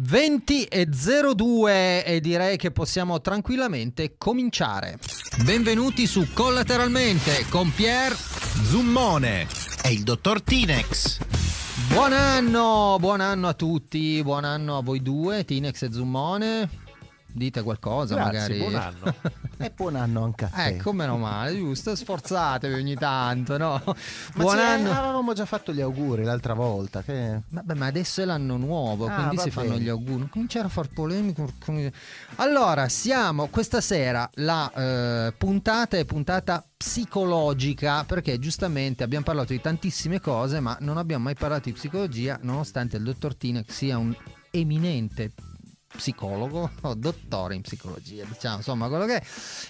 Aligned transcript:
20 0.00 0.64
e 0.64 0.86
02 0.86 2.04
e 2.04 2.20
direi 2.20 2.56
che 2.56 2.70
possiamo 2.70 3.20
tranquillamente 3.20 4.14
cominciare. 4.16 4.98
Benvenuti 5.42 6.06
su 6.06 6.32
Collateralmente 6.32 7.46
con 7.48 7.72
Pier 7.74 8.14
Zummone 8.14 9.48
e 9.82 9.92
il 9.92 10.04
dottor 10.04 10.40
Tinex. 10.40 11.18
Buon 11.88 12.12
anno, 12.12 12.96
buon 13.00 13.20
anno 13.20 13.48
a 13.48 13.54
tutti, 13.54 14.22
buon 14.22 14.44
anno 14.44 14.76
a 14.76 14.82
voi 14.82 15.02
due, 15.02 15.44
Tinex 15.44 15.82
e 15.82 15.92
Zummone. 15.92 16.87
Dite 17.38 17.62
qualcosa 17.62 18.16
Grazie, 18.16 18.32
magari. 18.32 18.58
buon 18.58 18.74
anno. 18.74 19.14
e 19.58 19.72
buon 19.74 19.96
anno 19.96 20.24
anche 20.24 20.44
a 20.44 20.48
te. 20.48 20.64
Ecco, 20.64 20.92
meno 20.92 21.16
male, 21.16 21.54
giusto, 21.54 21.94
sforzatevi 21.94 22.74
ogni 22.74 22.94
tanto, 22.94 23.56
no? 23.56 23.80
Buon 24.34 24.56
sì, 24.56 24.62
anno. 24.62 24.90
Avevamo 24.90 25.32
già 25.32 25.44
fatto 25.44 25.72
gli 25.72 25.80
auguri 25.80 26.24
l'altra 26.24 26.54
volta. 26.54 27.02
Che... 27.02 27.42
Vabbè, 27.48 27.74
ma 27.74 27.86
adesso 27.86 28.20
è 28.20 28.24
l'anno 28.24 28.56
nuovo, 28.56 29.06
Ah, 29.06 29.14
quindi 29.14 29.38
si 29.38 29.50
fanno 29.50 29.76
gli 29.76 29.88
auguri. 29.88 30.18
Non 30.18 30.28
cominciare 30.28 30.66
a 30.66 30.68
far 30.68 30.88
miseria. 30.96 31.92
Allora, 32.36 32.88
siamo 32.88 33.46
questa 33.46 33.80
sera 33.80 34.28
la 34.34 34.70
eh, 34.72 35.32
puntata 35.36 35.96
è 35.96 36.04
puntata 36.04 36.64
psicologica 36.76 38.04
perché 38.04 38.38
giustamente 38.38 39.02
abbiamo 39.02 39.24
parlato 39.24 39.52
di 39.52 39.60
tantissime 39.60 40.20
cose, 40.20 40.60
ma 40.60 40.76
non 40.80 40.96
abbiamo 40.96 41.24
mai 41.24 41.34
parlato 41.34 41.68
di 41.68 41.72
psicologia, 41.72 42.38
nonostante 42.42 42.96
il 42.96 43.02
dottor 43.02 43.34
Tinex 43.34 43.70
sia 43.70 43.98
un 43.98 44.14
eminente 44.50 45.32
psicologo 45.96 46.70
o 46.82 46.94
dottore 46.96 47.54
in 47.54 47.62
psicologia, 47.62 48.24
diciamo, 48.24 48.56
insomma, 48.56 48.88
quello 48.88 49.06
che 49.06 49.16
è. 49.16 49.22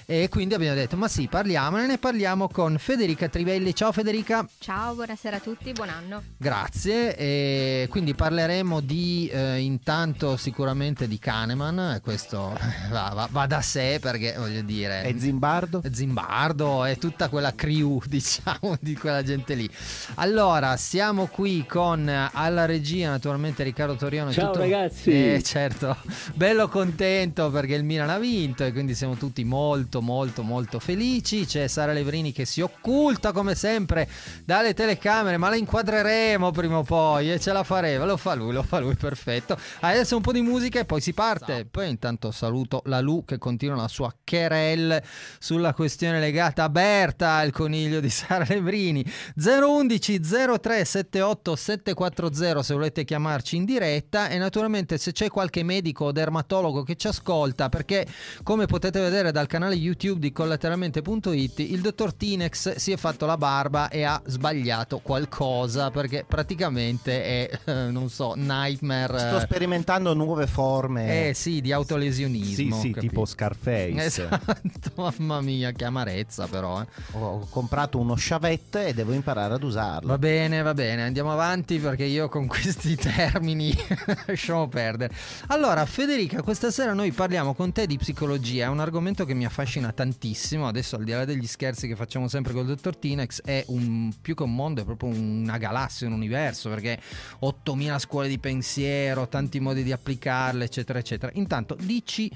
E 0.06 0.28
quindi 0.28 0.54
abbiamo 0.54 0.74
detto, 0.74 0.96
ma 0.96 1.08
sì, 1.08 1.28
parliamone, 1.28 1.86
ne 1.86 1.98
parliamo 1.98 2.48
con 2.48 2.76
Federica 2.78 3.28
Trivelli. 3.28 3.74
Ciao 3.74 3.92
Federica. 3.92 4.46
Ciao, 4.58 4.94
buonasera 4.94 5.36
a 5.36 5.40
tutti, 5.40 5.72
buon 5.72 5.88
anno. 5.88 6.22
Grazie, 6.36 7.16
e 7.16 7.86
quindi 7.90 8.14
parleremo 8.14 8.80
di 8.80 9.28
eh, 9.32 9.58
intanto 9.60 10.36
sicuramente 10.36 11.06
di 11.08 11.18
Kahneman, 11.18 11.94
e 11.96 12.00
questo 12.00 12.56
va, 12.90 13.12
va- 13.14 13.28
va 13.30 13.46
da 13.46 13.60
sé 13.60 13.98
perché 14.00 14.34
voglio 14.36 14.62
dire... 14.62 15.04
E 15.04 15.18
Zimbardo? 15.18 15.82
Zimbardo 15.90 16.84
e 16.84 16.96
tutta 16.96 17.28
quella 17.28 17.54
crew, 17.54 18.00
diciamo, 18.06 18.76
di 18.80 18.94
quella 18.96 19.22
gente 19.22 19.54
lì. 19.54 19.68
Allora, 20.16 20.76
siamo 20.76 21.26
qui 21.26 21.64
con 21.66 22.08
alla 22.32 22.64
regia, 22.64 23.10
naturalmente 23.10 23.62
Riccardo 23.62 23.94
Toriano. 23.94 24.32
Ciao, 24.32 24.46
tutto- 24.46 24.58
ragazzi. 24.60 25.10
Eh, 25.34 25.42
certo, 25.42 25.96
bello 26.34 26.68
contento 26.68 27.50
perché 27.50 27.74
il 27.74 27.84
Milan 27.84 28.10
ha 28.10 28.18
vinto 28.18 28.64
e 28.64 28.72
quindi 28.72 28.94
siamo 28.94 29.16
tutti 29.16 29.44
molto, 29.44 30.00
molto, 30.00 30.42
molto 30.42 30.78
felici. 30.78 31.46
C'è 31.46 31.66
Sara 31.66 31.92
Levrini 31.92 32.32
che 32.32 32.44
si 32.44 32.60
occulta 32.60 33.32
come 33.32 33.54
sempre 33.54 34.08
dalle 34.44 34.74
telecamere, 34.74 35.36
ma 35.36 35.48
la 35.48 35.56
inquadreremo 35.56 36.50
prima 36.50 36.78
o 36.78 36.82
poi 36.82 37.32
e 37.32 37.40
ce 37.40 37.52
la 37.52 37.64
faremo. 37.64 38.04
Lo 38.04 38.16
fa 38.16 38.34
lui, 38.34 38.52
lo 38.52 38.62
fa 38.62 38.78
lui, 38.78 38.94
perfetto. 38.94 39.58
Adesso 39.80 40.16
un 40.16 40.22
po' 40.22 40.32
di 40.32 40.42
musica 40.42 40.80
e 40.80 40.84
poi 40.84 41.00
si 41.00 41.12
parte. 41.12 41.66
Poi 41.70 41.88
intanto 41.88 42.30
saluto 42.30 42.82
la 42.86 43.00
Lu 43.00 43.24
che 43.24 43.38
continua 43.38 43.76
la 43.76 43.88
sua 43.88 44.14
querel 44.24 45.02
sulla 45.38 45.74
questione 45.74 46.20
legata 46.20 46.64
a 46.64 46.68
Berta, 46.68 47.42
il 47.42 47.52
coniglio 47.52 48.00
di 48.00 48.10
Sara 48.10 48.44
Levrini. 48.48 49.04
011 49.36 50.20
0378 50.20 51.56
740 51.56 52.62
se 52.62 52.74
volete 52.74 53.04
chiamarci 53.04 53.56
in 53.56 53.64
diretta 53.64 54.28
e 54.28 54.38
naturalmente 54.38 54.98
se 54.98 55.12
c'è 55.12 55.28
qualche 55.28 55.62
medico 55.62 55.97
o 56.04 56.12
dermatologo 56.12 56.82
che 56.82 56.96
ci 56.96 57.06
ascolta 57.08 57.68
perché 57.68 58.06
come 58.42 58.66
potete 58.66 59.00
vedere 59.00 59.32
dal 59.32 59.46
canale 59.46 59.74
YouTube 59.74 60.20
di 60.20 60.32
collateralmente.it 60.32 61.58
il 61.60 61.80
dottor 61.80 62.14
Tinex 62.14 62.76
si 62.76 62.92
è 62.92 62.96
fatto 62.96 63.26
la 63.26 63.36
barba 63.36 63.88
e 63.88 64.02
ha 64.04 64.20
sbagliato 64.24 64.98
qualcosa 65.00 65.90
perché 65.90 66.24
praticamente 66.26 67.22
è 67.22 67.50
eh, 67.64 67.72
non 67.90 68.08
so 68.10 68.34
nightmare 68.36 69.18
Sto 69.18 69.36
eh, 69.36 69.40
sperimentando 69.40 70.14
nuove 70.14 70.46
forme. 70.46 71.28
eh 71.28 71.34
sì 71.34 71.60
di 71.60 71.72
autolesionismo 71.72 72.74
Sì, 72.76 72.80
sì, 72.80 72.90
capito? 72.92 73.00
tipo 73.00 73.24
Scarface. 73.24 74.02
Esatto, 74.04 74.92
mamma 74.96 75.40
mia, 75.40 75.72
che 75.72 75.84
amarezza 75.84 76.46
però. 76.46 76.80
eh. 76.80 76.86
Ho 77.12 77.46
comprato 77.50 77.98
uno 77.98 78.14
chavette 78.16 78.86
e 78.88 78.94
devo 78.94 79.12
imparare 79.12 79.54
ad 79.54 79.62
usarlo. 79.62 80.08
Va 80.08 80.18
bene, 80.18 80.62
va 80.62 80.74
bene, 80.74 81.02
andiamo 81.04 81.32
avanti 81.32 81.78
perché 81.78 82.04
io 82.04 82.28
con 82.28 82.46
questi 82.46 82.96
termini 82.96 83.72
lasciamo 84.26 84.68
perdere. 84.68 85.14
Allora, 85.48 85.84
Federica, 85.88 86.42
questa 86.42 86.70
sera 86.70 86.92
noi 86.92 87.10
parliamo 87.10 87.54
con 87.54 87.72
te 87.72 87.86
di 87.86 87.96
psicologia, 87.96 88.66
è 88.66 88.68
un 88.68 88.78
argomento 88.78 89.24
che 89.24 89.34
mi 89.34 89.44
affascina 89.44 89.90
tantissimo. 89.90 90.68
Adesso, 90.68 90.94
al 90.94 91.02
di 91.02 91.10
là 91.10 91.24
degli 91.24 91.46
scherzi 91.46 91.88
che 91.88 91.96
facciamo 91.96 92.28
sempre 92.28 92.52
col 92.52 92.66
dottor 92.66 92.96
Tinex, 92.96 93.42
è 93.42 93.64
un, 93.68 94.12
più 94.20 94.36
che 94.36 94.44
un 94.44 94.54
mondo, 94.54 94.82
è 94.82 94.84
proprio 94.84 95.10
una 95.10 95.58
galassia, 95.58 96.06
un 96.06 96.12
universo 96.12 96.68
perché 96.68 97.00
8000 97.40 97.98
scuole 97.98 98.28
di 98.28 98.38
pensiero, 98.38 99.26
tanti 99.26 99.58
modi 99.58 99.82
di 99.82 99.90
applicarle, 99.90 100.66
eccetera, 100.66 101.00
eccetera. 101.00 101.32
Intanto, 101.34 101.74
dici 101.74 102.30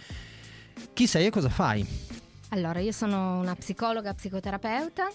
chi 0.93 1.07
sei 1.07 1.27
e 1.27 1.31
cosa 1.31 1.49
fai? 1.49 1.87
Allora, 2.49 2.81
io 2.81 2.93
sono 2.93 3.39
una 3.39 3.55
psicologa, 3.55 4.13
psicoterapeuta 4.13 5.09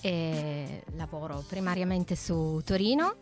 e 0.00 0.84
lavoro 0.96 1.44
primariamente 1.46 2.16
su 2.16 2.62
Torino. 2.64 3.16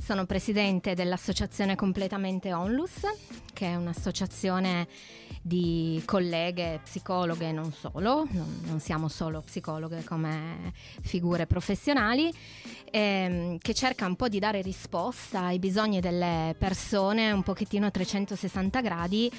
Sono 0.00 0.26
presidente 0.26 0.94
dell'associazione 0.94 1.76
Completamente 1.76 2.52
Onlus, 2.52 3.00
che 3.52 3.66
è 3.68 3.74
un'associazione 3.76 4.86
di 5.40 6.02
colleghe 6.06 6.80
psicologhe 6.82 7.52
non 7.52 7.70
solo, 7.70 8.26
non, 8.30 8.60
non 8.64 8.80
siamo 8.80 9.08
solo 9.08 9.42
psicologhe 9.42 10.02
come 10.04 10.72
figure 11.02 11.46
professionali, 11.46 12.32
ehm, 12.90 13.58
che 13.58 13.74
cerca 13.74 14.06
un 14.06 14.16
po' 14.16 14.28
di 14.28 14.38
dare 14.38 14.62
risposta 14.62 15.42
ai 15.42 15.58
bisogni 15.58 16.00
delle 16.00 16.54
persone 16.58 17.30
un 17.30 17.42
pochettino 17.42 17.84
a 17.84 17.90
360 17.90 18.80
gradi 18.80 19.30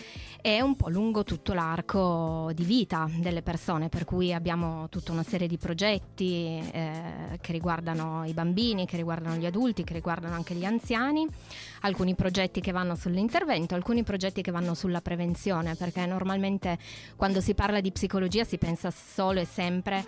e 0.41 0.61
un 0.61 0.75
po' 0.75 0.89
lungo 0.89 1.23
tutto 1.23 1.53
l'arco 1.53 2.51
di 2.53 2.63
vita 2.63 3.09
delle 3.17 3.41
persone, 3.41 3.89
per 3.89 4.05
cui 4.05 4.31
abbiamo 4.31 4.89
tutta 4.89 5.11
una 5.11 5.23
serie 5.23 5.47
di 5.47 5.57
progetti 5.57 6.61
eh, 6.71 7.39
che 7.41 7.51
riguardano 7.51 8.25
i 8.25 8.33
bambini, 8.33 8.85
che 8.85 8.95
riguardano 8.95 9.37
gli 9.37 9.45
adulti, 9.47 9.83
che 9.83 9.93
riguardano 9.93 10.35
anche 10.35 10.44
gli 10.53 10.65
anziani, 10.65 11.27
alcuni 11.81 12.15
progetti 12.15 12.61
che 12.61 12.71
vanno 12.71 12.95
sull'intervento, 12.95 13.75
alcuni 13.75 14.03
progetti 14.03 14.41
che 14.41 14.51
vanno 14.51 14.73
sulla 14.73 15.01
prevenzione, 15.01 15.75
perché 15.75 16.05
normalmente 16.05 16.77
quando 17.15 17.41
si 17.41 17.53
parla 17.53 17.81
di 17.81 17.91
psicologia 17.91 18.43
si 18.43 18.57
pensa 18.57 18.91
solo 18.91 19.39
e 19.39 19.45
sempre 19.45 20.05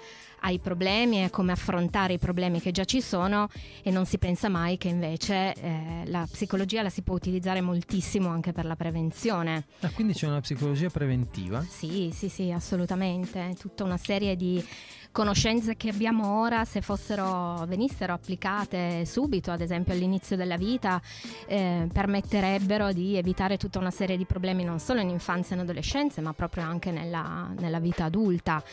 ai 0.48 0.60
problemi 0.60 1.18
e 1.18 1.24
a 1.24 1.30
come 1.30 1.52
affrontare 1.52 2.14
i 2.14 2.18
problemi 2.18 2.62
che 2.62 2.72
già 2.72 2.86
ci 2.86 3.02
sono 3.02 3.50
e 3.84 3.92
non 3.92 4.06
si 4.06 4.18
pensa 4.18 4.48
mai 4.48 4.78
che 4.78 4.88
invece 4.88 5.54
eh, 5.54 6.04
la 6.06 6.26
psicologia 6.30 6.82
la 6.82 6.90
si 6.90 7.02
può 7.02 7.16
utilizzare 7.16 7.60
moltissimo 7.60 8.30
anche 8.30 8.54
per 8.54 8.64
la 8.66 8.78
prevenzione. 8.78 9.66
Ah, 9.82 9.92
quindi 9.92 10.14
c'è 10.14 10.26
una 10.26 10.40
psicologia 10.40 10.90
preventiva? 10.90 11.62
Sì, 11.68 12.12
sì, 12.14 12.30
sì, 12.30 12.50
assolutamente. 12.52 13.56
Tutta 13.60 13.84
una 13.84 13.98
serie 13.98 14.38
di 14.38 14.66
conoscenze 15.12 15.76
che 15.76 15.90
abbiamo 15.90 16.40
ora, 16.40 16.64
se 16.64 16.80
fossero, 16.80 17.66
venissero 17.68 18.14
applicate 18.14 19.04
subito, 19.06 19.52
ad 19.52 19.60
esempio 19.60 19.94
all'inizio 19.94 20.38
della 20.38 20.58
vita, 20.58 21.02
eh, 21.48 21.90
permetterebbero 21.92 22.94
di 22.94 23.18
evitare 23.18 23.58
tutta 23.58 23.80
una 23.80 23.92
serie 23.92 24.16
di 24.16 24.26
problemi 24.26 24.64
non 24.64 24.80
solo 24.80 25.02
in 25.02 25.10
infanzia 25.10 25.56
e 25.56 25.60
in 25.60 25.64
adolescenza, 25.66 26.22
ma 26.22 26.32
proprio 26.34 26.64
anche 26.64 26.92
nella, 26.92 27.52
nella 27.58 27.80
vita 27.80 28.06
adulta. 28.06 28.64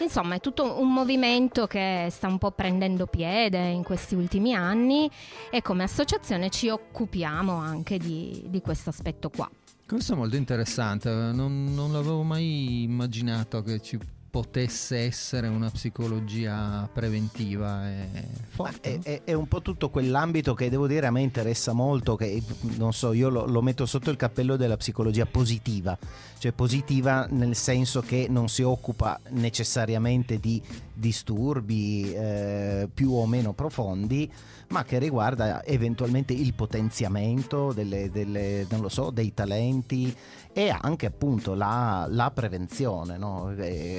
Insomma, 0.00 0.36
è 0.36 0.40
tutto 0.40 0.80
un 0.80 0.92
movimento 0.92 1.66
che 1.66 2.08
sta 2.10 2.28
un 2.28 2.38
po' 2.38 2.52
prendendo 2.52 3.06
piede 3.06 3.68
in 3.68 3.82
questi 3.82 4.14
ultimi 4.14 4.54
anni 4.54 5.10
e 5.50 5.60
come 5.60 5.82
associazione 5.82 6.50
ci 6.50 6.68
occupiamo 6.68 7.52
anche 7.52 7.98
di, 7.98 8.44
di 8.46 8.60
questo 8.60 8.90
aspetto 8.90 9.28
qua. 9.28 9.50
Questo 9.86 10.12
è 10.12 10.16
molto 10.16 10.36
interessante, 10.36 11.10
non, 11.10 11.72
non 11.74 11.92
l'avevo 11.92 12.22
mai 12.22 12.82
immaginato 12.82 13.62
che 13.62 13.80
ci 13.80 13.98
potesse 14.30 14.98
essere 14.98 15.48
una 15.48 15.70
psicologia 15.70 16.88
preventiva 16.92 17.88
e 17.88 18.08
Ma 18.12 18.20
forte. 18.48 18.98
è, 18.98 19.00
è- 19.02 19.22
è 19.24 19.32
un 19.32 19.48
po' 19.48 19.62
tutto 19.62 19.88
quell'ambito 19.90 20.54
che 20.54 20.68
devo 20.68 20.86
dire 20.86 21.06
a 21.06 21.10
me 21.10 21.22
interessa 21.22 21.72
molto, 21.72 22.14
che 22.16 22.42
non 22.76 22.92
so, 22.92 23.12
io 23.12 23.28
lo, 23.30 23.46
lo 23.46 23.62
metto 23.62 23.86
sotto 23.86 24.10
il 24.10 24.16
cappello 24.16 24.56
della 24.56 24.76
psicologia 24.76 25.24
positiva, 25.26 25.96
cioè 26.38 26.52
positiva 26.52 27.26
nel 27.30 27.56
senso 27.56 28.00
che 28.02 28.26
non 28.28 28.48
si 28.48 28.62
occupa 28.62 29.18
necessariamente 29.30 30.38
di 30.38 30.60
disturbi 30.92 32.12
eh, 32.12 32.88
più 32.92 33.12
o 33.12 33.26
meno 33.26 33.52
profondi, 33.52 34.30
ma 34.68 34.84
che 34.84 34.98
riguarda 34.98 35.64
eventualmente 35.64 36.32
il 36.34 36.52
potenziamento 36.54 37.72
delle, 37.72 38.10
delle- 38.10 38.66
non 38.68 38.80
lo 38.82 38.88
so, 38.88 39.10
dei 39.10 39.32
talenti 39.32 40.14
e 40.58 40.76
anche 40.76 41.06
appunto 41.06 41.54
la, 41.54 42.08
la 42.10 42.32
prevenzione, 42.32 43.16
no? 43.16 43.54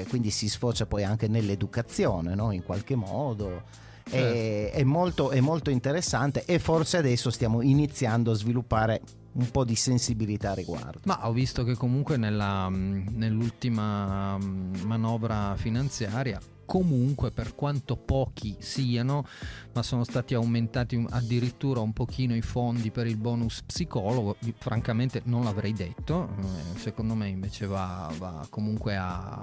Quindi 0.10 0.30
si 0.30 0.50
sfocia 0.50 0.86
poi 0.86 1.06
anche 1.06 1.30
nell'educazione 1.30 2.36
no? 2.36 2.52
in 2.52 2.64
qualche 2.64 2.96
modo. 2.96 3.64
È, 4.04 4.72
è 4.74 4.84
molto, 4.84 5.30
è 5.30 5.40
molto 5.40 5.70
interessante 5.70 6.44
e 6.44 6.60
forse 6.60 6.98
adesso 6.98 7.30
stiamo 7.30 7.62
iniziando 7.62 8.32
a 8.32 8.34
sviluppare 8.34 9.00
un 9.34 9.50
po' 9.52 9.64
di 9.64 9.76
sensibilità 9.76 10.52
a 10.52 10.56
riguardo. 10.56 11.00
Ma 11.06 11.30
ho 11.30 11.32
visto 11.32 11.64
che 11.64 11.76
comunque 11.76 12.18
nella, 12.18 12.68
nell'ultima 12.68 14.38
manovra 14.38 15.56
finanziaria 15.56 16.42
comunque 16.69 17.31
per 17.31 17.56
quanto 17.56 17.95
pochi 17.95 18.56
siano, 18.60 19.25
ma 19.74 19.81
sono 19.81 20.04
stati 20.04 20.36
aumentati 20.36 21.04
addirittura 21.10 21.80
un 21.80 21.94
pochino 21.94 22.36
i 22.36 22.44
fondi 22.44 22.92
per 22.92 23.07
il 23.07 23.18
bonus 23.18 23.63
psicologo, 23.63 24.36
francamente 24.60 25.24
non 25.25 25.45
l'avrei 25.45 25.74
detto, 25.74 26.30
eh, 26.38 26.77
secondo 26.77 27.16
me 27.16 27.27
invece 27.27 27.66
va, 27.66 28.13
va 28.19 28.45
comunque 28.51 28.95
a, 28.95 29.42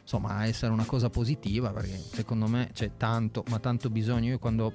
insomma, 0.00 0.36
a 0.36 0.46
essere 0.46 0.72
una 0.72 0.86
cosa 0.86 1.10
positiva 1.10 1.72
perché 1.72 1.98
secondo 2.10 2.46
me 2.46 2.70
c'è 2.72 2.92
tanto, 2.96 3.44
ma 3.50 3.58
tanto 3.58 3.90
bisogno. 3.90 4.30
Io 4.30 4.38
quando 4.38 4.72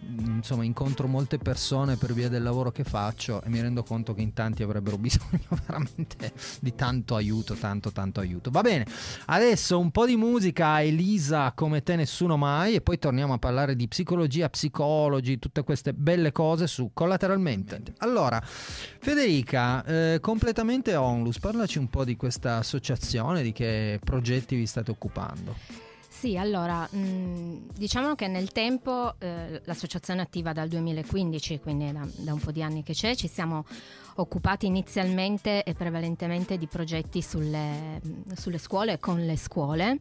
insomma 0.00 0.64
incontro 0.64 1.06
molte 1.06 1.38
persone 1.38 1.96
per 1.96 2.12
via 2.12 2.28
del 2.28 2.42
lavoro 2.42 2.70
che 2.70 2.84
faccio 2.84 3.42
e 3.42 3.48
mi 3.48 3.60
rendo 3.60 3.82
conto 3.82 4.14
che 4.14 4.22
in 4.22 4.32
tanti 4.32 4.62
avrebbero 4.62 4.96
bisogno 4.98 5.48
veramente 5.66 6.32
di 6.60 6.74
tanto 6.74 7.14
aiuto, 7.14 7.54
tanto 7.54 7.90
tanto 7.92 8.20
aiuto. 8.20 8.50
Va 8.50 8.60
bene, 8.60 8.86
adesso 9.26 9.78
un 9.78 9.90
po' 9.90 10.06
di 10.06 10.16
musica 10.16 10.82
Elisa 10.82 11.52
come 11.52 11.82
te 11.82 11.96
nessuno 11.96 12.36
mai 12.36 12.74
e 12.74 12.80
poi 12.80 12.98
torniamo 12.98 13.34
a 13.34 13.38
parlare 13.38 13.76
di 13.76 13.88
psicologia, 13.88 14.48
psicologi, 14.48 15.38
tutte 15.38 15.62
queste 15.62 15.92
belle 15.92 16.32
cose 16.32 16.66
su 16.66 16.90
collateralmente. 16.92 17.82
Allora, 17.98 18.40
Federica, 18.42 19.84
eh, 19.84 20.18
completamente 20.20 20.94
onlus, 20.94 21.38
parlaci 21.38 21.78
un 21.78 21.88
po' 21.88 22.04
di 22.04 22.16
questa 22.16 22.56
associazione, 22.56 23.42
di 23.42 23.52
che 23.52 24.00
progetti 24.02 24.56
vi 24.56 24.66
state 24.66 24.90
occupando. 24.90 25.83
Sì, 26.24 26.38
allora, 26.38 26.88
diciamo 26.90 28.14
che 28.14 28.28
nel 28.28 28.50
tempo 28.50 29.16
eh, 29.18 29.60
l'associazione 29.62 30.20
è 30.20 30.22
attiva 30.22 30.54
dal 30.54 30.68
2015, 30.68 31.60
quindi 31.60 31.92
da, 31.92 32.08
da 32.16 32.32
un 32.32 32.38
po' 32.38 32.50
di 32.50 32.62
anni 32.62 32.82
che 32.82 32.94
c'è, 32.94 33.14
ci 33.14 33.28
siamo 33.28 33.66
occupati 34.14 34.64
inizialmente 34.64 35.62
e 35.64 35.74
prevalentemente 35.74 36.56
di 36.56 36.66
progetti 36.66 37.20
sulle, 37.20 38.00
sulle 38.36 38.56
scuole 38.56 38.92
e 38.92 38.98
con 38.98 39.22
le 39.22 39.36
scuole. 39.36 40.00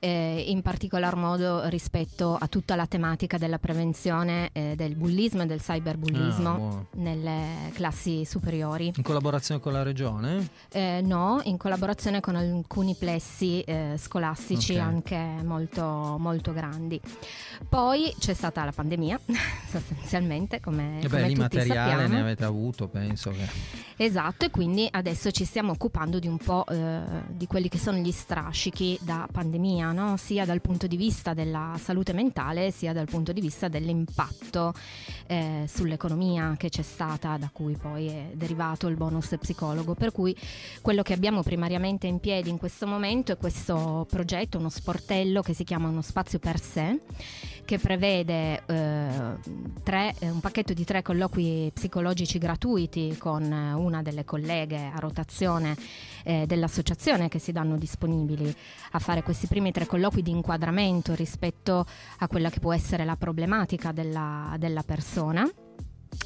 Eh, 0.00 0.44
in 0.48 0.62
particolar 0.62 1.16
modo 1.16 1.66
rispetto 1.68 2.36
a 2.38 2.46
tutta 2.48 2.74
la 2.76 2.86
tematica 2.86 3.38
della 3.38 3.58
prevenzione 3.58 4.50
eh, 4.52 4.74
del 4.76 4.94
bullismo 4.94 5.42
e 5.42 5.46
del 5.46 5.60
cyberbullismo 5.60 6.44
Ah, 6.46 6.96
nelle 6.96 7.70
classi 7.72 8.24
superiori. 8.24 8.92
In 8.96 9.02
collaborazione 9.02 9.60
con 9.60 9.72
la 9.72 9.82
regione? 9.82 10.48
Eh, 10.72 11.00
no, 11.02 11.40
in 11.44 11.56
collaborazione 11.56 12.20
con 12.20 12.36
alcuni 12.36 12.94
plessi 12.94 13.60
eh, 13.62 13.94
scolastici 13.98 14.74
Ok. 14.74 14.80
anche 14.80 15.16
molto, 15.44 16.16
molto 16.18 16.52
grandi. 16.52 17.00
Poi 17.68 18.14
c'è 18.18 18.34
stata 18.34 18.64
la 18.64 18.72
pandemia, 18.72 19.18
sostanzialmente, 19.70 20.60
come, 20.60 21.00
E 21.00 21.08
come 21.08 21.22
beh, 21.22 21.28
lì 21.28 21.34
tutti 21.34 21.40
materiale 21.56 21.90
sappiamo. 21.90 22.14
ne 22.14 22.20
avete 22.20 22.44
avuto, 22.44 22.88
penso 22.88 23.30
che... 23.30 23.84
Esatto, 23.98 24.44
e 24.44 24.50
quindi 24.50 24.86
adesso 24.90 25.30
ci 25.30 25.44
stiamo 25.44 25.72
occupando 25.72 26.18
di 26.18 26.26
un 26.28 26.36
po' 26.36 26.66
eh, 26.66 27.00
di 27.28 27.46
quelli 27.46 27.68
che 27.68 27.78
sono 27.78 27.96
gli 27.98 28.12
strascichi 28.12 28.98
da 29.00 29.26
pandemia, 29.30 29.92
no? 29.96 30.16
sia 30.16 30.44
dal 30.44 30.60
punto 30.60 30.86
di 30.86 30.96
vista 30.96 31.34
della 31.34 31.74
salute 31.82 32.12
mentale, 32.12 32.70
sia 32.70 32.92
dal 32.92 33.06
punto 33.06 33.32
di 33.32 33.40
vista 33.40 33.68
dell'impatto 33.68 34.74
eh, 35.26 35.64
sull'economia 35.66 36.54
che 36.56 36.68
c'è 36.68 36.82
stata, 36.82 37.36
da 37.38 37.50
cui 37.52 37.76
poi 37.76 38.08
è 38.08 38.30
derivato 38.34 38.86
il 38.86 38.96
bonus 38.96 39.34
psicologo. 39.40 39.94
Per 39.94 40.12
cui 40.12 40.36
quello 40.82 41.02
che 41.02 41.14
abbiamo 41.14 41.42
primariamente 41.42 42.06
in 42.06 42.20
piedi 42.20 42.50
in 42.50 42.58
questo 42.58 42.86
momento 42.86 43.32
è 43.32 43.36
questo 43.38 44.06
progetto, 44.08 44.58
uno 44.58 44.68
sportello 44.68 45.40
che 45.40 45.54
si 45.54 45.64
chiama 45.64 45.88
Uno 45.88 46.02
spazio 46.02 46.38
per 46.38 46.60
sé 46.60 47.00
che 47.66 47.78
prevede 47.78 48.62
eh, 48.64 49.08
tre- 49.82 50.14
eh, 50.20 50.30
un 50.30 50.40
pacchetto 50.40 50.72
di 50.72 50.84
tre 50.84 51.02
colloqui 51.02 51.70
psicologici 51.74 52.38
gratuiti 52.38 53.16
con 53.18 53.42
eh, 53.42 53.74
una 53.74 54.00
delle 54.00 54.24
colleghe 54.24 54.90
a 54.94 54.98
rotazione 54.98 55.76
eh, 56.22 56.46
dell'associazione 56.46 57.28
che 57.28 57.38
si 57.38 57.52
danno 57.52 57.76
disponibili 57.76 58.54
a 58.92 58.98
fare 58.98 59.22
questi 59.22 59.48
primi 59.48 59.72
tre 59.72 59.84
colloqui 59.84 60.22
di 60.22 60.30
inquadramento 60.30 61.14
rispetto 61.14 61.84
a 62.18 62.28
quella 62.28 62.48
che 62.48 62.60
può 62.60 62.72
essere 62.72 63.04
la 63.04 63.16
problematica 63.16 63.92
della, 63.92 64.54
della 64.58 64.82
persona. 64.82 65.46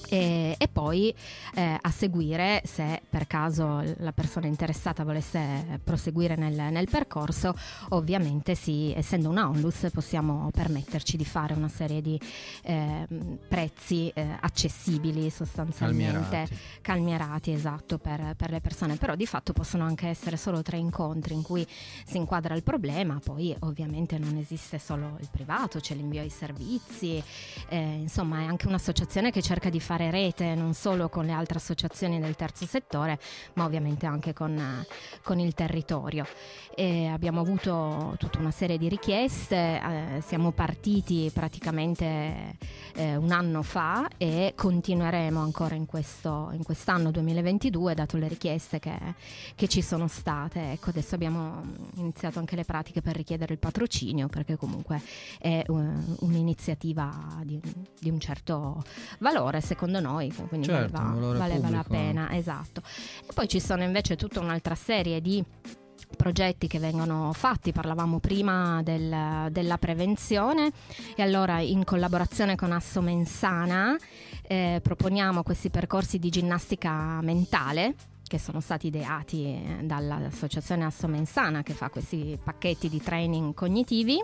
E, 0.08 0.56
e 0.58 0.68
poi 0.68 1.14
eh, 1.54 1.78
a 1.80 1.90
seguire, 1.90 2.62
se 2.64 3.00
per 3.08 3.26
caso 3.26 3.82
la 3.98 4.12
persona 4.12 4.46
interessata 4.46 5.04
volesse 5.04 5.80
proseguire 5.84 6.36
nel, 6.36 6.54
nel 6.72 6.88
percorso, 6.90 7.54
ovviamente 7.90 8.54
sì, 8.54 8.92
essendo 8.94 9.28
una 9.28 9.48
onlus 9.48 9.88
possiamo 9.92 10.50
permetterci 10.52 11.16
di 11.16 11.24
fare 11.24 11.54
una 11.54 11.68
serie 11.68 12.02
di 12.02 12.20
ehm, 12.62 13.38
prezzi 13.48 14.10
eh, 14.14 14.36
accessibili 14.40 15.30
sostanzialmente 15.30 16.28
Calmierati. 16.30 16.58
calmierati, 16.80 17.52
esatto 17.52 17.98
per, 17.98 18.34
per 18.36 18.50
le 18.50 18.60
persone 18.60 18.96
però 18.96 19.14
di 19.14 19.26
fatto 19.26 19.52
possono 19.52 19.84
anche 19.84 20.08
essere 20.08 20.36
solo 20.36 20.62
tre 20.62 20.76
incontri 20.76 21.34
in 21.34 21.42
cui 21.42 21.66
si 22.04 22.16
inquadra 22.16 22.54
il 22.54 22.62
problema 22.62 23.20
poi 23.22 23.54
ovviamente 23.60 24.18
non 24.18 24.36
esiste 24.36 24.78
solo 24.78 25.16
il 25.20 25.28
privato 25.30 25.80
c'è 25.80 25.94
l'invio 25.94 26.20
ai 26.20 26.30
servizi 26.30 27.22
eh, 27.68 27.78
insomma 27.78 28.40
è 28.40 28.44
anche 28.44 28.66
un'associazione 28.66 29.30
che 29.30 29.42
cerca 29.42 29.70
di 29.70 29.79
fare 29.80 30.10
rete 30.10 30.54
non 30.54 30.74
solo 30.74 31.08
con 31.08 31.24
le 31.24 31.32
altre 31.32 31.58
associazioni 31.58 32.20
del 32.20 32.36
terzo 32.36 32.66
settore 32.66 33.18
ma 33.54 33.64
ovviamente 33.64 34.06
anche 34.06 34.32
con, 34.32 34.56
eh, 34.56 34.86
con 35.22 35.38
il 35.38 35.54
territorio 35.54 36.26
e 36.74 37.06
abbiamo 37.06 37.40
avuto 37.40 38.14
tutta 38.18 38.38
una 38.38 38.50
serie 38.50 38.78
di 38.78 38.88
richieste 38.88 39.56
eh, 39.56 40.20
siamo 40.20 40.52
partiti 40.52 41.30
praticamente 41.32 42.56
eh, 42.94 43.16
un 43.16 43.30
anno 43.30 43.62
fa 43.62 44.08
e 44.16 44.52
continueremo 44.56 45.40
ancora 45.40 45.74
in, 45.74 45.86
questo, 45.86 46.50
in 46.52 46.62
quest'anno 46.62 47.10
2022 47.10 47.94
dato 47.94 48.16
le 48.16 48.28
richieste 48.28 48.78
che, 48.78 48.98
che 49.54 49.68
ci 49.68 49.82
sono 49.82 50.08
state. 50.08 50.72
Ecco, 50.72 50.90
adesso 50.90 51.14
abbiamo 51.14 51.62
iniziato 51.96 52.38
anche 52.38 52.56
le 52.56 52.64
pratiche 52.64 53.00
per 53.00 53.16
richiedere 53.16 53.52
il 53.52 53.58
patrocinio 53.58 54.28
perché 54.28 54.56
comunque 54.56 55.00
è 55.38 55.62
un- 55.68 56.16
un'iniziativa 56.20 57.40
di, 57.42 57.60
di 57.98 58.10
un 58.10 58.20
certo 58.20 58.82
valore 59.18 59.60
secondo 59.70 60.00
noi, 60.00 60.32
quindi 60.48 60.66
Certo, 60.66 61.00
valeva, 61.00 61.38
valeva 61.38 61.68
la 61.70 61.82
pubblico. 61.82 61.88
pena, 62.04 62.32
esatto. 62.32 62.82
E 63.28 63.32
poi 63.32 63.46
ci 63.46 63.60
sono 63.60 63.84
invece 63.84 64.16
tutta 64.16 64.40
un'altra 64.40 64.74
serie 64.74 65.20
di 65.20 65.44
progetti 66.16 66.66
che 66.66 66.80
vengono 66.80 67.32
fatti, 67.32 67.70
parlavamo 67.70 68.18
prima 68.18 68.82
del- 68.82 69.46
della 69.52 69.78
prevenzione. 69.78 70.72
E 71.14 71.22
allora 71.22 71.60
in 71.60 71.84
collaborazione 71.84 72.56
con 72.56 72.72
Asso 72.72 73.00
Mensana 73.00 73.96
eh, 74.42 74.80
proponiamo 74.82 75.44
questi 75.44 75.70
percorsi 75.70 76.18
di 76.18 76.28
ginnastica 76.30 77.20
mentale 77.22 77.94
che 78.26 78.38
sono 78.38 78.60
stati 78.60 78.88
ideati 78.88 79.44
eh, 79.44 79.80
dall'associazione 79.84 80.84
Asso 80.84 81.06
Mensana 81.06 81.62
che 81.62 81.72
fa 81.74 81.90
questi 81.90 82.36
pacchetti 82.42 82.88
di 82.88 83.00
training 83.00 83.54
cognitivi 83.54 84.20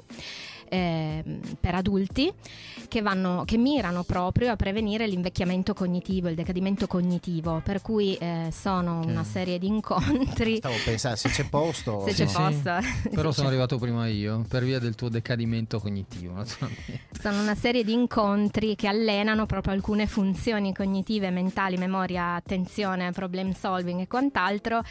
ehm, 0.68 1.40
per 1.60 1.74
adulti 1.74 2.32
che, 2.88 3.02
vanno, 3.02 3.44
che 3.44 3.56
mirano 3.58 4.04
proprio 4.04 4.50
a 4.52 4.56
prevenire 4.56 5.06
l'invecchiamento 5.06 5.74
cognitivo, 5.74 6.28
il 6.28 6.34
decadimento 6.34 6.86
cognitivo, 6.86 7.60
per 7.64 7.82
cui 7.82 8.14
eh, 8.16 8.48
sono 8.52 9.00
Ok. 9.00 9.06
una 9.06 9.24
serie 9.24 9.58
di 9.58 9.66
incontri 9.66 10.56
Stavo 10.66 10.80
pensando 10.80 11.16
se 11.16 11.28
c'è 11.30 11.44
posto. 11.44 12.00
se 12.00 12.12
c'è 12.12 12.26
sì. 12.26 12.34
posto. 12.34 12.70
Però 13.12 13.28
Sì, 13.30 13.34
sono 13.34 13.46
c'è. 13.48 13.52
arrivato 13.54 13.78
prima 13.78 14.06
io, 14.08 14.44
per 14.48 14.64
via 14.64 14.78
del 14.78 14.94
tuo 14.94 15.08
decadimento 15.08 15.78
cognitivo, 15.80 16.34
naturalmente. 16.34 17.00
Sono 17.18 17.40
una 17.40 17.54
serie 17.54 17.82
di 17.82 17.92
incontri 17.92 18.76
che 18.76 18.86
allenano 18.88 19.46
proprio 19.46 19.72
alcune 19.72 20.06
funzioni 20.06 20.72
cognitive, 20.74 21.30
mentali, 21.30 21.76
memoria, 21.76 22.34
attenzione, 22.34 23.10
problem 23.12 23.52
solving 23.52 24.00
e 24.00 24.06
quant'altro 24.06 24.82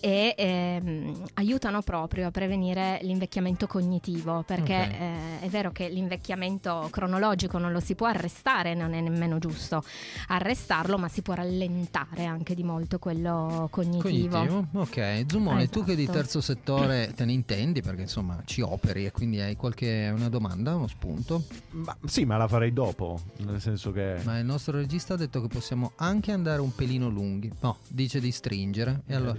e 0.00 0.34
ehm, 0.36 1.22
aiutano 1.34 1.82
proprio 1.82 2.28
a 2.28 2.30
prevenire 2.30 2.98
l'invecchiamento 3.02 3.66
cognitivo 3.66 4.42
perché 4.46 4.88
Ok. 4.88 4.94
Eh, 5.40 5.40
è 5.40 5.48
vero 5.48 5.72
che 5.72 5.88
l'invecchiamento 5.88 6.88
cronologico 6.90 7.58
non 7.58 7.72
lo 7.72 7.80
si 7.80 7.94
può 7.94 8.06
arrestare, 8.06 8.74
non 8.74 8.92
è 8.92 9.00
nemmeno 9.00 9.38
giusto 9.38 9.82
arrestarlo, 10.28 10.98
ma 10.98 11.08
si 11.08 11.22
può 11.22 11.34
rallentare 11.34 12.24
anche 12.24 12.54
di 12.54 12.62
molto 12.62 12.98
quello 12.98 13.68
cognitivo. 13.70 14.38
Cognitivo? 14.38 14.66
Ok, 14.72 15.24
Zumone, 15.28 15.68
tu 15.68 15.84
che 15.84 15.94
di 15.94 16.02
Esatto. 16.02 16.18
terzo 16.18 16.40
settore 16.40 17.12
te 17.14 17.24
ne 17.24 17.32
intendi 17.32 17.82
perché 17.82 18.02
insomma 18.02 18.40
ci 18.44 18.60
operi 18.60 19.06
e 19.06 19.10
quindi 19.12 19.40
hai 19.40 19.56
qualche 19.56 20.12
una 20.14 20.28
domanda, 20.28 20.74
uno 20.74 20.86
spunto. 20.86 21.44
Ma, 21.70 21.96
sì, 22.04 22.24
ma 22.24 22.36
la 22.36 22.48
farei 22.48 22.72
dopo, 22.72 23.20
nel 23.38 23.60
senso 23.60 23.92
che... 23.92 24.20
Ma 24.24 24.38
il 24.38 24.44
nostro 24.44 24.76
regista 24.76 25.14
ha 25.14 25.16
detto 25.16 25.40
che 25.40 25.48
possiamo 25.48 25.92
anche 25.96 26.32
andare 26.32 26.60
un 26.60 26.74
pelino 26.74 27.08
lunghi. 27.08 27.50
No, 27.60 27.78
dice 27.88 28.20
di 28.20 28.30
stringere. 28.30 29.02
E 29.06 29.14
allora. 29.14 29.38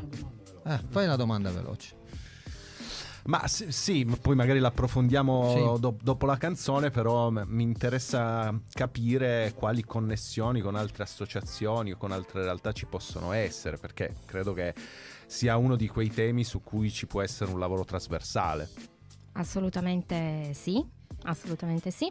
Eh, 0.68 0.80
fai 0.90 1.06
la 1.06 1.16
domanda 1.16 1.52
veloce. 1.52 1.96
Ma 3.28 3.48
sì, 3.48 3.72
sì, 3.72 4.06
poi 4.22 4.36
magari 4.36 4.60
l'approfondiamo 4.60 5.74
Sì. 5.76 5.80
do- 5.82 5.98
dopo 6.00 6.28
la 6.28 6.38
canzone, 6.38 6.92
però 6.92 7.32
m- 7.32 7.44
mi 7.48 7.64
interessa 7.64 8.54
capire 8.72 9.52
quali 9.56 9.84
connessioni 9.84 10.62
con 10.62 10.76
altre 10.76 11.04
associazioni 11.04 11.92
o 11.94 11.98
con 11.98 12.12
altre 12.12 12.44
realtà 12.44 12.72
ci 12.72 12.86
possono 12.86 13.32
essere, 13.32 13.78
perché 13.78 14.14
credo 14.26 14.54
che 14.54 14.76
sia 15.26 15.58
uno 15.58 15.76
di 15.76 15.88
quei 15.88 16.10
temi 16.10 16.44
su 16.44 16.62
cui 16.62 16.92
ci 16.92 17.08
può 17.08 17.22
essere 17.24 17.50
un 17.52 17.58
lavoro 17.58 17.84
trasversale. 17.84 18.70
Assolutamente 19.34 20.52
sì. 20.54 20.86
Assolutamente 21.26 21.92
sì. 21.92 22.10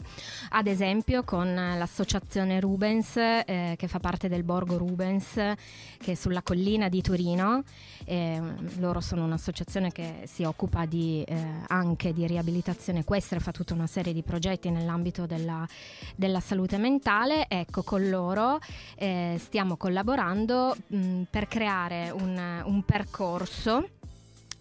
Ad 0.50 0.66
esempio 0.66 1.25
con 1.25 1.54
l'associazione 1.54 2.61
Rubens, 2.61 3.16
eh, 3.16 3.75
che 3.76 3.88
fa 3.88 3.99
parte 3.99 4.28
del 4.28 4.42
Borgo 4.42 4.76
Rubens, 4.76 5.33
che 5.35 6.12
è 6.12 6.14
sulla 6.14 6.42
collina 6.42 6.88
di 6.88 7.00
Torino. 7.02 7.62
Eh, 8.04 8.40
loro 8.78 9.00
sono 9.00 9.25
un'associazione 9.25 9.90
che 9.90 10.25
si 10.26 10.44
occupa 10.44 10.85
di, 10.85 11.23
eh, 11.23 11.47
anche 11.68 12.12
di 12.12 12.26
riabilitazione 12.26 13.00
equestre, 13.00 13.40
fa 13.40 13.50
tutta 13.50 13.75
una 13.75 13.87
serie 13.87 14.12
di 14.12 14.23
progetti 14.23 14.71
nell'ambito 14.71 15.26
della, 15.26 15.66
della 16.14 16.40
salute 16.40 16.76
mentale. 16.78 17.47
Ecco, 17.49 17.83
con 17.83 18.09
loro 18.09 18.59
eh, 18.97 19.37
stiamo 19.38 19.76
collaborando 19.76 20.76
mh, 20.87 21.23
per 21.30 21.49
creare 21.49 22.11
un, 22.11 22.62
un 22.64 22.83
percorso 22.85 23.88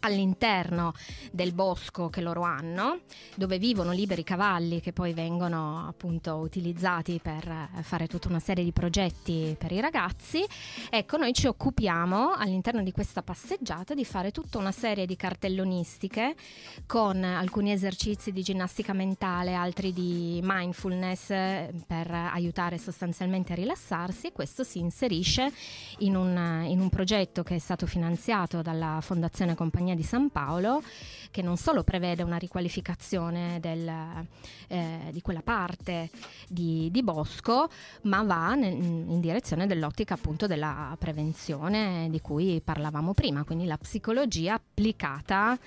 all'interno 0.03 0.93
del 1.31 1.53
bosco 1.53 2.10
che 2.10 2.22
loro 2.22 2.43
hanno, 2.43 3.00
dove 3.36 3.57
vivono 3.57 3.91
liberi 3.91 4.24
cavalli 4.24 4.81
che 4.81 4.93
poi 4.93 5.13
vengono 5.13 5.88
appunto 5.88 6.36
utilizzati 6.36 7.19
per 7.22 7.48
eh, 7.48 7.83
fare 7.83 8.07
tutta 8.07 8.27
una 8.27 8.39
serie 8.39 8.63
di 8.63 8.72
progetti 8.72 9.55
per 9.57 9.72
i 9.72 9.79
ragazzi. 9.79 10.45
Ecco, 10.89 11.17
noi 11.17 11.33
ci 11.33 11.48
occupiamo 11.48 12.33
all'interno 12.33 12.83
di 12.83 12.91
questa 12.91 13.22
passeggiata 13.22 13.93
di 13.93 14.05
fare 14.05 14.31
tutta 14.31 14.57
una 14.57 14.72
serie 14.72 15.05
di 15.05 15.15
cartellonistiche 15.15 16.36
con 16.86 17.24
alcuni 17.24 17.72
esercizi 17.72 18.31
di 18.31 18.43
ginnastica 18.43 18.93
mentale, 18.93 19.53
altri 19.53 19.93
di 19.93 20.39
mindfulness 20.43 21.29
eh, 21.29 21.74
per 21.88 22.12
aiutare 22.12 22.77
sostanzialmente 22.77 23.53
a 23.53 23.55
rilassarsi 23.55 24.27
e 24.27 24.31
questo 24.31 24.63
si 24.63 24.79
inserisce 24.79 25.51
in 26.00 26.15
un, 26.15 26.63
in 26.67 26.79
un 26.79 26.89
progetto 26.89 27.43
che 27.43 27.55
è 27.55 27.60
stato 27.60 27.86
finanziato 27.86 28.62
dalla 28.62 29.00
Fondazione 29.01 29.55
Compagnia 29.55 29.92
Compagnia 29.93 29.95
di 29.95 30.03
San 30.03 30.29
Paolo 30.29 30.83
che 31.31 31.41
non 31.41 31.57
solo 31.57 31.83
prevede 31.83 32.21
una 32.21 32.38
riqualificazione 32.38 33.59
del, 33.59 33.91
eh, 34.67 35.09
di 35.12 35.21
quella 35.21 35.41
parte 35.41 36.12
di, 36.47 36.89
di 36.91 37.01
bosco, 37.01 37.69
ma 38.03 38.21
va 38.23 38.53
nel, 38.53 38.73
in 38.73 39.19
direzione 39.19 39.65
dell'ottica 39.65 40.13
appunto 40.13 40.45
della 40.45 40.95
prevenzione 41.00 42.07
di 42.12 42.21
cui 42.21 42.62
parlavamo 42.63 43.13
prima, 43.13 43.43
quindi 43.43 43.65
la 43.65 43.77
psicologia 43.77 44.53
applicata 44.53 45.57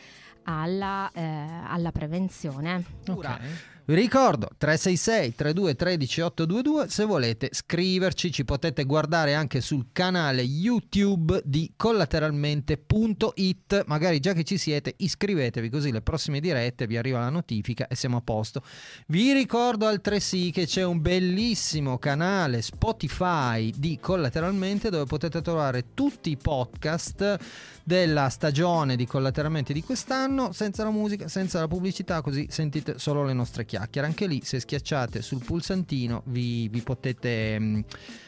alla, 0.44 1.10
eh, 1.12 1.22
alla 1.66 1.90
prevenzione. 1.90 2.84
Okay. 3.08 3.74
Vi 3.88 3.94
ricordo 3.94 4.48
366 4.58 5.36
32 5.36 5.76
13 5.76 6.20
822 6.22 6.88
se 6.88 7.04
volete 7.04 7.50
scriverci 7.52 8.32
ci 8.32 8.44
potete 8.44 8.82
guardare 8.82 9.34
anche 9.34 9.60
sul 9.60 9.90
canale 9.92 10.42
YouTube 10.42 11.40
di 11.44 11.72
collateralmente.it 11.76 13.84
magari 13.86 14.18
già 14.18 14.32
che 14.32 14.42
ci 14.42 14.58
siete 14.58 14.92
iscrivetevi 14.96 15.68
così 15.68 15.92
le 15.92 16.02
prossime 16.02 16.40
dirette 16.40 16.88
vi 16.88 16.96
arriva 16.96 17.20
la 17.20 17.28
notifica 17.28 17.86
e 17.86 17.94
siamo 17.94 18.16
a 18.16 18.22
posto. 18.22 18.64
Vi 19.06 19.32
ricordo 19.32 19.86
altresì 19.86 20.50
che 20.50 20.66
c'è 20.66 20.82
un 20.82 21.00
bellissimo 21.00 21.98
canale 21.98 22.62
Spotify 22.62 23.70
di 23.70 24.00
Collateralmente 24.00 24.90
dove 24.90 25.04
potete 25.04 25.40
trovare 25.42 25.94
tutti 25.94 26.30
i 26.30 26.36
podcast 26.36 27.38
della 27.86 28.30
stagione 28.30 28.96
di 28.96 29.06
Collateralmente 29.06 29.72
di 29.72 29.80
quest'anno 29.80 30.50
senza 30.50 30.82
la 30.82 30.90
musica 30.90 31.28
senza 31.28 31.60
la 31.60 31.68
pubblicità 31.68 32.20
così 32.20 32.48
sentite 32.50 32.98
solo 32.98 33.22
le 33.22 33.32
nostre 33.32 33.64
chiacchiere. 33.64 34.08
Anche 34.08 34.26
lì, 34.26 34.40
se 34.42 34.58
schiacciate 34.58 35.22
sul 35.22 35.44
pulsantino, 35.44 36.22
vi, 36.24 36.68
vi 36.68 36.80
potete. 36.80 37.56
Mm, 37.60 37.80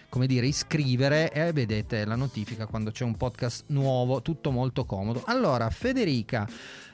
come 0.08 0.26
dire, 0.26 0.46
iscrivere 0.46 1.30
e 1.32 1.52
vedete 1.52 2.04
la 2.06 2.14
notifica 2.14 2.66
quando 2.66 2.90
c'è 2.90 3.04
un 3.04 3.16
podcast 3.16 3.64
nuovo, 3.68 4.22
tutto 4.22 4.50
molto 4.50 4.86
comodo. 4.86 5.22
Allora, 5.26 5.68
Federica, 5.70 6.48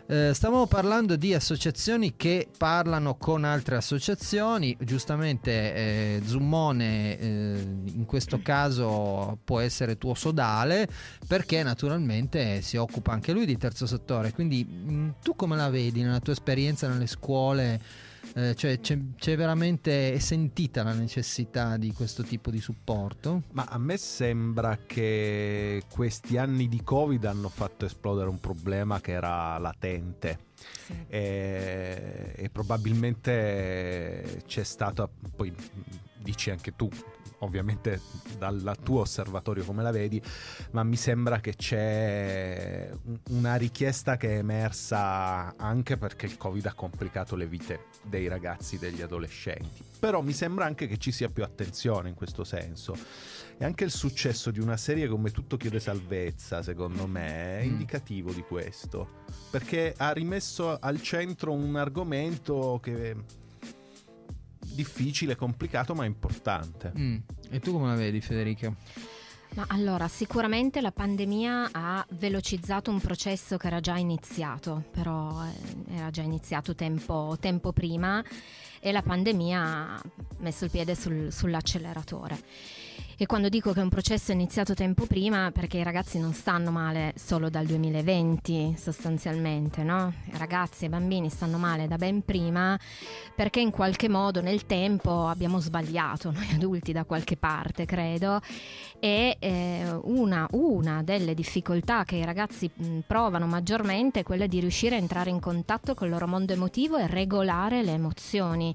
eh, 0.06 0.32
stavamo 0.34 0.66
parlando 0.66 1.16
di 1.16 1.32
associazioni 1.32 2.14
che 2.14 2.48
parlano 2.56 3.16
con 3.16 3.44
altre 3.44 3.76
associazioni, 3.76 4.76
giustamente 4.80 5.74
eh, 5.74 6.22
Zummone 6.26 7.18
eh, 7.18 7.66
in 7.94 8.04
questo 8.04 8.40
caso 8.42 9.38
può 9.44 9.60
essere 9.60 9.96
tuo 9.96 10.14
sodale 10.14 10.86
perché 11.26 11.62
naturalmente 11.62 12.60
si 12.60 12.76
occupa 12.76 13.12
anche 13.12 13.32
lui 13.32 13.46
di 13.46 13.56
terzo 13.56 13.86
settore, 13.86 14.32
quindi 14.32 14.64
mh, 14.64 14.92
mm, 14.92 15.10
tu 15.22 15.34
come 15.34 15.56
la 15.56 15.70
vedi 15.70 16.02
nella 16.02 16.20
tua 16.20 16.34
esperienza 16.34 16.86
nelle 16.86 17.06
scuole? 17.06 18.12
Eh, 18.36 18.56
cioè 18.56 18.80
c'è, 18.80 18.98
c'è, 19.16 19.36
veramente 19.36 20.18
sentita 20.18 20.82
la 20.82 20.92
necessità 20.92 21.76
di 21.76 21.92
questo 21.92 22.24
tipo 22.24 22.50
di 22.50 22.60
supporto? 22.60 23.44
Ma 23.52 23.64
a 23.68 23.78
me 23.78 23.96
sembra 23.96 24.76
che 24.84 25.84
questi 25.88 26.36
anni 26.36 26.68
di 26.68 26.82
Covid 26.82 27.24
hanno 27.26 27.48
fatto 27.48 27.84
esplodere 27.84 28.28
un 28.28 28.40
problema 28.40 29.00
che 29.00 29.12
era 29.12 29.56
latente. 29.58 30.38
Sì. 30.84 30.94
E, 31.06 32.32
e 32.34 32.50
probabilmente 32.50 34.42
c'è 34.46 34.64
stata, 34.64 35.08
poi 35.36 35.54
dici 36.18 36.50
anche 36.50 36.74
tu, 36.74 36.88
ovviamente 37.38 38.00
dal 38.38 38.76
tuo 38.82 39.00
osservatorio 39.00 39.64
come 39.64 39.82
la 39.82 39.90
vedi, 39.90 40.20
ma 40.70 40.82
mi 40.82 40.96
sembra 40.96 41.40
che 41.40 41.54
c'è 41.54 42.90
una 43.30 43.56
richiesta 43.56 44.16
che 44.16 44.34
è 44.34 44.38
emersa 44.38 45.56
anche 45.56 45.96
perché 45.96 46.26
il 46.26 46.36
Covid 46.36 46.66
ha 46.66 46.74
complicato 46.74 47.36
le 47.36 47.46
vite 47.46 47.86
dei 48.02 48.28
ragazzi, 48.28 48.78
degli 48.78 49.02
adolescenti. 49.02 49.84
Però 49.98 50.20
mi 50.20 50.32
sembra 50.32 50.64
anche 50.64 50.86
che 50.86 50.98
ci 50.98 51.12
sia 51.12 51.28
più 51.28 51.42
attenzione 51.42 52.08
in 52.08 52.14
questo 52.14 52.44
senso. 52.44 52.96
E 53.56 53.64
anche 53.64 53.84
il 53.84 53.90
successo 53.90 54.50
di 54.50 54.60
una 54.60 54.76
serie 54.76 55.06
come 55.06 55.30
Tutto 55.30 55.56
chiede 55.56 55.80
salvezza, 55.80 56.62
secondo 56.62 57.06
me, 57.06 57.60
è 57.60 57.64
mm. 57.64 57.70
indicativo 57.70 58.32
di 58.32 58.42
questo. 58.42 59.22
Perché 59.50 59.94
ha 59.96 60.12
rimesso 60.12 60.76
al 60.78 61.00
centro 61.00 61.52
un 61.52 61.76
argomento 61.76 62.80
che 62.82 63.16
difficile, 64.74 65.36
complicato, 65.36 65.94
ma 65.94 66.04
importante. 66.04 66.92
Mm. 66.96 67.16
E 67.50 67.60
tu 67.60 67.72
come 67.72 67.88
la 67.88 67.94
vedi, 67.94 68.20
Federica? 68.20 68.74
Ma 69.54 69.66
allora, 69.68 70.08
sicuramente 70.08 70.80
la 70.80 70.90
pandemia 70.90 71.68
ha 71.70 72.04
velocizzato 72.10 72.90
un 72.90 73.00
processo 73.00 73.56
che 73.56 73.68
era 73.68 73.78
già 73.78 73.96
iniziato, 73.96 74.84
però 74.90 75.44
eh, 75.44 75.94
era 75.94 76.10
già 76.10 76.22
iniziato 76.22 76.74
tempo, 76.74 77.36
tempo 77.38 77.72
prima 77.72 78.22
e 78.84 78.92
la 78.92 79.00
pandemia 79.00 79.62
ha 79.62 80.02
messo 80.40 80.66
il 80.66 80.70
piede 80.70 80.94
sul, 80.94 81.32
sull'acceleratore. 81.32 82.38
E 83.16 83.26
quando 83.26 83.48
dico 83.48 83.72
che 83.72 83.80
un 83.80 83.88
processo 83.88 84.32
è 84.32 84.34
iniziato 84.34 84.74
tempo 84.74 85.06
prima, 85.06 85.52
perché 85.52 85.78
i 85.78 85.84
ragazzi 85.84 86.18
non 86.18 86.32
stanno 86.32 86.72
male 86.72 87.14
solo 87.16 87.48
dal 87.48 87.64
2020 87.64 88.74
sostanzialmente, 88.76 89.84
no? 89.84 90.12
I 90.32 90.36
ragazzi 90.36 90.84
e 90.84 90.86
i 90.88 90.90
bambini 90.90 91.30
stanno 91.30 91.56
male 91.56 91.86
da 91.86 91.96
ben 91.96 92.24
prima 92.24 92.76
perché 93.34 93.60
in 93.60 93.70
qualche 93.70 94.08
modo 94.08 94.40
nel 94.40 94.66
tempo 94.66 95.28
abbiamo 95.28 95.60
sbagliato, 95.60 96.32
noi 96.32 96.48
adulti 96.54 96.90
da 96.92 97.04
qualche 97.04 97.36
parte 97.36 97.84
credo, 97.84 98.40
e 98.98 99.36
eh, 99.38 99.98
una, 100.02 100.48
una, 100.52 101.02
delle 101.04 101.34
difficoltà 101.34 102.04
che 102.04 102.16
i 102.16 102.24
ragazzi 102.24 102.68
mh, 102.74 103.00
provano 103.06 103.46
maggiormente 103.46 104.20
è 104.20 104.22
quella 104.24 104.46
di 104.46 104.58
riuscire 104.58 104.96
a 104.96 104.98
entrare 104.98 105.30
in 105.30 105.40
contatto 105.40 105.94
con 105.94 106.08
il 106.08 106.12
loro 106.12 106.26
mondo 106.26 106.52
emotivo 106.52 106.96
e 106.96 107.06
regolare 107.06 107.82
le 107.84 107.92
emozioni. 107.92 108.73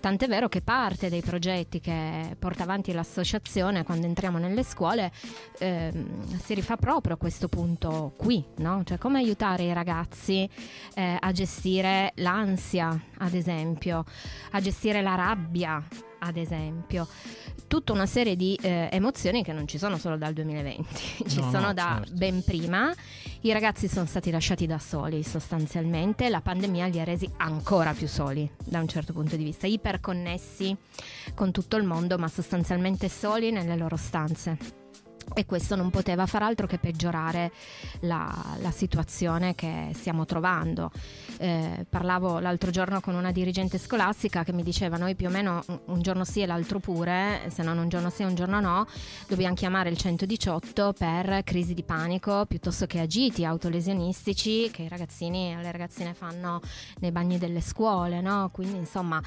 Tant'è 0.00 0.28
vero 0.28 0.48
che 0.48 0.60
parte 0.60 1.08
dei 1.08 1.22
progetti 1.22 1.80
che 1.80 2.36
porta 2.38 2.62
avanti 2.62 2.92
l'associazione 2.92 3.82
quando 3.82 4.06
entriamo 4.06 4.38
nelle 4.38 4.62
scuole 4.62 5.10
eh, 5.58 5.92
si 6.42 6.54
rifà 6.54 6.76
proprio 6.76 7.14
a 7.14 7.18
questo 7.18 7.48
punto 7.48 8.12
qui, 8.16 8.44
no? 8.58 8.82
cioè 8.84 8.98
come 8.98 9.18
aiutare 9.18 9.64
i 9.64 9.72
ragazzi 9.72 10.48
eh, 10.94 11.16
a 11.18 11.32
gestire 11.32 12.12
l'ansia, 12.16 13.00
ad 13.18 13.34
esempio, 13.34 14.04
a 14.52 14.60
gestire 14.60 15.02
la 15.02 15.14
rabbia, 15.14 15.82
ad 16.18 16.36
esempio. 16.36 17.06
Tutta 17.66 17.92
una 17.92 18.06
serie 18.06 18.36
di 18.36 18.58
eh, 18.62 18.88
emozioni 18.92 19.42
che 19.42 19.52
non 19.52 19.66
ci 19.66 19.78
sono 19.78 19.98
solo 19.98 20.16
dal 20.16 20.32
2020, 20.32 21.24
ci 21.28 21.40
no, 21.40 21.50
sono 21.50 21.66
no, 21.66 21.72
da 21.74 21.96
certo. 21.98 22.14
ben 22.14 22.42
prima. 22.42 22.92
I 23.42 23.52
ragazzi 23.52 23.88
sono 23.88 24.06
stati 24.06 24.30
lasciati 24.30 24.66
da 24.66 24.78
soli 24.78 25.22
sostanzialmente, 25.22 26.28
la 26.28 26.40
pandemia 26.40 26.86
li 26.86 27.00
ha 27.00 27.04
resi 27.04 27.30
ancora 27.38 27.92
più 27.92 28.08
soli 28.08 28.48
da 28.64 28.80
un 28.80 28.88
certo 28.88 29.12
punto 29.12 29.36
di 29.36 29.44
vista, 29.44 29.66
iperconnessi 29.66 30.76
con 31.34 31.52
tutto 31.52 31.76
il 31.76 31.84
mondo, 31.84 32.18
ma 32.18 32.28
sostanzialmente 32.28 33.08
soli 33.08 33.50
nelle 33.50 33.76
loro 33.76 33.96
stanze 33.96 34.84
e 35.34 35.46
questo 35.46 35.76
non 35.76 35.90
poteva 35.90 36.26
far 36.26 36.42
altro 36.42 36.66
che 36.66 36.78
peggiorare 36.78 37.52
la, 38.00 38.56
la 38.60 38.70
situazione 38.70 39.54
che 39.54 39.90
stiamo 39.94 40.24
trovando. 40.24 40.90
Eh, 41.38 41.84
parlavo 41.88 42.38
l'altro 42.38 42.70
giorno 42.70 43.00
con 43.00 43.14
una 43.14 43.32
dirigente 43.32 43.78
scolastica 43.78 44.44
che 44.44 44.52
mi 44.52 44.62
diceva 44.62 44.96
noi 44.96 45.14
più 45.14 45.26
o 45.26 45.30
meno 45.30 45.64
un 45.86 46.00
giorno 46.00 46.24
sì 46.24 46.40
e 46.40 46.46
l'altro 46.46 46.78
pure, 46.78 47.42
se 47.48 47.62
non 47.62 47.78
un 47.78 47.88
giorno 47.88 48.10
sì 48.10 48.22
e 48.22 48.26
un 48.26 48.34
giorno 48.34 48.60
no, 48.60 48.86
dobbiamo 49.28 49.54
chiamare 49.54 49.90
il 49.90 49.96
118 49.96 50.94
per 50.96 51.42
crisi 51.44 51.74
di 51.74 51.82
panico 51.82 52.46
piuttosto 52.46 52.86
che 52.86 53.00
agiti 53.00 53.44
autolesionistici 53.44 54.70
che 54.70 54.82
i 54.82 54.88
ragazzini 54.88 55.52
e 55.52 55.56
le 55.56 55.72
ragazzine 55.72 56.14
fanno 56.14 56.60
nei 57.00 57.10
bagni 57.10 57.38
delle 57.38 57.60
scuole, 57.60 58.20
no? 58.20 58.50
quindi 58.52 58.78
insomma 58.78 59.20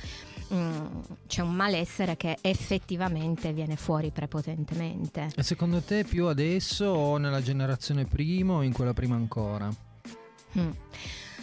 mh, 0.49 0.55
mm, 0.55 0.85
c'è 1.27 1.41
un 1.41 1.53
malessere 1.53 2.17
che 2.17 2.37
effettivamente 2.41 3.53
viene 3.53 3.75
fuori 3.75 4.11
prepotentemente. 4.11 5.29
E 5.35 5.43
secondo 5.43 5.81
te 5.81 5.88
più 6.07 6.27
adesso 6.27 6.85
o 6.85 7.17
nella 7.17 7.41
generazione 7.41 8.05
prima 8.05 8.53
o 8.53 8.61
in 8.61 8.71
quella 8.71 8.93
prima 8.93 9.15
ancora? 9.15 9.69
Mm. 10.57 10.69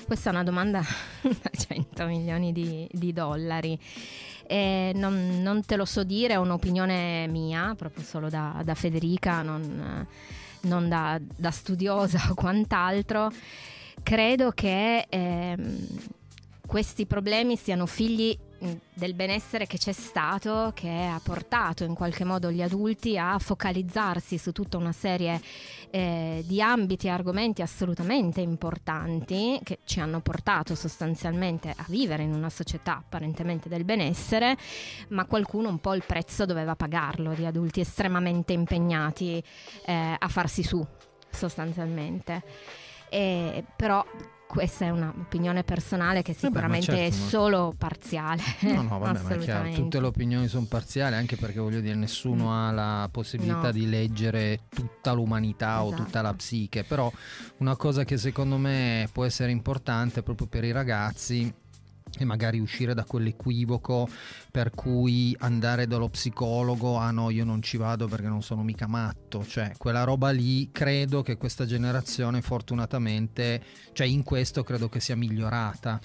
Questa 0.07 0.31
è 0.31 0.33
una 0.33 0.45
domanda 0.45 0.81
da 1.21 1.51
100 1.51 2.07
milioni 2.07 2.53
di, 2.53 2.89
di 2.93 3.13
dollari. 3.13 3.79
Eh, 4.47 4.93
non, 4.95 5.43
non, 5.43 5.65
te 5.65 5.75
lo 5.75 5.85
so 5.85 6.05
dire, 6.05 6.35
è 6.35 6.37
un'opinione 6.37 7.27
mia, 7.27 7.75
proprio 7.77 8.05
solo 8.05 8.29
da, 8.29 8.63
da 8.65 8.75
Federica, 8.75 9.43
non, 9.43 10.07
non 10.61 10.89
da, 10.89 11.21
da, 11.21 11.51
studiosa 11.51 12.31
o 12.31 12.35
quant'altro. 12.35 13.33
Credo 14.01 14.53
che 14.53 15.07
ehm, 15.09 15.87
questi 16.65 17.07
problemi 17.07 17.57
siano 17.57 17.87
figli 17.87 18.39
del 18.59 19.15
benessere 19.15 19.67
che 19.67 19.79
c'è 19.79 19.93
stato, 19.93 20.73
che 20.75 20.89
ha 20.89 21.21
portato 21.23 21.85
in 21.85 21.95
qualche 21.95 22.25
modo 22.25 22.51
gli 22.51 22.63
adulti 22.63 23.19
a 23.19 23.39
focalizzarsi 23.39 24.39
su 24.39 24.53
tutta 24.53 24.77
una 24.79 24.93
serie 24.93 25.41
eh, 25.91 26.43
di 26.47 26.61
ambiti 26.63 27.07
e 27.07 27.11
argomenti 27.11 27.63
assolutamente 27.63 28.41
importanti 28.41 29.61
che 29.63 29.79
ci 29.85 30.01
hanno 30.01 30.21
portato 30.21 30.75
sostanzialmente 30.75 31.71
a 31.71 31.85
vivere 31.89 32.23
in 32.23 32.33
una 32.33 32.51
società 32.51 32.97
apparentemente 32.97 33.69
del 33.69 33.85
benessere, 33.85 34.57
ma 35.09 35.27
qualcuno 35.27 35.69
un 35.69 35.79
po' 35.79 35.95
il 35.95 36.05
prezzo 36.07 36.47
doveva 36.47 36.75
pagarlo 36.77 37.35
di 37.35 37.45
adulti 37.45 37.81
estremamente 37.81 38.53
impegnati 38.53 39.43
eh, 39.85 40.17
a 40.19 40.29
farsi 40.29 40.63
su 40.63 40.85
sostanzialmente. 41.31 42.43
E, 43.09 43.65
però 43.77 44.05
questa 44.47 44.87
è 44.87 44.91
un'opinione 44.91 45.65
personale 45.65 46.23
che 46.23 46.33
sicuramente 46.33 46.87
Vabbè, 46.87 47.11
certo, 47.11 47.17
è 47.17 47.29
solo 47.29 47.75
parziale. 47.77 48.43
No, 48.61 48.83
no, 48.83 48.99
vabbè, 48.99 49.23
ma 49.23 49.29
è 49.29 49.39
chiaro, 49.39 49.71
tutte 49.75 50.01
le 50.01 50.07
opinioni 50.07 50.49
sono 50.49 50.67
parziali, 50.67 51.15
anche 51.15 51.37
perché 51.37 51.59
voglio 51.59 51.81
dire, 51.81 51.95
nessuno 51.95 52.45
mm. 52.45 52.49
ha 52.49 52.71
la 52.71 53.09
possibilità 53.11 53.61
no. 53.61 53.73
di 53.73 53.89
leggere 53.89 54.61
tutta 54.69 55.13
l'umanità 55.13 55.83
esatto. 55.83 56.03
o 56.03 56.05
tutta 56.05 56.23
la 56.23 56.33
psiche, 56.35 56.85
però 56.85 57.11
una 57.59 57.77
cosa 57.77 58.05
che 58.05 58.17
secondo 58.17 58.57
me 58.57 59.09
può 59.13 59.25
essere 59.25 59.51
importante 59.51 60.23
proprio 60.23 60.47
per 60.47 60.65
i 60.65 60.73
ragazzi 60.73 61.53
e 62.19 62.25
magari 62.25 62.59
uscire 62.59 62.95
da 62.95 63.05
quell'equivoco 63.05 64.09
per 64.51 64.71
cui 64.71 65.35
andare 65.41 65.87
dallo 65.87 66.09
psicologo, 66.09 66.97
ah 66.97 67.11
no, 67.11 67.31
io 67.31 67.45
non 67.45 67.63
ci 67.63 67.77
vado 67.77 68.07
perché 68.09 68.29
non 68.29 68.43
sono 68.43 68.63
mica 68.63 68.87
matto, 68.87 69.45
cioè 69.45 69.73
quella 69.77 70.05
roba 70.05 70.31
lì 70.31 70.71
credo 70.73 71.23
che 71.23 71.37
questa 71.37 71.67
generazione 71.67 72.41
fortunatamente, 72.43 73.63
cioè 73.93 74.07
in 74.07 74.23
questo 74.23 74.63
credo 74.63 74.89
che 74.89 75.01
sia 75.01 75.17
migliorata. 75.17 76.01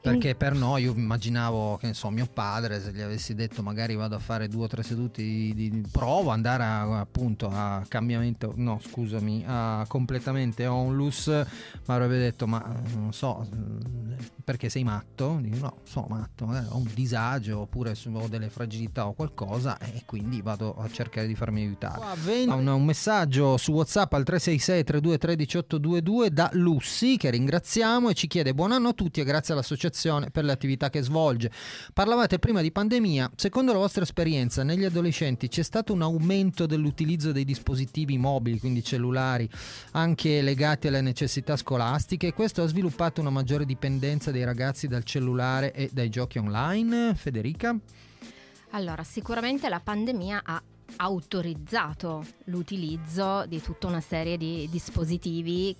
Perché 0.00 0.36
per 0.36 0.54
noi 0.54 0.84
io 0.84 0.94
immaginavo 0.94 1.76
che 1.76 1.88
ne 1.88 1.94
so, 1.94 2.08
mio 2.10 2.28
padre, 2.32 2.80
se 2.80 2.92
gli 2.92 3.00
avessi 3.00 3.34
detto 3.34 3.62
magari 3.62 3.96
vado 3.96 4.14
a 4.14 4.20
fare 4.20 4.46
due 4.48 4.64
o 4.64 4.66
tre 4.68 4.82
seduti 4.82 5.52
di, 5.54 5.70
di 5.70 5.88
provo, 5.90 6.30
andare 6.30 6.62
a, 6.62 7.00
appunto 7.00 7.50
a 7.52 7.84
cambiamento, 7.88 8.52
no 8.56 8.80
scusami, 8.80 9.44
a 9.46 9.84
completamente 9.88 10.66
onlus, 10.66 11.26
mi 11.26 11.44
avrebbe 11.86 12.18
detto 12.18 12.46
ma 12.46 12.64
non 12.94 13.12
so, 13.12 13.46
perché 14.44 14.68
sei 14.68 14.84
matto? 14.84 15.38
Dico, 15.40 15.56
no, 15.56 15.78
sono 15.82 16.06
matto, 16.08 16.46
magari 16.46 16.66
ho 16.70 16.76
un 16.76 16.90
disagio 16.94 17.60
oppure 17.60 17.94
ho 18.12 18.28
delle 18.28 18.48
fragilità 18.48 19.08
o 19.08 19.14
qualcosa 19.14 19.78
e 19.78 20.04
quindi 20.06 20.40
vado 20.42 20.76
a 20.76 20.88
cercare 20.88 21.26
di 21.26 21.34
farmi 21.34 21.62
aiutare. 21.62 21.98
Ho 22.48 22.54
un, 22.54 22.66
un, 22.66 22.84
messaggio 22.84 23.56
su 23.56 23.72
WhatsApp 23.72 24.12
al 24.12 24.22
366 24.22 24.84
323 24.84 25.36
1822 25.36 26.30
da 26.30 26.48
Lussi 26.52 27.16
che 27.16 27.30
ringraziamo 27.30 28.10
e 28.10 28.14
ci 28.14 28.28
chiede 28.28 28.54
buon 28.54 28.72
anno 28.72 28.88
a 28.88 28.92
tutti 28.92 29.20
e 29.20 29.24
grazie 29.24 29.52
all'associazione 29.52 29.87
per 30.30 30.44
le 30.44 30.52
attività 30.52 30.90
che 30.90 31.02
svolge. 31.02 31.50
Parlavate 31.92 32.38
prima 32.38 32.60
di 32.60 32.72
pandemia, 32.72 33.30
secondo 33.36 33.72
la 33.72 33.78
vostra 33.78 34.02
esperienza 34.02 34.62
negli 34.62 34.84
adolescenti 34.84 35.48
c'è 35.48 35.62
stato 35.62 35.92
un 35.92 36.02
aumento 36.02 36.66
dell'utilizzo 36.66 37.32
dei 37.32 37.44
dispositivi 37.44 38.18
mobili, 38.18 38.58
quindi 38.58 38.82
cellulari, 38.82 39.48
anche 39.92 40.42
legati 40.42 40.88
alle 40.88 41.00
necessità 41.00 41.56
scolastiche 41.56 42.28
e 42.28 42.32
questo 42.32 42.62
ha 42.62 42.66
sviluppato 42.66 43.20
una 43.20 43.30
maggiore 43.30 43.64
dipendenza 43.64 44.30
dei 44.30 44.44
ragazzi 44.44 44.88
dal 44.88 45.04
cellulare 45.04 45.72
e 45.72 45.90
dai 45.92 46.08
giochi 46.08 46.38
online? 46.38 47.14
Federica? 47.14 47.76
Allora, 48.70 49.02
sicuramente 49.02 49.68
la 49.68 49.80
pandemia 49.80 50.42
ha 50.44 50.62
autorizzato 50.96 52.24
l'utilizzo 52.44 53.44
di 53.46 53.60
tutta 53.60 53.86
una 53.86 54.00
serie 54.00 54.36
di 54.36 54.68
dispositivi 54.70 55.74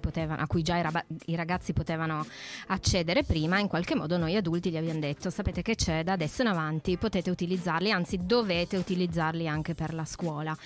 potevano, 0.00 0.42
a 0.42 0.46
cui 0.46 0.62
già 0.62 0.78
i, 0.78 0.86
i, 1.26 1.36
ragazzi 1.36 1.72
potevano 1.72 2.26
accedere 2.68 3.22
prima, 3.22 3.58
in 3.58 3.68
qualche 3.68 3.94
modo 3.94 4.16
noi 4.16 4.36
adulti 4.36 4.70
gli 4.70 4.76
abbiamo 4.76 5.00
detto 5.00 5.30
sapete 5.30 5.62
che 5.62 5.74
c'è 5.74 6.04
da 6.04 6.12
adesso 6.12 6.42
in 6.42 6.48
avanti, 6.48 6.96
potete 6.96 7.30
utilizzarli, 7.30 7.90
anzi 7.90 8.18
dovete 8.22 8.76
utilizzarli 8.76 9.48
anche 9.48 9.74
per 9.74 9.94
la 9.94 10.04
scuola. 10.04 10.56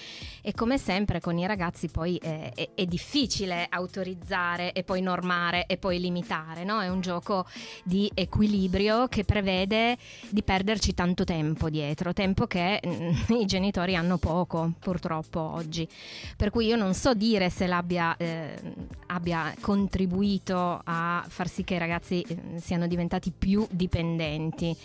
E 0.40 0.52
come 0.52 0.78
sempre 0.78 1.20
con 1.20 1.38
i 1.38 1.46
ragazzi 1.46 1.88
poi 1.88 2.16
è, 2.16 2.52
è, 2.54 2.70
è 2.74 2.86
difficile 2.86 3.66
autorizzare 3.68 4.72
e 4.72 4.82
poi 4.82 5.00
normare 5.00 5.66
e 5.66 5.76
poi 5.76 6.00
limitare, 6.00 6.64
no? 6.64 6.80
è 6.80 6.88
un 6.88 7.00
gioco 7.00 7.46
di 7.84 8.10
equilibrio 8.14 9.08
che 9.08 9.24
prevede 9.24 9.96
di 10.28 10.42
perderci 10.42 10.94
tanto 10.94 11.24
tempo 11.24 11.70
dietro, 11.70 12.12
tempo 12.12 12.46
che 12.46 12.80
mm, 12.84 13.36
i 13.40 13.46
genitori 13.46 13.96
hanno 13.96 14.18
poco 14.18 14.72
purtroppo 14.78 15.40
oggi. 15.40 15.88
Per 16.36 16.50
cui 16.50 16.66
io 16.66 16.76
non 16.76 16.94
so 16.94 17.14
dire 17.14 17.50
se 17.50 17.66
l'abbia 17.66 18.16
eh, 18.16 18.71
abbia 19.06 19.54
contribuito 19.60 20.80
a 20.84 21.24
far 21.26 21.48
sì 21.48 21.64
che 21.64 21.74
i 21.74 21.78
ragazzi 21.78 22.22
eh, 22.22 22.60
siano 22.60 22.86
diventati 22.86 23.32
più 23.36 23.66
dipendenti. 23.70 24.76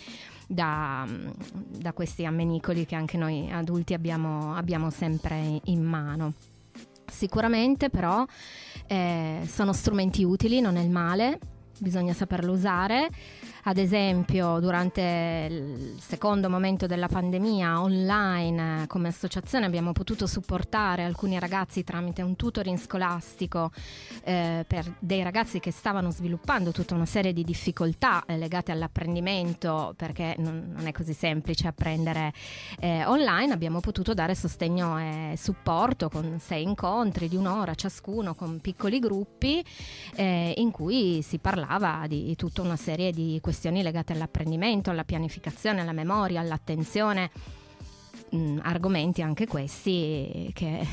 Da, 0.50 1.06
da, 1.52 1.92
questi 1.92 2.24
ammenicoli 2.24 2.86
che 2.86 2.94
anche 2.94 3.18
noi 3.18 3.50
adulti 3.52 3.92
abbiamo, 3.92 4.54
abbiamo 4.54 4.88
sempre 4.88 5.60
in 5.64 5.82
mano. 5.82 6.32
Sicuramente 7.04 7.90
però 7.90 8.24
eh, 8.86 9.42
sono 9.46 9.74
strumenti 9.74 10.24
utili, 10.24 10.62
non 10.62 10.76
è 10.76 10.80
il 10.80 10.88
male, 10.88 11.38
bisogna 11.78 12.14
saperlo 12.14 12.52
usare. 12.52 13.10
Ad 13.68 13.76
esempio, 13.76 14.60
durante 14.60 15.46
il 15.50 15.96
secondo 16.00 16.48
momento 16.48 16.86
della 16.86 17.06
pandemia, 17.06 17.82
online 17.82 18.86
come 18.86 19.08
associazione 19.08 19.66
abbiamo 19.66 19.92
potuto 19.92 20.26
supportare 20.26 21.04
alcuni 21.04 21.38
ragazzi 21.38 21.84
tramite 21.84 22.22
un 22.22 22.34
tutoring 22.34 22.78
scolastico 22.78 23.70
eh, 24.24 24.64
per 24.66 24.90
dei 24.98 25.22
ragazzi 25.22 25.60
che 25.60 25.70
stavano 25.70 26.10
sviluppando 26.10 26.70
tutta 26.70 26.94
una 26.94 27.04
serie 27.04 27.34
di 27.34 27.44
difficoltà 27.44 28.24
eh, 28.24 28.38
legate 28.38 28.72
all'apprendimento, 28.72 29.92
perché 29.98 30.34
non, 30.38 30.72
non, 30.74 30.86
è 30.86 30.92
così 30.92 31.12
semplice 31.12 31.68
apprendere 31.68 32.32
eh, 32.80 33.04
online. 33.04 33.52
Abbiamo 33.52 33.80
potuto 33.80 34.14
dare 34.14 34.34
sostegno 34.34 34.98
e 34.98 35.34
supporto 35.36 36.08
con 36.08 36.40
sei 36.40 36.62
incontri 36.62 37.28
di 37.28 37.36
un'ora 37.36 37.74
ciascuno 37.74 38.34
con 38.34 38.60
piccoli 38.60 38.98
gruppi 38.98 39.62
eh, 40.14 40.54
in 40.56 40.70
cui 40.70 41.20
si 41.20 41.36
parlava 41.36 42.06
di 42.08 42.34
tutta 42.34 42.62
una 42.62 42.76
serie 42.76 43.12
di 43.12 43.38
questioni 43.42 43.56
legate 43.82 44.12
all'apprendimento, 44.12 44.90
alla 44.90 45.04
pianificazione, 45.04 45.80
alla 45.80 45.92
memoria, 45.92 46.40
all'attenzione. 46.40 47.30
Mm, 48.34 48.58
argomenti 48.62 49.22
anche 49.22 49.46
questi 49.46 50.50
che 50.52 50.86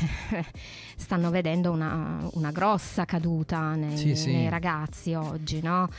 stanno 0.96 1.30
vedendo 1.30 1.70
una, 1.70 2.26
una 2.34 2.52
grossa 2.52 3.04
caduta 3.04 3.76
nei, 3.76 3.98
sì, 3.98 4.16
sì. 4.16 4.32
nei 4.32 4.48
ragazzi 4.48 5.14
oggi, 5.14 5.62
no? 5.62 5.90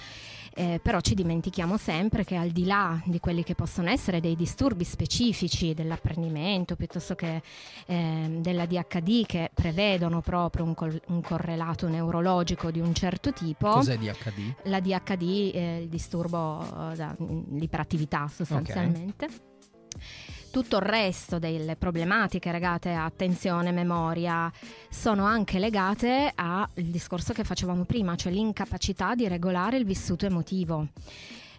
Eh, 0.59 0.81
però 0.83 1.01
ci 1.01 1.15
dimentichiamo 1.15 1.77
sempre 1.77 2.25
che 2.25 2.35
al 2.35 2.49
di 2.49 2.65
là 2.65 2.99
di 3.05 3.21
quelli 3.21 3.43
che 3.45 3.55
possono 3.55 3.91
essere 3.91 4.21
dei 4.21 4.35
disturbi 4.35 4.85
specifici 4.85 5.75
dell'apprendimento 5.75 6.77
piuttosto 6.77 7.15
che 7.15 7.43
eh, 7.85 8.39
della 8.41 8.65
DHD 8.65 9.27
che 9.27 9.51
prevedono 9.53 10.23
proprio 10.23 10.65
un, 10.65 10.73
col- 10.73 10.99
un, 11.09 11.21
correlato 11.21 11.89
neurologico 11.89 12.71
di 12.71 12.81
un 12.81 12.95
certo 12.95 13.35
tipo. 13.35 13.69
Cos'è 13.69 13.99
DHD? 13.99 14.55
La 14.63 14.81
DHD 14.81 15.53
è 15.53 15.77
il 15.83 15.89
disturbo 15.89 16.59
uh, 16.59 16.95
da, 16.95 17.15
l'iperattività 17.19 18.27
sostanzialmente. 18.27 19.27
Okay 19.27 19.46
tutto 20.63 20.77
il 20.77 20.85
resto 20.85 21.39
delle 21.39 21.77
problematiche 21.77 22.51
legate 22.51 22.91
a 22.93 23.05
attenzione, 23.05 23.73
memoria, 23.73 24.51
sono 24.89 25.27
anche 25.27 25.59
legate 25.59 26.33
al 26.35 26.67
discorso 26.73 27.35
che 27.35 27.45
facevamo 27.45 27.85
prima, 27.85 28.15
cioè 28.15 28.33
l'incapacità 28.33 29.15
di 29.15 29.29
regolare 29.29 29.77
il 29.77 29.85
vissuto 29.85 30.25
emotivo. 30.25 30.89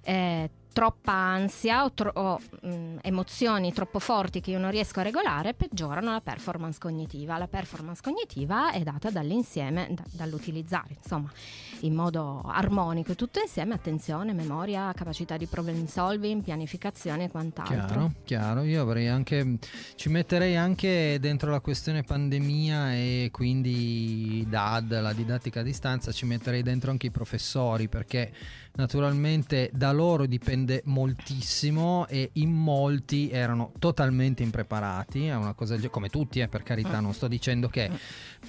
Eh, 0.02 0.50
troppa 0.78 1.12
ansia 1.12 1.86
o, 1.86 1.92
tro- 1.92 2.12
o 2.14 2.40
mh, 2.62 2.98
emozioni 3.02 3.74
troppo 3.74 3.98
forti 3.98 4.42
che 4.42 4.52
io 4.52 4.60
non 4.60 4.70
riesco 4.70 5.00
a 5.00 5.04
regolare 5.04 5.56
peggiorano 5.56 6.12
la 6.12 6.22
performance 6.22 6.78
cognitiva. 6.80 7.36
La 7.40 7.48
performance 7.48 8.00
cognitiva 8.04 8.72
è 8.72 8.84
data 8.84 9.10
dall'insieme, 9.10 9.88
da, 9.90 10.04
dall'utilizzare, 10.12 10.98
insomma, 11.02 11.32
in 11.80 11.96
modo 11.96 12.44
armonico 12.46 13.16
tutto 13.16 13.40
insieme 13.40 13.74
attenzione, 13.74 14.34
memoria, 14.34 14.94
capacità 14.94 15.36
di 15.36 15.48
problem 15.48 15.88
solving, 15.88 16.44
pianificazione 16.44 17.24
e 17.24 17.30
quant'altro. 17.30 17.74
Chiaro, 17.76 18.12
chiaro. 18.24 18.62
Io 18.62 18.84
avrei 18.84 19.08
anche 19.08 19.58
ci 19.96 20.10
metterei 20.10 20.56
anche 20.58 21.18
dentro 21.20 21.50
la 21.50 21.60
questione 21.60 22.04
pandemia 22.04 22.94
e 22.94 23.30
quindi 23.32 24.46
DAD, 24.48 25.02
la 25.02 25.14
didattica 25.14 25.62
a 25.62 25.64
distanza, 25.64 26.12
ci 26.12 26.28
metterei 26.28 26.62
dentro 26.62 26.92
anche 26.92 27.08
i 27.08 27.12
professori 27.12 27.88
perché 27.88 28.32
naturalmente 28.78 29.70
da 29.74 29.92
loro 29.92 30.26
dipende 30.26 30.82
moltissimo 30.86 32.08
e 32.08 32.30
in 32.34 32.52
molti 32.52 33.30
erano 33.30 33.74
totalmente 33.80 34.44
impreparati, 34.44 35.28
è 35.28 35.36
una 35.36 35.54
cosa 35.54 35.78
come 35.90 36.10
tutti, 36.10 36.40
eh, 36.40 36.48
per 36.48 36.64
carità, 36.64 37.00
non 37.00 37.14
sto 37.14 37.28
dicendo 37.28 37.68
che, 37.68 37.90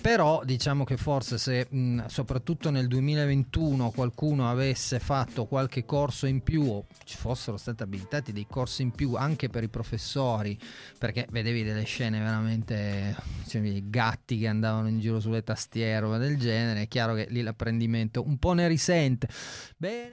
però 0.01 0.43
diciamo 0.45 0.85
che 0.85 0.97
forse 0.97 1.39
se 1.39 1.67
mh, 1.69 2.07
soprattutto 2.07 2.71
nel 2.71 2.87
2021 2.89 3.91
qualcuno 3.91 4.49
avesse 4.51 4.99
fatto 4.99 5.47
qualche 5.47 5.85
corso 5.85 6.27
in 6.27 6.43
più 6.43 6.63
o 6.71 6.87
ci 7.05 7.17
fossero 7.17 7.57
stati 7.57 7.83
abilitati 7.83 8.33
dei 8.33 8.47
corsi 8.49 8.83
in 8.83 8.91
più 8.91 9.15
anche 9.15 9.49
per 9.49 9.63
i 9.63 9.69
professori, 9.69 10.59
perché 10.99 11.27
vedevi 11.31 11.63
delle 11.63 11.85
scene 11.85 12.19
veramente, 12.19 13.17
cioè, 13.47 13.63
gatti 13.85 14.39
che 14.39 14.47
andavano 14.47 14.89
in 14.89 15.01
giro 15.01 15.21
sulle 15.21 15.43
tastiere 15.43 16.05
o 16.05 16.19
del 16.19 16.39
genere, 16.39 16.83
è 16.83 16.89
chiaro 16.89 17.15
che 17.15 17.27
lì 17.31 17.41
l'apprendimento 17.43 18.23
un 18.23 18.37
po' 18.39 18.53
ne 18.53 18.69
risente. 18.69 19.29
Bene. 19.77 20.11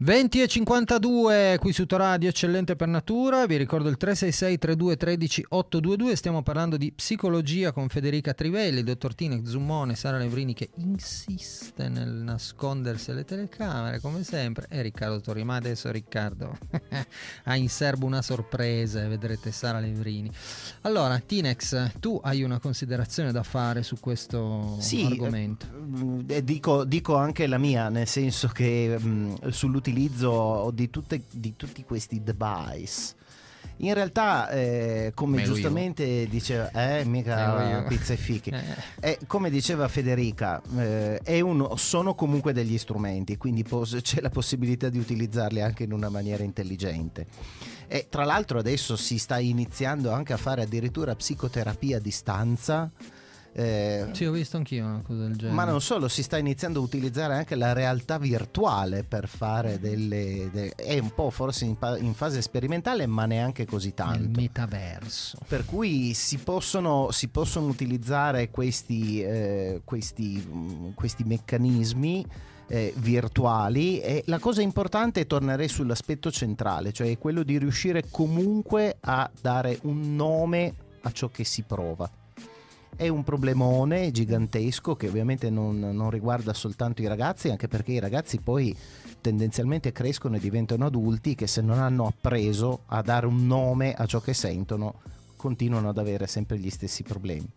20 0.00 0.42
e 0.42 0.46
52 0.46 1.56
qui 1.58 1.72
su 1.72 1.84
Toradio 1.84 2.28
Eccellente 2.28 2.76
per 2.76 2.86
Natura, 2.86 3.46
vi 3.46 3.56
ricordo 3.56 3.88
il 3.88 3.96
366 3.96 4.56
32 4.56 4.96
13 4.96 5.46
822, 5.48 6.14
stiamo 6.14 6.44
parlando 6.44 6.76
di 6.76 6.92
psicologia 6.92 7.72
con 7.72 7.88
Federica 7.88 8.32
Trivelli, 8.32 8.84
dottor 8.84 9.16
Tine 9.16 9.44
Zummone, 9.44 9.96
Sara 9.96 10.18
Levrini 10.18 10.54
che 10.54 10.70
insiste 10.76 11.88
nel 11.88 12.12
nascondersi 12.12 13.10
alle 13.10 13.24
telecamere 13.24 13.98
come 13.98 14.22
sempre 14.22 14.68
e 14.70 14.82
Riccardo 14.82 15.20
Torri, 15.20 15.42
ma 15.42 15.56
adesso 15.56 15.90
Riccardo 15.90 16.56
ha 17.42 17.56
in 17.56 17.68
serbo 17.68 18.06
una 18.06 18.22
sorpresa 18.22 19.02
e 19.02 19.08
vedrete 19.08 19.50
Sara 19.50 19.80
Levrini. 19.80 20.30
Allora 20.82 21.18
Tinex, 21.18 21.98
tu 21.98 22.20
hai 22.22 22.44
una 22.44 22.60
considerazione 22.60 23.32
da 23.32 23.42
fare 23.42 23.82
su 23.82 23.96
questo 23.98 24.76
sì, 24.78 25.04
argomento? 25.04 25.66
Eh, 26.28 26.44
dico, 26.44 26.84
dico, 26.84 27.16
anche 27.16 27.48
la 27.48 27.58
mia, 27.58 27.88
nel 27.88 28.06
senso 28.06 28.46
che 28.46 28.96
mh, 28.96 29.48
sull'utilizzo 29.48 29.86
l'utilizzo 29.88 30.70
di, 30.72 30.90
tutte, 30.90 31.22
di 31.30 31.54
tutti 31.56 31.84
questi 31.84 32.22
device. 32.22 33.16
In 33.80 33.94
realtà, 33.94 34.50
eh, 34.50 35.12
come 35.14 35.36
Melo 35.36 35.52
giustamente 35.52 36.02
io. 36.02 36.26
diceva, 36.26 36.70
eh, 36.72 37.04
mica 37.04 37.84
pizza 37.88 38.12
e 38.12 38.16
fichi. 38.16 38.50
Eh. 39.00 39.10
Eh, 39.10 39.18
come 39.26 39.50
diceva 39.50 39.86
Federica, 39.86 40.60
eh, 40.76 41.40
uno, 41.40 41.76
sono 41.76 42.14
comunque 42.14 42.52
degli 42.52 42.76
strumenti, 42.76 43.36
quindi 43.36 43.62
pos- 43.62 43.98
c'è 44.02 44.20
la 44.20 44.30
possibilità 44.30 44.88
di 44.88 44.98
utilizzarli 44.98 45.60
anche 45.60 45.84
in 45.84 45.92
una 45.92 46.08
maniera 46.08 46.42
intelligente. 46.42 47.26
E 47.86 48.06
tra 48.08 48.24
l'altro 48.24 48.58
adesso 48.58 48.96
si 48.96 49.16
sta 49.18 49.38
iniziando 49.38 50.10
anche 50.10 50.32
a 50.32 50.36
fare 50.36 50.62
addirittura 50.62 51.14
psicoterapia 51.14 51.98
a 51.98 52.00
distanza 52.00 52.90
eh, 53.52 54.08
sì, 54.12 54.24
ho 54.24 54.30
visto 54.30 54.56
anch'io 54.56 54.84
una 54.84 55.02
cosa 55.02 55.22
del 55.22 55.36
genere. 55.36 55.54
Ma 55.54 55.64
non 55.64 55.80
solo, 55.80 56.08
si 56.08 56.22
sta 56.22 56.38
iniziando 56.38 56.78
a 56.78 56.82
utilizzare 56.82 57.34
anche 57.34 57.56
la 57.56 57.72
realtà 57.72 58.18
virtuale 58.18 59.02
per 59.02 59.26
fare 59.26 59.80
delle. 59.80 60.48
De, 60.52 60.72
è 60.76 60.98
un 60.98 61.12
po' 61.12 61.30
forse 61.30 61.64
in, 61.64 61.76
in, 61.98 62.14
fase 62.14 62.40
sperimentale, 62.42 63.06
ma 63.06 63.26
neanche 63.26 63.66
così 63.66 63.94
tanto. 63.94 64.22
Il 64.22 64.30
metaverso. 64.30 65.38
Per 65.46 65.64
cui 65.64 66.14
si 66.14 66.38
possono, 66.38 67.10
si 67.10 67.28
possono 67.28 67.66
utilizzare 67.66 68.50
questi, 68.50 69.22
eh, 69.22 69.80
questi, 69.84 70.92
questi 70.94 71.24
meccanismi. 71.24 72.26
Eh, 72.70 72.92
virtuali 72.98 73.98
e 73.98 74.24
la 74.26 74.38
cosa 74.38 74.60
importante 74.60 75.22
è 75.22 75.26
tornerei 75.26 75.68
sull'aspetto 75.68 76.30
centrale, 76.30 76.92
cioè 76.92 77.16
quello 77.16 77.42
di 77.42 77.56
riuscire 77.56 78.04
comunque 78.10 78.98
a 79.00 79.30
dare 79.40 79.78
un 79.84 80.14
nome 80.14 80.74
a 81.00 81.10
ciò 81.10 81.30
che 81.30 81.44
si 81.44 81.62
prova 81.62 82.10
è 82.98 83.06
un 83.06 83.22
problemone 83.22 84.10
gigantesco 84.10 84.96
che 84.96 85.06
ovviamente 85.06 85.50
non, 85.50 85.78
non, 85.78 86.10
riguarda 86.10 86.52
soltanto 86.52 87.00
i 87.00 87.06
ragazzi, 87.06 87.48
anche 87.48 87.68
perché 87.68 87.92
i 87.92 88.00
ragazzi 88.00 88.40
poi 88.40 88.76
tendenzialmente 89.20 89.92
crescono 89.92 90.34
e 90.34 90.40
diventano 90.40 90.84
adulti 90.84 91.36
che 91.36 91.46
se 91.46 91.60
non 91.60 91.78
hanno 91.78 92.08
appreso 92.08 92.80
a 92.86 93.00
dare 93.02 93.26
un 93.26 93.46
nome 93.46 93.94
a 93.94 94.04
ciò 94.06 94.18
che 94.18 94.34
sentono 94.34 94.96
continuano 95.36 95.90
ad 95.90 95.98
avere 95.98 96.26
sempre 96.26 96.58
gli 96.58 96.70
stessi 96.70 97.04
problemi 97.04 97.48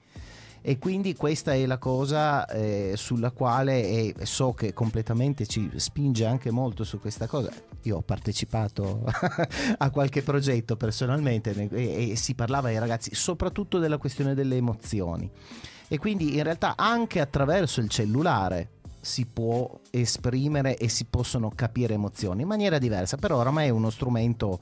e 0.62 0.78
quindi 0.78 1.16
questa 1.16 1.54
è 1.54 1.66
la 1.66 1.80
cosa 1.80 2.46
eh, 2.46 2.94
sulla 2.96 3.32
quale 3.32 3.82
e 3.82 4.16
so 4.24 4.54
che 4.54 4.74
completamente 4.74 5.48
ci 5.48 5.72
spinge 5.76 6.26
anche 6.26 6.52
molto 6.52 6.84
su 6.84 7.00
questa 7.00 7.26
cosa. 7.26 7.52
Io 7.84 7.98
ho 7.98 8.02
partecipato 8.02 9.04
a 9.78 9.90
qualche 9.90 10.22
progetto 10.22 10.76
personalmente 10.76 11.70
e, 11.72 12.12
e 12.12 12.16
si 12.16 12.36
parlava 12.36 12.68
ai 12.68 12.78
ragazzi 12.78 13.16
soprattutto 13.16 13.80
della 13.80 13.98
questione 13.98 14.36
delle 14.36 14.56
emozioni 14.56 15.30
e 15.88 15.98
quindi 15.98 16.36
in 16.36 16.44
realtà 16.44 16.76
anche 16.78 17.20
attraverso 17.20 17.82
il 17.82 17.90
cellulare 17.90 18.80
si 19.02 19.26
può 19.26 19.80
esprimere 19.90 20.78
e 20.78 20.88
si 20.88 21.06
possono 21.06 21.52
capire 21.54 21.96
emozioni 21.96 22.44
in 22.44 22.48
maniera 22.48 22.78
diversa, 22.78 23.18
però 23.18 23.38
oramai 23.38 23.68
è 23.68 23.72
uno 23.72 23.90
strumento 23.90 24.60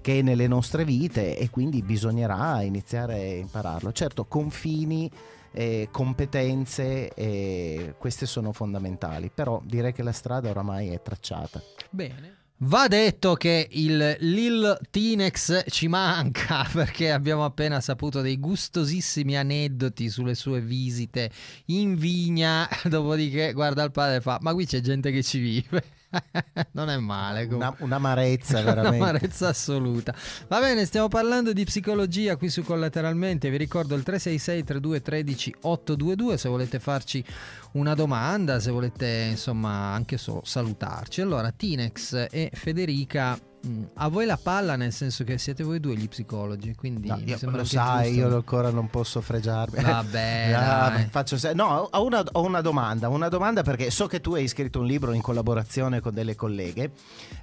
che 0.00 0.18
è 0.18 0.22
nelle 0.22 0.48
nostre 0.48 0.84
vite 0.84 1.36
e 1.36 1.50
quindi 1.50 1.82
bisognerà 1.82 2.62
iniziare 2.62 3.14
a 3.14 3.34
impararlo. 3.34 3.92
Certo, 3.92 4.24
confini 4.24 5.10
eh, 5.52 5.88
competenze, 5.90 7.12
eh, 7.14 7.94
queste 7.98 8.26
sono 8.26 8.52
fondamentali, 8.52 9.30
però 9.32 9.60
direi 9.64 9.92
che 9.92 10.02
la 10.02 10.12
strada 10.12 10.50
oramai 10.50 10.88
è 10.88 11.00
tracciata. 11.02 11.62
Bene. 11.90 12.40
Va 12.64 12.86
detto 12.86 13.34
che 13.34 13.66
il 13.72 14.16
Lil 14.20 14.78
Tinex 14.90 15.64
ci 15.66 15.88
manca 15.88 16.64
perché 16.72 17.10
abbiamo 17.10 17.44
appena 17.44 17.80
saputo 17.80 18.20
dei 18.20 18.38
gustosissimi 18.38 19.36
aneddoti 19.36 20.08
sulle 20.08 20.36
sue 20.36 20.60
visite 20.60 21.30
in 21.66 21.96
vigna, 21.96 22.68
dopodiché 22.88 23.52
guarda 23.52 23.82
il 23.82 23.90
padre 23.90 24.16
e 24.16 24.20
fa 24.20 24.38
ma 24.42 24.52
qui 24.52 24.64
c'è 24.64 24.80
gente 24.80 25.10
che 25.10 25.24
ci 25.24 25.40
vive. 25.40 25.82
non 26.72 26.90
è 26.90 26.96
male. 26.98 27.44
Una, 27.44 27.74
un'amarezza, 27.78 28.60
veramente. 28.62 28.96
un'amarezza 28.96 29.48
assoluta. 29.48 30.14
Va 30.48 30.60
bene, 30.60 30.84
stiamo 30.84 31.08
parlando 31.08 31.52
di 31.52 31.64
psicologia 31.64 32.36
qui 32.36 32.48
su 32.48 32.62
Collateralmente. 32.62 33.50
Vi 33.50 33.56
ricordo 33.56 33.94
il 33.94 34.02
366 34.02 34.64
32 34.64 35.02
13 35.02 35.54
822 35.60 36.38
se 36.38 36.48
volete 36.48 36.78
farci 36.78 37.24
una 37.72 37.94
domanda, 37.94 38.60
se 38.60 38.70
volete 38.70 39.28
insomma 39.30 39.92
anche 39.92 40.18
solo 40.18 40.42
salutarci. 40.44 41.20
Allora, 41.20 41.50
Tinex 41.50 42.26
e 42.30 42.50
Federica 42.52 43.38
Mm. 43.64 43.84
A 43.94 44.08
voi 44.08 44.26
la 44.26 44.36
palla 44.36 44.74
nel 44.74 44.92
senso 44.92 45.22
che 45.22 45.38
siete 45.38 45.62
voi 45.62 45.78
due 45.78 45.94
gli 45.94 46.08
psicologi, 46.08 46.74
quindi 46.74 47.06
no, 47.06 47.20
io, 47.24 47.38
lo 47.42 47.64
sai, 47.64 48.08
giusto... 48.14 48.28
io 48.28 48.34
ancora 48.34 48.70
non 48.70 48.90
posso 48.90 49.20
fregiarmi. 49.20 49.80
Vabbè, 49.80 50.50
ah, 50.56 51.06
faccio 51.08 51.38
se... 51.38 51.52
no, 51.52 51.88
ho 51.92 52.04
una, 52.04 52.24
ho 52.32 52.42
una, 52.42 52.60
domanda, 52.60 53.08
una 53.08 53.28
domanda 53.28 53.62
perché 53.62 53.92
so 53.92 54.08
che 54.08 54.20
tu 54.20 54.34
hai 54.34 54.48
scritto 54.48 54.80
un 54.80 54.86
libro 54.86 55.12
in 55.12 55.20
collaborazione 55.20 56.00
con 56.00 56.12
delle 56.12 56.34
colleghe, 56.34 56.90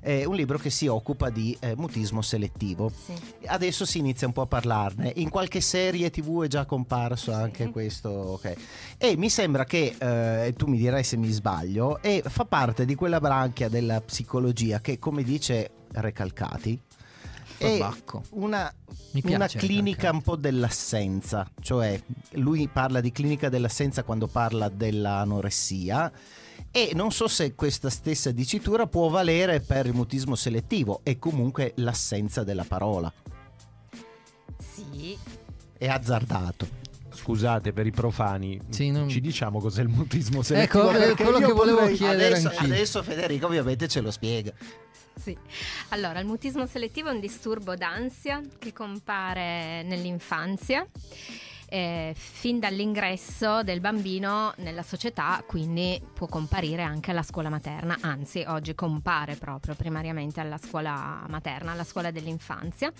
eh, 0.01 0.25
un 0.25 0.35
libro 0.35 0.57
che 0.57 0.69
si 0.69 0.87
occupa 0.87 1.29
di 1.29 1.55
eh, 1.61 1.73
mutismo 1.77 2.21
selettivo. 2.21 2.91
Sì. 3.05 3.13
Adesso 3.45 3.85
si 3.85 3.99
inizia 3.99 4.27
un 4.27 4.33
po' 4.33 4.41
a 4.41 4.47
parlarne. 4.47 5.13
In 5.15 5.29
qualche 5.29 5.61
serie 5.61 6.09
TV 6.09 6.43
è 6.43 6.47
già 6.47 6.65
comparso 6.65 7.31
sì. 7.31 7.37
anche 7.37 7.69
questo, 7.69 8.09
ok. 8.09 8.53
E 8.97 9.15
mi 9.15 9.29
sembra 9.29 9.63
che 9.63 9.95
eh, 9.97 10.18
tu 10.55 10.67
mi 10.67 10.77
dirai 10.77 11.03
se 11.03 11.17
mi 11.17 11.29
sbaglio, 11.29 12.01
e 12.01 12.23
fa 12.25 12.45
parte 12.45 12.85
di 12.85 12.95
quella 12.95 13.19
branchia 13.19 13.69
della 13.69 14.01
psicologia 14.01 14.79
che, 14.81 14.99
come 14.99 15.23
dice 15.23 15.71
Recalcati 15.91 16.79
è 17.59 17.91
una, 18.31 18.73
una 19.23 19.47
clinica 19.47 20.11
un 20.11 20.21
po' 20.21 20.37
dell'assenza, 20.37 21.49
cioè 21.59 22.01
lui 22.31 22.69
parla 22.69 23.01
di 23.01 23.11
clinica 23.11 23.49
dell'assenza 23.49 24.03
quando 24.03 24.27
parla 24.27 24.69
dell'anoressia 24.69 26.11
e 26.71 26.91
non 26.93 27.11
so 27.11 27.27
se 27.27 27.55
questa 27.55 27.89
stessa 27.89 28.31
dicitura 28.31 28.87
può 28.87 29.09
valere 29.09 29.59
per 29.59 29.87
il 29.87 29.93
mutismo 29.93 30.35
selettivo 30.35 31.01
e 31.03 31.19
comunque 31.19 31.73
l'assenza 31.75 32.43
della 32.43 32.65
parola. 32.65 33.11
Sì. 34.57 35.17
È 35.77 35.87
azzardato 35.87 36.88
scusate 37.29 37.73
per 37.73 37.85
i 37.85 37.91
profani, 37.91 38.59
sì, 38.69 38.89
non... 38.89 39.07
ci 39.07 39.21
diciamo 39.21 39.59
cos'è 39.59 39.83
il 39.83 39.87
mutismo 39.87 40.41
selettivo? 40.41 40.89
Ecco, 40.89 41.23
quello 41.23 41.37
che 41.37 41.53
volevo 41.53 41.77
potrei... 41.77 41.95
chiedere 41.95 42.37
adesso, 42.37 42.51
adesso 42.57 43.03
Federico 43.03 43.45
ovviamente 43.45 43.87
ce 43.87 44.01
lo 44.01 44.09
spiega. 44.09 44.51
Sì. 45.15 45.37
Allora, 45.89 46.19
il 46.19 46.25
mutismo 46.25 46.65
selettivo 46.65 47.09
è 47.09 47.13
un 47.13 47.19
disturbo 47.19 47.75
d'ansia 47.75 48.41
che 48.57 48.73
compare 48.73 49.83
nell'infanzia. 49.83 50.87
Eh, 51.71 52.15
fin 52.15 52.57
dall'ingresso 52.59 53.61
del 53.61 53.79
bambino 53.79 54.53
nella 54.57 54.81
società, 54.81 55.43
quindi 55.45 56.01
può 56.15 56.25
comparire 56.25 56.81
anche 56.81 57.11
alla 57.11 57.21
scuola 57.21 57.49
materna, 57.49 57.95
anzi 58.01 58.43
oggi 58.47 58.73
compare 58.73 59.35
proprio 59.35 59.75
primariamente 59.75 60.39
alla 60.39 60.57
scuola 60.57 61.23
materna, 61.27 61.73
alla 61.73 61.83
scuola 61.83 62.09
dell'infanzia. 62.09 62.91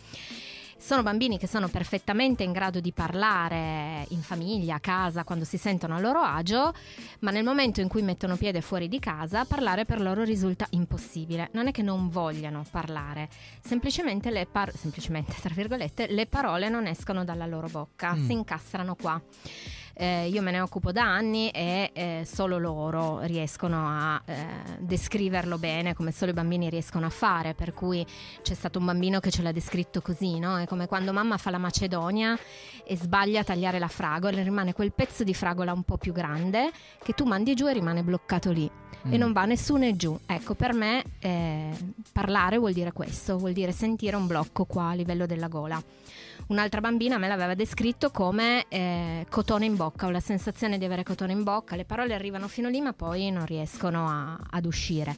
Sono 0.81 1.03
bambini 1.03 1.37
che 1.37 1.45
sono 1.45 1.67
perfettamente 1.67 2.43
in 2.43 2.53
grado 2.53 2.79
di 2.79 2.93
parlare 2.93 4.05
in 4.09 4.21
famiglia, 4.21 4.75
a 4.75 4.79
casa, 4.79 5.25
quando 5.25 5.43
si 5.43 5.57
sentono 5.57 5.95
a 5.95 5.99
loro 5.99 6.21
agio, 6.21 6.73
ma 7.19 7.31
nel 7.31 7.43
momento 7.43 7.81
in 7.81 7.89
cui 7.89 8.01
mettono 8.01 8.37
piede 8.37 8.61
fuori 8.61 8.87
di 8.87 8.97
casa, 8.97 9.43
parlare 9.43 9.83
per 9.83 9.99
loro 9.99 10.23
risulta 10.23 10.65
impossibile. 10.71 11.49
Non 11.51 11.67
è 11.67 11.71
che 11.71 11.81
non 11.81 12.07
vogliano 12.07 12.63
parlare, 12.71 13.27
semplicemente 13.61 14.31
le, 14.31 14.47
par- 14.49 14.73
semplicemente, 14.73 15.35
le 16.07 16.25
parole 16.27 16.69
non 16.69 16.87
escono 16.87 17.25
dalla 17.25 17.45
loro 17.45 17.67
bocca, 17.67 18.15
mm. 18.15 18.25
si 18.25 18.31
incastrano 18.31 18.95
qua. 18.95 19.21
Eh, 19.99 20.29
io 20.29 20.41
me 20.41 20.51
ne 20.51 20.62
occupo 20.62 20.93
da 20.93 21.03
anni 21.03 21.49
e 21.49 21.89
eh, 21.91 22.23
solo 22.25 22.57
loro 22.57 23.19
riescono 23.23 23.85
a 23.85 24.21
eh, 24.23 24.45
descriverlo 24.79 25.57
bene, 25.57 25.93
come 25.93 26.13
solo 26.13 26.31
i 26.31 26.33
bambini 26.33 26.69
riescono 26.69 27.05
a 27.05 27.09
fare, 27.09 27.53
per 27.53 27.73
cui 27.73 28.05
c'è 28.41 28.53
stato 28.53 28.79
un 28.79 28.85
bambino 28.85 29.19
che 29.19 29.29
ce 29.29 29.41
l'ha 29.41 29.51
descritto 29.51 30.01
così, 30.01 30.39
no? 30.39 30.57
È 30.57 30.65
come 30.67 30.88
quando 30.88 31.12
mamma 31.12 31.35
fa 31.35 31.49
la 31.49 31.57
macedonia 31.57 32.39
e 32.85 32.95
sbaglia 32.95 33.41
a 33.41 33.43
tagliare 33.43 33.77
la 33.77 33.89
fragola, 33.89 34.41
rimane 34.41 34.71
quel 34.71 34.93
pezzo 34.93 35.25
di 35.25 35.33
fragola 35.33 35.73
un 35.73 35.83
po' 35.83 35.97
più 35.97 36.13
grande 36.13 36.71
che 37.03 37.12
tu 37.12 37.25
mandi 37.25 37.53
giù 37.53 37.67
e 37.67 37.73
rimane 37.73 38.01
bloccato 38.01 38.51
lì 38.51 38.71
mm. 39.07 39.13
e 39.13 39.17
non 39.17 39.31
va 39.31 39.45
nessuno 39.45 39.85
e 39.85 39.95
giù. 39.95 40.17
Ecco, 40.25 40.55
per 40.55 40.73
me 40.73 41.03
eh, 41.19 41.71
parlare 42.12 42.57
vuol 42.57 42.73
dire 42.73 42.91
questo, 42.91 43.38
vuol 43.38 43.53
dire 43.53 43.71
sentire 43.71 44.15
un 44.15 44.27
blocco 44.27 44.65
qua 44.65 44.89
a 44.89 44.93
livello 44.93 45.25
della 45.25 45.47
gola. 45.47 45.81
Un'altra 46.47 46.81
bambina 46.81 47.17
me 47.17 47.27
l'aveva 47.27 47.53
descritto 47.53 48.09
come 48.09 48.65
eh, 48.69 49.25
cotone 49.29 49.65
in 49.65 49.75
bocca, 49.75 50.07
ho 50.07 50.09
la 50.09 50.19
sensazione 50.19 50.77
di 50.77 50.85
avere 50.85 51.03
cotone 51.03 51.31
in 51.31 51.43
bocca, 51.43 51.75
le 51.75 51.85
parole 51.85 52.13
arrivano 52.13 52.47
fino 52.47 52.69
lì 52.69 52.81
ma 52.81 52.93
poi 52.93 53.29
non 53.29 53.45
riescono 53.45 54.07
a, 54.07 54.39
ad 54.49 54.65
uscire. 54.65 55.15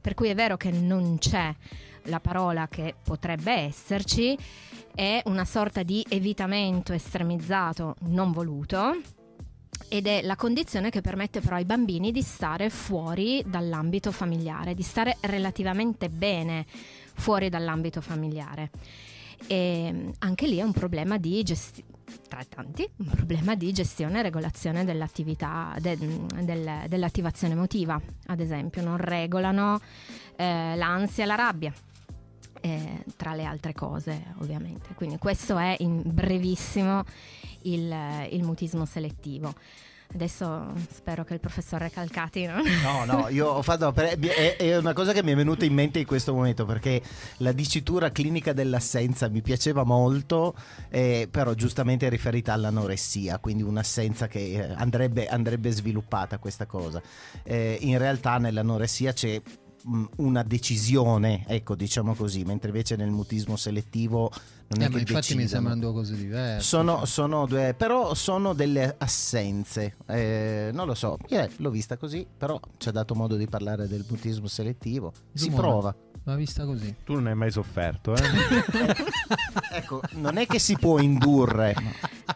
Per 0.00 0.14
cui 0.14 0.28
è 0.28 0.34
vero 0.34 0.56
che 0.56 0.70
non 0.70 1.18
c'è 1.18 1.54
la 2.04 2.20
parola 2.20 2.66
che 2.68 2.94
potrebbe 3.02 3.52
esserci, 3.52 4.36
è 4.94 5.20
una 5.26 5.44
sorta 5.44 5.82
di 5.82 6.04
evitamento 6.08 6.94
estremizzato 6.94 7.96
non 8.06 8.32
voluto 8.32 8.96
ed 9.90 10.06
è 10.06 10.22
la 10.22 10.36
condizione 10.36 10.88
che 10.88 11.00
permette 11.00 11.40
però 11.40 11.56
ai 11.56 11.64
bambini 11.64 12.12
di 12.12 12.22
stare 12.22 12.70
fuori 12.70 13.42
dall'ambito 13.44 14.12
familiare, 14.12 14.72
di 14.72 14.82
stare 14.84 15.16
relativamente 15.22 16.08
bene 16.08 16.64
fuori 17.14 17.48
dall'ambito 17.48 18.00
familiare. 18.00 18.70
E 19.48 20.12
anche 20.18 20.46
lì 20.46 20.58
è 20.58 20.62
un 20.62 20.70
problema 20.70 21.18
di 21.18 21.42
gestione 21.42 21.88
tra 22.28 22.44
tanti, 22.48 22.88
un 22.98 23.06
problema 23.06 23.56
di 23.56 23.72
gestione 23.72 24.20
e 24.20 24.22
regolazione 24.22 24.84
dell'attività, 24.84 25.74
de, 25.80 25.96
del, 25.96 26.84
dell'attivazione 26.86 27.54
emotiva, 27.54 28.00
ad 28.26 28.40
esempio, 28.40 28.82
non 28.82 28.96
regolano 28.96 29.80
eh, 30.36 30.76
l'ansia 30.76 31.24
e 31.24 31.26
la 31.26 31.34
rabbia, 31.34 31.72
eh, 32.60 33.04
tra 33.16 33.34
le 33.34 33.44
altre 33.44 33.72
cose 33.72 34.34
ovviamente. 34.38 34.94
Quindi 34.94 35.18
questo 35.18 35.58
è 35.58 35.76
in 35.80 36.02
brevissimo 36.04 37.04
il, 37.62 37.94
il 38.30 38.42
mutismo 38.42 38.84
selettivo. 38.84 39.54
Adesso 40.12 40.72
spero 40.92 41.22
che 41.22 41.34
il 41.34 41.40
professor 41.40 41.80
Recalcati 41.80 42.44
non... 42.44 42.62
No, 42.82 43.04
no, 43.04 43.28
io 43.28 43.46
ho 43.46 43.62
fatto... 43.62 43.94
È, 43.94 44.56
è, 44.56 44.76
una 44.76 44.92
cosa 44.92 45.12
che 45.12 45.22
mi 45.22 45.30
è 45.30 45.36
venuta 45.36 45.64
in 45.64 45.72
mente 45.72 46.00
in 46.00 46.06
questo 46.06 46.34
momento 46.34 46.64
perché 46.64 47.00
la 47.38 47.52
dicitura 47.52 48.10
clinica 48.10 48.52
dell'assenza 48.52 49.28
mi 49.28 49.40
piaceva 49.40 49.84
molto, 49.84 50.54
eh, 50.88 51.28
però 51.30 51.54
giustamente 51.54 52.08
è 52.08 52.10
riferita 52.10 52.52
all'anoressia, 52.52 53.38
quindi 53.38 53.62
un'assenza 53.62 54.26
che 54.26 54.54
eh, 54.54 54.74
andrebbe, 54.74 55.28
andrebbe 55.28 55.70
sviluppata 55.70 56.38
questa 56.38 56.66
cosa. 56.66 57.00
Eh, 57.44 57.78
in 57.80 57.96
realtà 57.96 58.38
nell'anoressia 58.38 59.12
c'è 59.12 59.40
una 60.16 60.42
decisione, 60.42 61.44
ecco, 61.46 61.74
diciamo 61.74 62.14
così, 62.14 62.44
mentre 62.44 62.68
invece 62.68 62.96
nel 62.96 63.10
mutismo 63.10 63.56
selettivo 63.56 64.30
non 64.68 64.82
eh, 64.82 64.86
è 64.86 64.88
che 64.88 64.98
infatti 64.98 65.14
decidono. 65.14 65.42
mi 65.42 65.48
sembrano 65.48 65.80
due 65.80 65.92
cose 65.92 66.14
diverse. 66.14 66.66
Sono, 66.66 66.98
cioè. 66.98 67.06
sono 67.06 67.46
due, 67.46 67.74
però 67.76 68.14
sono 68.14 68.52
delle 68.52 68.94
assenze. 68.98 69.96
Eh, 70.06 70.70
non 70.72 70.86
lo 70.86 70.94
so, 70.94 71.18
io 71.28 71.48
l'ho 71.56 71.70
vista 71.70 71.96
così, 71.96 72.26
però 72.36 72.60
ci 72.76 72.88
ha 72.88 72.92
dato 72.92 73.14
modo 73.14 73.36
di 73.36 73.46
parlare 73.46 73.88
del 73.88 74.04
mutismo 74.08 74.46
selettivo. 74.46 75.12
Si 75.32 75.44
Zumora. 75.44 75.62
prova. 75.62 75.96
L'ha 76.30 76.36
vista 76.36 76.64
così. 76.64 76.94
Tu 77.04 77.14
non 77.14 77.26
hai 77.26 77.34
mai 77.34 77.50
sofferto, 77.50 78.14
eh? 78.14 78.22
ecco, 79.72 80.00
non 80.12 80.36
è 80.36 80.46
che 80.46 80.60
si 80.60 80.76
può 80.78 81.00
indurre. 81.00 81.74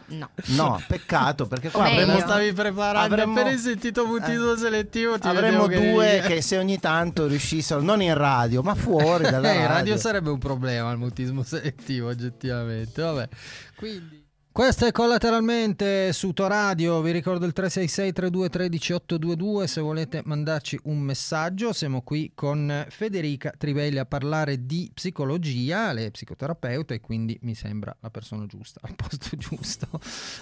No. 0.07 0.29
No, 0.47 0.83
peccato 0.85 1.47
perché 1.47 1.71
qua 1.71 1.83
meglio. 1.83 2.01
avremmo, 2.01 2.19
stavi 2.19 2.51
preparando 2.51 3.13
avremmo- 3.13 3.39
appena 3.39 3.57
sentito 3.57 4.05
mutismo 4.05 4.51
eh, 4.51 4.57
selettivo 4.57 5.17
ti 5.17 5.27
avremmo 5.27 5.67
due 5.67 6.17
eri- 6.17 6.27
che 6.27 6.41
se 6.41 6.57
ogni 6.57 6.77
tanto 6.79 7.25
riuscissero, 7.25 7.81
non 7.81 8.01
in 8.01 8.13
radio, 8.13 8.61
ma 8.61 8.75
fuori 8.75 9.23
dalla 9.31 9.49
Eh, 9.51 9.55
in 9.55 9.61
radio. 9.61 9.73
radio 9.75 9.97
sarebbe 9.97 10.29
un 10.29 10.37
problema 10.39 10.91
il 10.91 10.97
mutismo 10.97 11.41
selettivo 11.43 12.09
oggettivamente 12.09 13.01
vabbè 13.01 13.29
quindi 13.77 14.24
questo 14.55 14.85
è 14.85 14.93
collateralmente 14.93 16.13
su 16.13 16.31
Toradio, 16.31 17.01
vi 17.01 17.11
ricordo 17.11 17.45
il 17.45 17.51
366 17.51 18.13
3213 18.13 18.93
822 18.93 19.67
se 19.67 19.81
volete 19.81 20.21
mandarci 20.23 20.79
un 20.83 20.99
messaggio, 20.99 21.73
siamo 21.73 22.03
qui 22.03 22.31
con 22.33 22.85
Federica 22.87 23.51
Trivelli 23.57 23.97
a 23.97 24.05
parlare 24.05 24.65
di 24.65 24.89
psicologia, 24.93 25.91
lei 25.91 26.05
è 26.05 26.11
psicoterapeuta 26.11 26.93
e 26.93 27.01
quindi 27.01 27.37
mi 27.41 27.53
sembra 27.53 27.93
la 27.99 28.09
persona 28.09 28.45
giusta, 28.45 28.79
al 28.83 28.95
posto 28.95 29.27
giusto. 29.35 29.89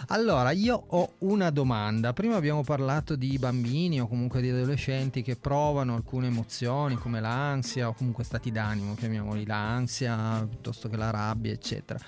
Allora, 0.10 0.52
io 0.52 0.76
ho 0.89 1.13
una 1.21 1.49
domanda, 1.49 2.13
prima 2.13 2.36
abbiamo 2.36 2.63
parlato 2.63 3.15
di 3.15 3.36
bambini 3.39 3.99
o 3.99 4.08
comunque 4.08 4.41
di 4.41 4.49
adolescenti 4.49 5.23
che 5.23 5.38
provano 5.38 5.95
alcune 5.95 6.28
emozioni 6.28 6.97
come 6.97 7.19
l'ansia 7.19 7.88
o 7.88 7.95
comunque 7.95 8.23
stati 8.23 8.52
d'animo, 8.52 8.93
chiamiamoli 8.93 9.43
l'ansia 9.43 10.45
piuttosto 10.47 10.88
che 10.88 10.97
la 10.97 11.10
rabbia, 11.10 11.52
eccetera. 11.52 11.99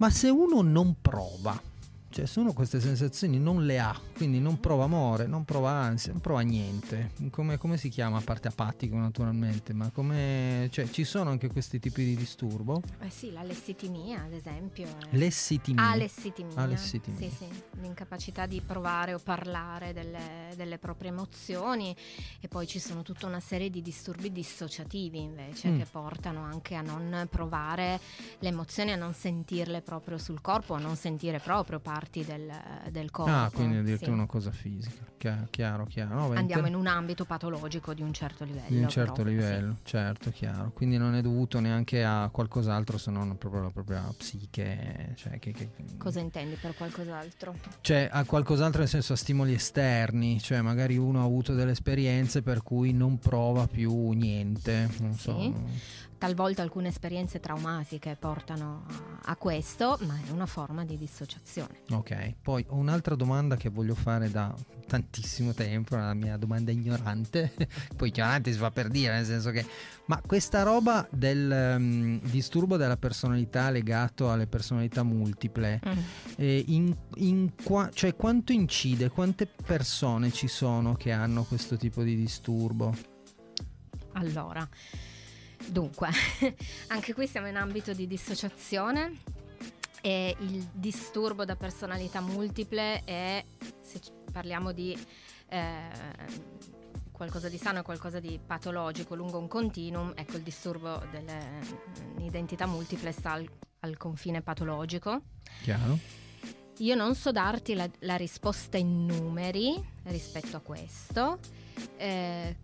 Ma 0.00 0.08
se 0.08 0.30
uno 0.30 0.62
non 0.62 0.96
prova, 1.02 1.60
cioè 2.10 2.26
se 2.26 2.40
uno 2.40 2.52
queste 2.52 2.80
sensazioni 2.80 3.38
non 3.38 3.64
le 3.64 3.78
ha, 3.78 3.98
quindi 4.16 4.40
non 4.40 4.58
prova 4.60 4.84
amore, 4.84 5.26
non 5.26 5.44
prova 5.44 5.70
ansia, 5.70 6.12
non 6.12 6.20
prova 6.20 6.40
niente, 6.40 7.12
come, 7.30 7.56
come 7.56 7.76
si 7.76 7.88
chiama 7.88 8.18
a 8.18 8.20
parte 8.20 8.48
apatico 8.48 8.96
naturalmente, 8.96 9.72
ma 9.72 9.90
come... 9.90 10.68
cioè 10.72 10.88
ci 10.90 11.04
sono 11.04 11.30
anche 11.30 11.48
questi 11.48 11.78
tipi 11.78 12.04
di 12.04 12.16
disturbo? 12.16 12.82
Eh 13.00 13.10
sì, 13.10 13.32
la 13.32 13.42
lessitimia, 13.42 14.22
ad 14.24 14.32
esempio. 14.32 14.86
è- 14.86 15.16
Lessitimia. 15.16 15.88
Alessitimia. 15.88 16.56
Alessitimia. 16.56 17.28
Sì, 17.28 17.34
sì, 17.36 17.46
l'incapacità 17.80 18.46
di 18.46 18.60
provare 18.60 19.14
o 19.14 19.18
parlare 19.18 19.92
delle, 19.92 20.52
delle 20.56 20.78
proprie 20.78 21.10
emozioni 21.10 21.94
e 22.40 22.48
poi 22.48 22.66
ci 22.66 22.78
sono 22.78 23.02
tutta 23.02 23.26
una 23.26 23.40
serie 23.40 23.70
di 23.70 23.82
disturbi 23.82 24.30
dissociativi 24.32 25.20
invece 25.20 25.68
Mm. 25.70 25.78
che 25.78 25.86
portano 25.90 26.42
anche 26.42 26.74
a 26.74 26.80
non 26.82 27.26
provare 27.30 28.00
le 28.40 28.48
emozioni, 28.48 28.92
a 28.92 28.96
non 28.96 29.12
sentirle 29.14 29.82
proprio 29.82 30.18
sul 30.18 30.40
corpo, 30.40 30.74
a 30.74 30.78
non 30.78 30.96
sentire 30.96 31.38
proprio 31.38 31.78
parti 32.00 32.24
del, 32.24 32.50
del 32.90 33.10
corpo. 33.10 33.30
Ah, 33.30 33.50
quindi 33.52 33.76
addirittura 33.76 34.10
sì. 34.12 34.16
una 34.16 34.26
cosa 34.26 34.50
fisica. 34.50 35.04
Chiaro, 35.18 35.46
chiaro. 35.50 35.84
chiaro. 35.84 36.14
No, 36.14 36.22
Andiamo 36.32 36.66
inter- 36.66 36.66
in 36.68 36.74
un 36.74 36.86
ambito 36.86 37.26
patologico 37.26 37.92
di 37.92 38.00
un 38.00 38.12
certo 38.14 38.44
livello. 38.44 38.64
di 38.68 38.78
un 38.78 38.88
certo 38.88 39.12
però, 39.22 39.28
sì. 39.28 39.34
livello, 39.34 39.76
certo, 39.82 40.30
chiaro. 40.30 40.70
Quindi 40.72 40.96
non 40.96 41.14
è 41.14 41.20
dovuto 41.20 41.60
neanche 41.60 42.02
a 42.02 42.30
qualcos'altro 42.32 42.96
se 42.96 43.10
non 43.10 43.36
proprio 43.36 43.62
la 43.62 43.70
propria 43.70 44.02
psiche. 44.16 45.12
Cioè, 45.16 45.38
che, 45.38 45.52
che- 45.52 45.68
Cosa 45.98 46.20
intendi 46.20 46.56
per 46.58 46.74
qualcos'altro? 46.74 47.54
cioè, 47.82 48.08
a 48.10 48.24
qualcos'altro 48.24 48.80
nel 48.80 48.88
senso 48.88 49.12
a 49.12 49.16
stimoli 49.16 49.52
esterni. 49.52 50.40
Cioè, 50.40 50.62
magari 50.62 50.96
uno 50.96 51.20
ha 51.20 51.24
avuto 51.24 51.52
delle 51.52 51.72
esperienze 51.72 52.40
per 52.40 52.62
cui 52.62 52.92
non 52.94 53.18
prova 53.18 53.66
più 53.66 54.10
niente. 54.12 54.88
Non 55.00 55.12
Sì. 55.12 55.20
so. 55.20 56.08
Talvolta 56.20 56.60
alcune 56.60 56.88
esperienze 56.88 57.40
traumatiche 57.40 58.14
portano 58.14 58.84
a, 59.22 59.36
questo, 59.36 59.98
ma 60.02 60.20
è 60.22 60.30
una 60.30 60.44
forma 60.44 60.84
di 60.84 60.98
dissociazione. 60.98 61.80
Ok, 61.92 62.34
poi 62.42 62.62
ho 62.68 62.76
un'altra 62.76 63.14
domanda 63.14 63.56
che 63.56 63.70
voglio 63.70 63.94
fare 63.94 64.30
da 64.30 64.54
tantissimo 64.86 65.54
tempo, 65.54 65.94
una 65.94 66.12
mia 66.12 66.36
domanda 66.36 66.72
ignorante, 66.72 67.54
poi 67.96 68.08
ignorante 68.08 68.52
si 68.52 68.58
fa 68.58 68.70
per 68.70 68.88
dire, 68.88 69.14
nel 69.14 69.24
senso 69.24 69.50
che, 69.50 69.64
ma 70.08 70.20
questa 70.20 70.62
roba 70.62 71.08
del 71.10 71.50
ehm, 71.50 72.20
disturbo 72.20 72.76
della 72.76 72.98
personalità 72.98 73.70
legato 73.70 74.30
alle 74.30 74.46
personalità 74.46 75.02
multiple, 75.02 75.80
eh, 76.36 76.64
in, 76.66 76.94
in 77.14 77.54
qua- 77.64 77.88
cioè 77.94 78.14
quanto 78.14 78.52
incide, 78.52 79.08
quante 79.08 79.46
persone 79.46 80.30
ci 80.32 80.48
sono 80.48 80.96
che 80.96 81.12
hanno 81.12 81.44
questo 81.44 81.78
tipo 81.78 82.02
di 82.02 82.14
disturbo? 82.14 82.94
Allora, 84.12 84.68
dunque, 85.70 86.08
anche 86.88 87.14
qui 87.14 87.26
siamo 87.26 87.48
in 87.48 87.56
ambito 87.56 87.92
di 87.92 88.06
dissociazione 88.06 89.18
e 90.02 90.34
il 90.38 90.68
disturbo 90.72 91.44
da 91.44 91.56
personalità 91.56 92.20
multiple 92.20 93.02
è, 93.04 93.44
se 93.80 94.00
parliamo 94.32 94.72
di 94.72 94.98
eh, 95.48 95.88
qualcosa 97.12 97.48
di 97.48 97.58
sano 97.58 97.80
e 97.80 97.82
qualcosa 97.82 98.18
di 98.18 98.40
patologico 98.44 99.14
lungo 99.14 99.38
un 99.38 99.48
continuum, 99.48 100.12
ecco 100.14 100.36
il 100.36 100.42
disturbo 100.42 101.02
dell'identità 101.10 102.66
multiple 102.66 103.12
sta 103.12 103.32
al, 103.32 103.48
al 103.80 103.96
confine 103.96 104.40
patologico. 104.40 105.20
Chiaro? 105.62 105.98
Io 106.78 106.94
non 106.94 107.14
so 107.14 107.30
darti 107.30 107.74
la, 107.74 107.86
la 108.00 108.16
risposta 108.16 108.78
in 108.78 109.04
numeri 109.04 109.74
rispetto 110.04 110.56
a 110.56 110.60
questo. 110.60 111.38
Eh, 111.98 112.56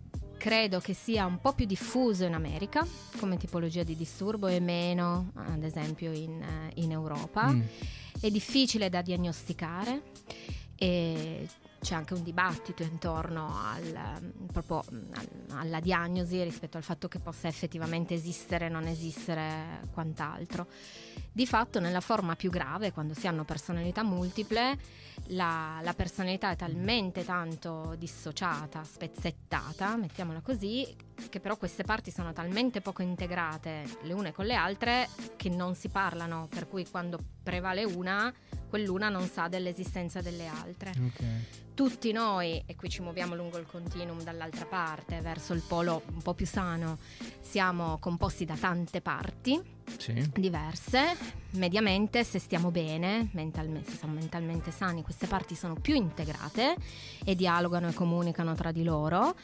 credo 0.47 0.79
che 0.79 0.93
sia 0.93 1.25
un 1.25 1.41
po' 1.41 1.51
più 1.51 1.65
diffuso 1.65 2.23
in 2.23 2.33
America 2.33 2.87
come 3.19 3.35
tipologia 3.35 3.83
di 3.83 3.97
disturbo 3.97 4.47
e 4.47 4.61
meno, 4.61 5.33
ad 5.35 5.61
esempio, 5.61 6.13
in, 6.13 6.41
eh, 6.41 6.71
in 6.75 6.91
Europa. 6.91 7.51
Mm. 7.51 7.61
È 8.21 8.29
difficile 8.31 8.87
da 8.87 9.01
diagnosticare 9.01 10.03
e 10.77 11.49
c'è 11.81 11.95
anche 11.95 12.13
un 12.13 12.23
dibattito 12.23 12.81
intorno 12.81 13.57
al, 13.57 14.21
mm, 14.21 14.45
proprio, 14.45 14.85
mm, 14.89 15.11
al- 15.15 15.57
alla 15.57 15.79
diagnosi 15.81 16.41
rispetto 16.41 16.77
al 16.77 16.83
fatto 16.83 17.09
che 17.09 17.19
possa 17.19 17.49
effettivamente 17.49 18.13
esistere, 18.13 18.69
non 18.69 18.87
esistere, 18.87 19.81
quant'altro. 19.91 20.67
Di 21.31 21.45
fatto 21.45 21.79
nella 21.79 22.01
forma 22.01 22.35
più 22.35 22.49
grave, 22.49 22.91
quando 22.91 23.13
si 23.13 23.27
hanno 23.27 23.43
personalità 23.43 24.03
multiple, 24.03 24.77
la, 25.27 25.79
la 25.83 25.93
personalità 25.93 26.51
è 26.51 26.55
talmente 26.55 27.25
tanto 27.25 27.95
dissociata, 27.97 28.83
spezzettata, 28.83 29.95
mettiamola 29.97 30.41
così, 30.41 30.95
che 31.29 31.39
però 31.39 31.57
queste 31.57 31.83
parti 31.83 32.11
sono 32.11 32.33
talmente 32.33 32.81
poco 32.81 33.01
integrate 33.01 33.83
le 34.03 34.13
une 34.13 34.31
con 34.31 34.45
le 34.45 34.55
altre 34.55 35.09
che 35.35 35.49
non 35.49 35.75
si 35.75 35.89
parlano, 35.89 36.47
per 36.49 36.67
cui 36.67 36.87
quando 36.89 37.19
prevale 37.43 37.83
una, 37.83 38.33
quell'una 38.67 39.09
non 39.09 39.27
sa 39.27 39.47
dell'esistenza 39.47 40.21
delle 40.21 40.47
altre. 40.47 40.91
Ok. 40.91 41.23
Tutti 41.73 42.11
noi, 42.11 42.63
e 42.65 42.75
qui 42.75 42.89
ci 42.89 43.03
muoviamo 43.03 43.35
lungo 43.35 43.57
il 43.59 43.67
continuum 43.67 44.23
dall'altra 44.23 44.65
parte, 44.65 45.21
verso 45.21 45.53
il 45.53 45.61
polo 45.61 46.01
un 46.07 46.21
po' 46.23 46.33
più 46.33 46.47
sano, 46.47 46.97
siamo 47.39 47.99
composti 47.99 48.45
da 48.45 48.55
tante 48.55 49.01
parti 49.01 49.75
Sì. 49.97 50.29
diverse. 50.33 51.15
Mediamente, 51.51 52.23
se 52.23 52.39
stiamo 52.39 52.71
bene, 52.71 53.29
mentalmente, 53.31 53.91
se 53.91 53.97
siamo 53.97 54.13
mentalmente 54.13 54.71
sani, 54.71 55.01
queste 55.01 55.27
parti 55.27 55.55
sono 55.55 55.75
più 55.75 55.95
integrate 55.95 56.75
e 57.23 57.35
dialogano 57.35 57.87
e 57.87 57.93
comunicano 57.93 58.53
tra 58.55 58.71
di 58.71 58.83
loro. 58.83 59.35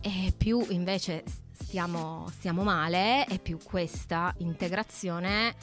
E 0.00 0.32
più 0.36 0.64
invece 0.70 1.24
stiamo, 1.52 2.26
stiamo 2.30 2.62
male 2.62 3.26
e 3.26 3.38
più 3.38 3.58
questa 3.62 4.34
integrazione 4.38 5.54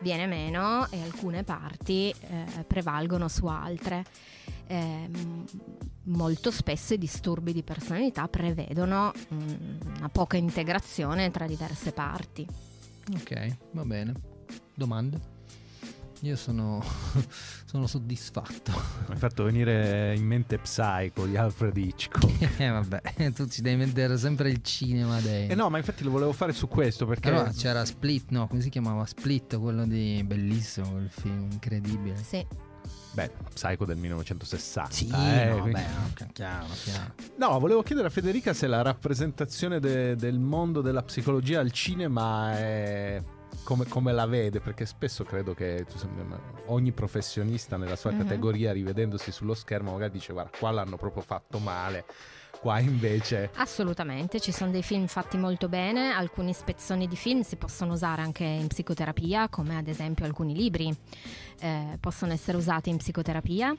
viene 0.00 0.26
meno 0.26 0.88
e 0.90 1.00
alcune 1.02 1.44
parti 1.44 2.10
eh, 2.10 2.64
prevalgono 2.66 3.28
su 3.28 3.46
altre. 3.46 4.04
Eh, 4.66 5.08
molto 6.04 6.50
spesso 6.50 6.94
i 6.94 6.98
disturbi 6.98 7.52
di 7.52 7.62
personalità 7.62 8.28
prevedono 8.28 9.12
mm, 9.32 9.96
una 9.96 10.08
poca 10.10 10.36
integrazione 10.36 11.30
tra 11.30 11.46
diverse 11.46 11.92
parti. 11.92 12.46
Ok, 13.14 13.56
va 13.72 13.84
bene. 13.84 14.12
Domande? 14.74 15.36
Io 16.22 16.34
sono, 16.36 16.82
sono 17.64 17.86
soddisfatto. 17.86 18.72
Mi 19.06 19.14
hai 19.14 19.16
fatto 19.16 19.44
venire 19.44 20.14
in 20.16 20.24
mente 20.24 20.58
Psycho 20.58 21.26
di 21.26 21.36
Alfred 21.36 21.76
Hitchcock. 21.76 22.26
Eh 22.58 22.68
vabbè, 22.68 23.32
tu 23.32 23.46
ci 23.46 23.62
devi 23.62 23.84
vedere 23.84 24.18
sempre 24.18 24.50
il 24.50 24.62
cinema 24.62 25.20
dentro. 25.20 25.52
Eh 25.52 25.56
no, 25.56 25.70
ma 25.70 25.78
infatti 25.78 26.02
lo 26.02 26.10
volevo 26.10 26.32
fare 26.32 26.52
su 26.52 26.66
questo 26.66 27.06
perché... 27.06 27.28
Allora 27.28 27.50
c'era 27.50 27.84
Split, 27.84 28.30
no, 28.30 28.48
come 28.48 28.60
si 28.60 28.68
chiamava? 28.68 29.06
Split, 29.06 29.58
quello 29.58 29.86
di 29.86 30.22
bellissimo 30.26 30.90
quel 30.90 31.10
film, 31.10 31.48
incredibile. 31.52 32.16
Sì. 32.16 32.44
Beh, 33.12 33.30
Psycho 33.52 33.84
del 33.84 33.96
1960. 33.96 34.90
Sì, 34.92 35.08
eh, 35.12 35.46
no, 35.46 35.62
quindi- 35.62 35.80
beh, 35.80 36.26
chiaro, 36.32 36.66
chiaro. 36.84 37.14
No, 37.36 37.58
volevo 37.58 37.82
chiedere 37.82 38.06
a 38.08 38.10
Federica 38.10 38.52
se 38.52 38.66
la 38.66 38.82
rappresentazione 38.82 39.80
de- 39.80 40.14
del 40.16 40.38
mondo 40.38 40.80
della 40.80 41.02
psicologia 41.02 41.60
al 41.60 41.72
cinema 41.72 42.56
è 42.56 43.22
come, 43.64 43.86
come 43.86 44.12
la 44.12 44.26
vede, 44.26 44.60
perché 44.60 44.86
spesso 44.86 45.24
credo 45.24 45.52
che 45.54 45.84
ogni 46.66 46.92
professionista 46.92 47.76
nella 47.76 47.96
sua 47.96 48.12
Mhm. 48.12 48.18
categoria, 48.18 48.72
rivedendosi 48.72 49.32
sullo 49.32 49.54
schermo, 49.54 49.92
magari 49.92 50.12
dice 50.12 50.32
guarda, 50.32 50.56
qua 50.56 50.70
l'hanno 50.70 50.96
proprio 50.96 51.22
fatto 51.22 51.58
male, 51.58 52.04
qua 52.60 52.78
invece... 52.80 53.50
Assolutamente, 53.56 54.40
ci 54.40 54.52
sono 54.52 54.70
dei 54.70 54.82
film 54.82 55.06
fatti 55.06 55.36
molto 55.36 55.68
bene, 55.68 56.10
alcuni 56.12 56.52
spezzoni 56.52 57.06
di 57.06 57.16
film 57.16 57.42
si 57.42 57.56
possono 57.56 57.92
usare 57.92 58.22
anche 58.22 58.44
in 58.44 58.66
psicoterapia, 58.66 59.48
come 59.48 59.76
ad 59.76 59.88
esempio 59.88 60.24
alcuni 60.24 60.54
libri 60.54 60.94
eh, 61.60 61.96
possono 62.00 62.32
essere 62.32 62.56
usati 62.56 62.90
in 62.90 62.96
psicoterapia. 62.98 63.74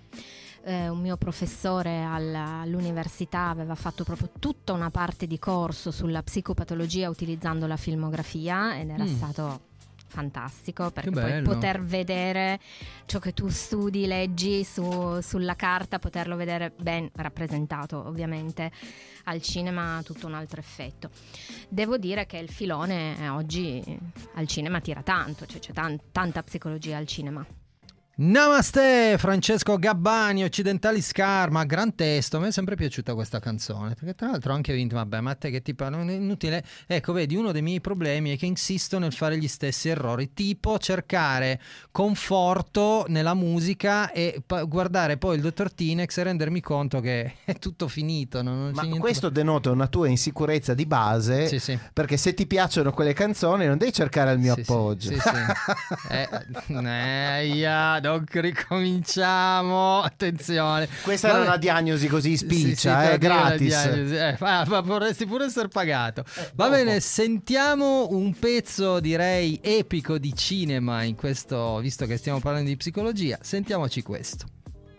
Eh, 0.64 0.90
un 0.90 1.00
mio 1.00 1.16
professore 1.16 2.02
alla- 2.04 2.60
all'università 2.62 3.48
aveva 3.48 3.76
fatto 3.76 4.04
proprio 4.04 4.30
tutta 4.40 4.74
una 4.74 4.90
parte 4.90 5.26
di 5.26 5.40
corso 5.40 5.90
sulla 5.90 6.22
psicopatologia 6.22 7.10
utilizzando 7.10 7.66
la 7.66 7.78
filmografia 7.78 8.78
ed 8.78 8.90
era 8.90 9.04
Mm. 9.06 9.16
stato 9.16 9.62
fantastico 10.10 10.92
perché 10.92 11.10
poi 11.22 11.42
poter 11.44 11.82
vedere 11.82 12.60
ciò 13.06 13.20
che 13.20 13.34
tu 13.34 13.48
studi, 13.48 14.06
leggi 14.08 14.64
su- 14.64 15.20
sulla 15.22 15.56
carta, 15.56 16.00
poterlo 16.00 16.36
vedere 16.36 16.74
ben 16.78 17.10
rappresentato 17.16 18.06
ovviamente 18.06 18.72
al 19.26 19.42
cinema 19.42 19.98
ha 19.98 20.04
tutto 20.04 20.28
un 20.28 20.34
altro 20.34 20.60
effetto. 20.60 21.10
Devo 21.70 21.98
dire 21.98 22.26
che 22.26 22.38
il 22.38 22.50
filone 22.50 23.18
eh, 23.20 23.30
oggi 23.30 23.82
al 24.36 24.48
cinema 24.48 24.82
tira 24.82 25.02
tanto, 25.04 25.46
cioè 25.46 25.60
c'è 25.60 25.72
tan- 25.72 26.00
tanta 26.12 26.42
psicologia 26.44 26.98
al 26.98 27.06
cinema. 27.06 27.46
Namaste 28.22 29.16
Francesco 29.18 29.78
Gabbani, 29.78 30.44
Occidentali 30.44 31.00
Scarma, 31.02 31.64
gran 31.64 31.96
testo, 31.96 32.38
me 32.42 32.50
è 32.50 32.52
sempre 32.52 32.76
piaciuta 32.76 33.14
questa 33.14 33.40
canzone, 33.40 33.94
perché 33.94 34.14
tra 34.14 34.32
l'altro 34.32 34.52
ho 34.52 34.56
anche 34.56 34.74
vinto, 34.74 34.96
vabbè 34.96 35.22
ma 35.22 35.32
a 35.32 35.36
te 35.36 35.50
che 35.50 35.62
tipo 35.62 35.88
non 35.88 36.10
è 36.10 36.16
inutile, 36.16 36.62
ecco 36.86 37.14
vedi 37.14 37.38
uno 37.38 37.54
dei 37.54 37.62
miei 37.62 37.80
problemi 37.80 38.36
è 38.36 38.38
che 38.38 38.46
insisto 38.46 39.00
nel 39.00 39.14
fare 39.14 39.38
gli 39.38 39.48
stessi 39.48 39.88
errori, 39.88 40.34
tipo 40.34 40.78
cercare 40.80 41.62
conforto 41.92 43.06
nella 43.08 43.34
musica 43.36 44.12
e 44.12 44.44
pa- 44.46 44.64
guardare 44.64 45.16
poi 45.16 45.38
il 45.38 45.42
dottor 45.42 45.72
Tinex 45.72 46.18
e 46.18 46.24
rendermi 46.24 46.60
conto 46.60 47.00
che 47.00 47.36
è 47.46 47.54
tutto 47.54 47.88
finito, 47.88 48.42
non, 48.42 48.72
non 48.72 48.72
Ma 48.74 48.98
questo 48.98 49.30
denota 49.30 49.72
una 49.72 49.88
tua 49.88 50.10
insicurezza 50.10 50.74
di 50.74 50.86
base, 50.86 51.44
da- 51.44 51.48
Sì, 51.48 51.60
sì. 51.60 51.80
perché 51.94 52.18
se 52.18 52.34
ti 52.34 52.46
piacciono 52.46 52.92
quelle 52.92 53.14
canzoni 53.14 53.66
non 53.66 53.78
devi 53.78 53.94
cercare 53.94 54.34
il 54.34 54.40
mio 54.40 54.56
Sì, 54.56 54.64
sì, 54.66 54.72
appoggio. 54.72 55.10
Sì, 55.10 55.20
sì. 55.22 55.28
Eh, 56.10 56.28
eh, 56.68 57.46
ya, 57.56 58.00
non 58.10 58.26
ricominciamo. 58.30 60.02
Attenzione. 60.02 60.88
Questa 61.02 61.28
Vabbè. 61.28 61.40
era 61.40 61.50
una 61.50 61.58
diagnosi 61.58 62.08
così 62.08 62.38
Sì, 62.38 62.38
sì, 62.38 62.46
spiccia, 62.46 63.12
è 63.12 63.18
dico 63.18 63.34
la 63.34 63.40
gratis. 63.56 63.74
Eh, 63.74 64.38
ma, 64.40 64.66
ma 64.68 64.82
vorresti 64.82 65.26
pure 65.26 65.46
essere 65.46 65.68
pagato. 65.68 66.24
Va 66.54 66.66
dopo. 66.66 66.70
bene, 66.70 67.00
sentiamo 67.00 68.08
un 68.10 68.34
pezzo 68.38 69.00
direi 69.00 69.60
epico 69.62 70.18
di 70.18 70.34
cinema 70.36 71.04
in 71.04 71.16
questo, 71.16 71.80
visto 71.80 72.06
che 72.06 72.18
stiamo 72.18 72.40
parlando 72.40 72.70
di 72.70 72.78
psicologia. 72.78 73.38
Sentiamoci 73.42 74.02
questo. 74.02 74.46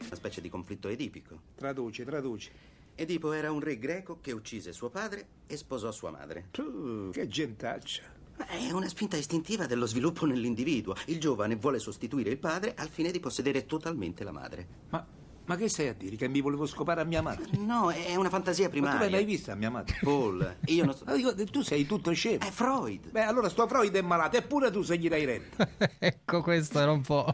Una 0.07 0.14
specie 0.16 0.40
di 0.40 0.49
conflitto 0.49 0.88
edipico. 0.88 1.40
Traduci, 1.57 2.05
traduci. 2.05 2.51
Edipo 2.94 3.33
era 3.33 3.51
un 3.51 3.61
re 3.61 3.79
greco 3.79 4.18
che 4.20 4.33
uccise 4.33 4.73
suo 4.73 4.90
padre 4.90 5.25
e 5.46 5.57
sposò 5.57 5.90
sua 5.90 6.11
madre. 6.11 6.49
Tu, 6.51 7.11
che 7.12 7.27
gentaccia. 7.29 8.03
È 8.46 8.70
una 8.72 8.88
spinta 8.88 9.16
istintiva 9.16 9.66
dello 9.66 9.87
sviluppo 9.87 10.26
nell'individuo. 10.26 10.94
Il 11.07 11.20
giovane 11.20 11.57
vuole 11.57 11.79
sostituire 11.79 12.31
il 12.31 12.38
padre 12.38 12.74
al 12.76 12.88
fine 12.88 13.11
di 13.11 13.20
possedere 13.20 13.66
totalmente 13.66 14.24
la 14.24 14.33
madre. 14.33 14.66
Ma, 14.90 15.07
ma 15.50 15.56
che 15.56 15.68
stai 15.68 15.88
a 15.88 15.94
dire? 15.94 16.14
Che 16.14 16.28
mi 16.28 16.40
volevo 16.40 16.64
scopare 16.64 17.00
a 17.00 17.04
mia 17.04 17.22
madre? 17.22 17.46
No, 17.58 17.90
è 17.90 18.14
una 18.14 18.28
fantasia 18.28 18.66
Ma 18.66 18.70
tu 18.70 18.76
primaria. 18.76 19.00
l'hai 19.00 19.10
mai 19.10 19.24
vista 19.24 19.56
mia 19.56 19.68
madre? 19.68 19.98
Paul, 20.00 20.58
io 20.66 20.84
non 20.84 20.94
so... 20.94 21.02
Ma 21.06 21.16
dico, 21.16 21.34
tu 21.50 21.62
sei 21.62 21.86
tutto 21.86 22.12
scemo. 22.12 22.38
È 22.38 22.50
Freud. 22.50 23.10
Beh, 23.10 23.24
allora 23.24 23.48
sto 23.48 23.66
Freud 23.66 23.92
è 23.92 24.00
malato, 24.00 24.36
eppure 24.36 24.70
tu 24.70 24.82
se 24.82 24.96
gli 24.96 25.08
dai 25.08 25.24
retta. 25.24 25.68
ecco, 25.98 26.40
questa 26.42 26.82
era 26.82 26.92
un 26.92 27.00
po' 27.00 27.26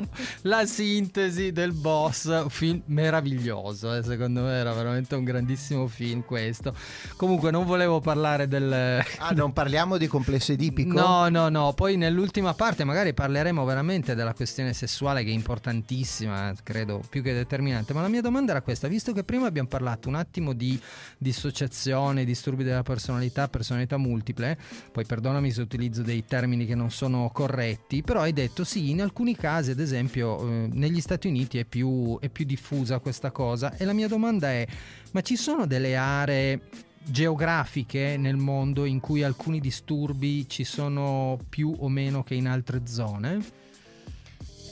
la 0.43 0.65
sintesi 0.65 1.53
del 1.53 1.73
boss. 1.73 2.25
Un 2.25 2.49
film 2.49 2.81
meraviglioso, 2.87 3.95
eh, 3.95 4.03
secondo 4.03 4.41
me 4.41 4.53
era 4.55 4.73
veramente 4.73 5.15
un 5.15 5.25
grandissimo 5.25 5.87
film 5.87 6.25
questo. 6.25 6.75
Comunque 7.17 7.51
non 7.51 7.67
volevo 7.67 8.01
parlare 8.01 8.49
del... 8.49 9.05
Ah, 9.19 9.31
non 9.33 9.53
parliamo 9.53 9.97
di 9.99 10.07
complesso 10.07 10.53
edipico? 10.53 10.99
No, 10.99 11.29
no, 11.29 11.49
no, 11.49 11.73
poi 11.73 11.97
nell'ultima 11.97 12.55
parte 12.55 12.85
magari 12.85 13.13
parleremo 13.13 13.65
veramente 13.65 14.15
della 14.15 14.35
questione 14.35 14.73
sessuale 14.73 15.25
che 15.25 15.31
è 15.31 15.33
importantissima, 15.33 16.53
credo 16.63 17.03
più 17.09 17.23
che 17.23 17.33
determinante, 17.33 17.93
ma 17.93 18.06
la 18.07 18.13
mia 18.13 18.21
domanda 18.21 18.53
era 18.53 18.63
questa, 18.63 18.87
visto 18.87 19.13
che 19.13 19.25
prima 19.25 19.47
abbiamo 19.47 19.69
parlato 19.69 20.09
un 20.09 20.15
attimo 20.15 20.53
di 20.53 20.81
dissociazione, 21.19 22.25
disturbi 22.25 22.63
della 22.63 22.85
personalità, 22.85 23.49
personalità 23.49 23.97
multiple, 23.97 24.57
poi 24.93 25.05
perdonami 25.05 25.51
se 25.51 25.61
utilizzo 25.61 26.03
dei 26.03 26.25
termini 26.25 26.67
che 26.67 26.77
non 26.77 26.91
sono 26.91 27.29
corretti, 27.33 28.03
però 28.03 28.21
hai 28.21 28.33
detto 28.33 28.63
sì, 28.63 28.91
in 28.91 29.03
alcuni 29.03 29.37
casi, 29.37 29.73
ad 29.73 29.81
esempio 29.81 30.41
eh, 30.41 30.69
negli 30.73 31.01
Stati 31.01 31.27
Uniti 31.27 31.59
è 31.59 31.65
più, 31.65 32.17
è 32.21 32.29
più 32.29 32.45
diffusa 32.45 33.01
questa 33.01 33.33
cosa. 33.33 33.77
E 33.77 33.85
la 33.85 33.93
mia 33.93 34.09
domanda 34.09 34.51
è, 34.51 34.65
ma 35.11 35.21
ci 35.21 35.37
sono 35.37 35.67
delle 35.67 35.97
aree 35.97 36.61
geografiche 37.03 38.17
nel 38.17 38.37
mondo 38.37 38.85
in 38.85 39.01
cui 39.01 39.23
alcuni 39.23 39.61
disturbi 39.61 40.49
ci 40.49 40.65
sono 40.65 41.39
più 41.49 41.75
o 41.77 41.89
meno 41.89 42.23
che 42.23 42.35
in 42.35 42.47
altre 42.47 42.87
zone? 42.87 43.45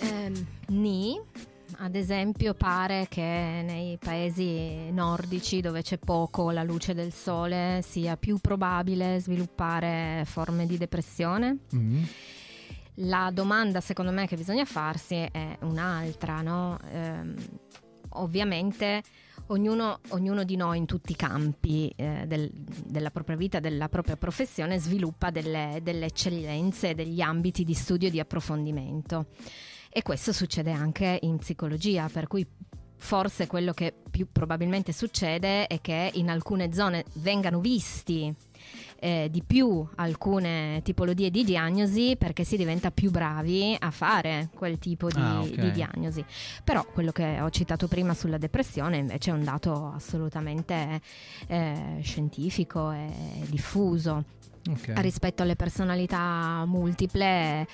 Ehm, 0.01 0.47
Ni, 0.69 1.19
ad 1.79 1.95
esempio, 1.95 2.55
pare 2.55 3.07
che 3.09 3.21
nei 3.21 3.99
paesi 3.99 4.91
nordici 4.91 5.61
dove 5.61 5.83
c'è 5.83 5.99
poco 5.99 6.51
la 6.51 6.63
luce 6.63 6.95
del 6.95 7.13
sole 7.13 7.81
sia 7.83 8.17
più 8.17 8.39
probabile 8.39 9.21
sviluppare 9.21 10.23
forme 10.27 10.67
di 10.67 10.79
depressione. 10.79 11.59
Mm. 11.75 12.03
La 12.99 13.31
domanda 13.33 13.81
secondo 13.81 14.13
me 14.13 14.27
che 14.27 14.37
bisogna 14.37 14.65
farsi 14.65 15.17
è 15.17 15.57
un'altra, 15.63 16.43
no? 16.43 16.79
Ehm, 16.91 17.35
ovviamente 18.11 19.03
ognuno, 19.47 20.01
ognuno 20.11 20.45
di 20.45 20.57
noi 20.57 20.79
in 20.79 20.87
tutti 20.87 21.13
i 21.13 21.17
campi 21.17 21.93
eh, 21.97 22.25
del- 22.27 22.51
della 22.53 23.11
propria 23.11 23.37
vita, 23.37 23.61
della 23.61 23.89
propria 23.89 24.17
professione, 24.17 24.79
sviluppa 24.79 25.31
delle, 25.31 25.81
delle 25.83 26.07
eccellenze, 26.07 26.95
degli 26.95 27.21
ambiti 27.21 27.65
di 27.65 27.75
studio 27.75 28.09
e 28.09 28.11
di 28.11 28.21
approfondimento. 28.21 29.27
E 29.97 30.03
questo 30.03 30.33
succede 30.33 30.73
anche 30.73 31.19
in 31.23 31.37
psicologia, 31.39 32.09
per 32.13 32.27
cui 32.27 32.45
forse 32.97 33.47
quello 33.47 33.73
che 33.73 33.95
più 34.11 34.27
probabilmente 34.33 34.93
succede 34.93 35.69
è 35.69 35.81
che 35.81 36.11
in 36.15 36.31
alcune 36.31 36.73
zone 36.73 37.05
vengano 37.15 37.61
visti 37.61 38.35
eh, 38.99 39.29
di 39.31 39.43
più 39.47 39.87
alcune 39.97 40.81
tipologie 40.83 41.31
di 41.31 41.45
diagnosi 41.45 42.17
perché 42.19 42.43
si 42.43 42.57
diventa 42.57 42.91
più 42.91 43.11
bravi 43.13 43.77
a 43.79 43.91
fare 43.93 44.49
quel 44.55 44.79
tipo 44.79 45.07
di, 45.09 45.21
Ah, 45.21 45.41
ok. 45.43 45.51
di 45.61 45.71
diagnosi. 45.71 46.25
Però 46.65 46.85
quello 46.87 47.13
che 47.13 47.41
ho 47.41 47.51
citato 47.51 47.87
prima 47.87 48.15
sulla 48.15 48.39
depressione 48.39 48.97
invece 48.97 49.31
è 49.31 49.35
un 49.35 49.45
dato 49.45 49.93
assolutamente 49.95 51.01
eh, 51.47 51.99
scientifico 52.03 52.91
e 52.91 53.13
diffuso. 53.49 54.25
Ok. 54.67 54.93
Rispetto 54.97 55.43
alle 55.43 55.57
personalità 55.57 56.65
multiple, 56.65 57.67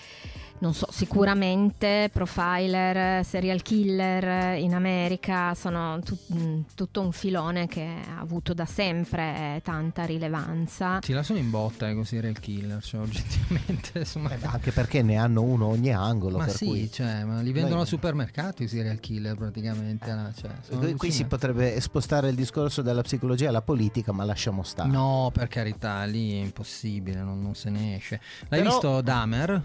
non 0.61 0.75
so, 0.75 0.87
sicuramente 0.91 2.11
profiler, 2.13 3.25
serial 3.25 3.63
killer 3.63 4.59
in 4.59 4.75
America 4.75 5.55
sono 5.55 5.99
tut- 6.05 6.29
mh, 6.29 6.65
tutto 6.75 7.01
un 7.01 7.13
filone 7.13 7.67
che 7.67 7.87
ha 8.15 8.21
avuto 8.21 8.53
da 8.55 8.67
sempre 8.67 9.61
tanta 9.65 10.05
rilevanza. 10.05 10.99
Ti 11.01 11.13
lasciano 11.13 11.39
in 11.39 11.49
botta 11.51 11.89
eh, 11.89 11.95
così 11.95 12.17
serial 12.17 12.39
killer, 12.39 12.83
cioè 12.83 13.01
oggettivamente 13.01 13.99
insomma. 14.01 14.31
Eh, 14.33 14.39
anche 14.43 14.71
perché 14.71 15.03
ne 15.03 15.17
hanno 15.17 15.43
uno 15.43 15.67
ogni 15.67 15.93
angolo. 15.93 16.39
Ma 16.39 16.45
per 16.45 16.55
sì, 16.55 16.67
cui... 16.67 16.91
cioè, 16.93 17.25
ma 17.25 17.41
li 17.41 17.53
vendono 17.53 17.75
Noi- 17.75 17.83
al 17.83 17.89
supermercato 17.89 18.63
i 18.63 18.69
serial 18.69 19.01
killer 19.01 19.37
praticamente. 19.37 20.13
no? 20.13 20.31
Cioè, 20.37 20.51
Qui, 20.79 20.95
qui 20.95 21.11
si 21.11 21.25
potrebbe 21.25 21.81
spostare 21.81 22.29
il 22.29 22.35
discorso 22.35 22.83
dalla 22.83 23.03
psicologia 23.03 23.49
alla 23.49 23.63
politica, 23.63 24.13
ma 24.13 24.25
lasciamo 24.25 24.63
stare. 24.63 24.91
No, 24.91 25.31
per 25.33 25.49
carità, 25.49 26.05
lì 26.05 26.39
è 26.39 26.43
impossibile, 26.43 27.23
non, 27.23 27.41
non 27.43 27.55
se 27.55 27.71
ne 27.71 27.97
esce. 27.97 28.21
L'hai 28.49 28.61
Però- 28.61 28.71
visto 28.73 29.01
Dahmer? 29.01 29.63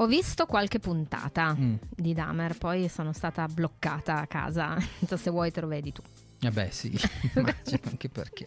Ho 0.00 0.06
visto 0.06 0.46
qualche 0.46 0.78
puntata 0.78 1.54
Mm. 1.54 1.74
di 1.94 2.14
Dahmer, 2.14 2.56
poi 2.56 2.88
sono 2.88 3.12
stata 3.12 3.46
bloccata 3.46 4.18
a 4.20 4.26
casa. 4.26 4.76
Se 5.14 5.30
vuoi 5.30 5.50
te 5.50 5.60
lo 5.60 5.66
vedi 5.66 5.92
tu. 5.92 6.00
Eh 6.42 6.50
beh 6.50 6.68
sì, 6.70 6.98
immagino 7.36 7.80
anche 7.84 8.08
perché. 8.08 8.46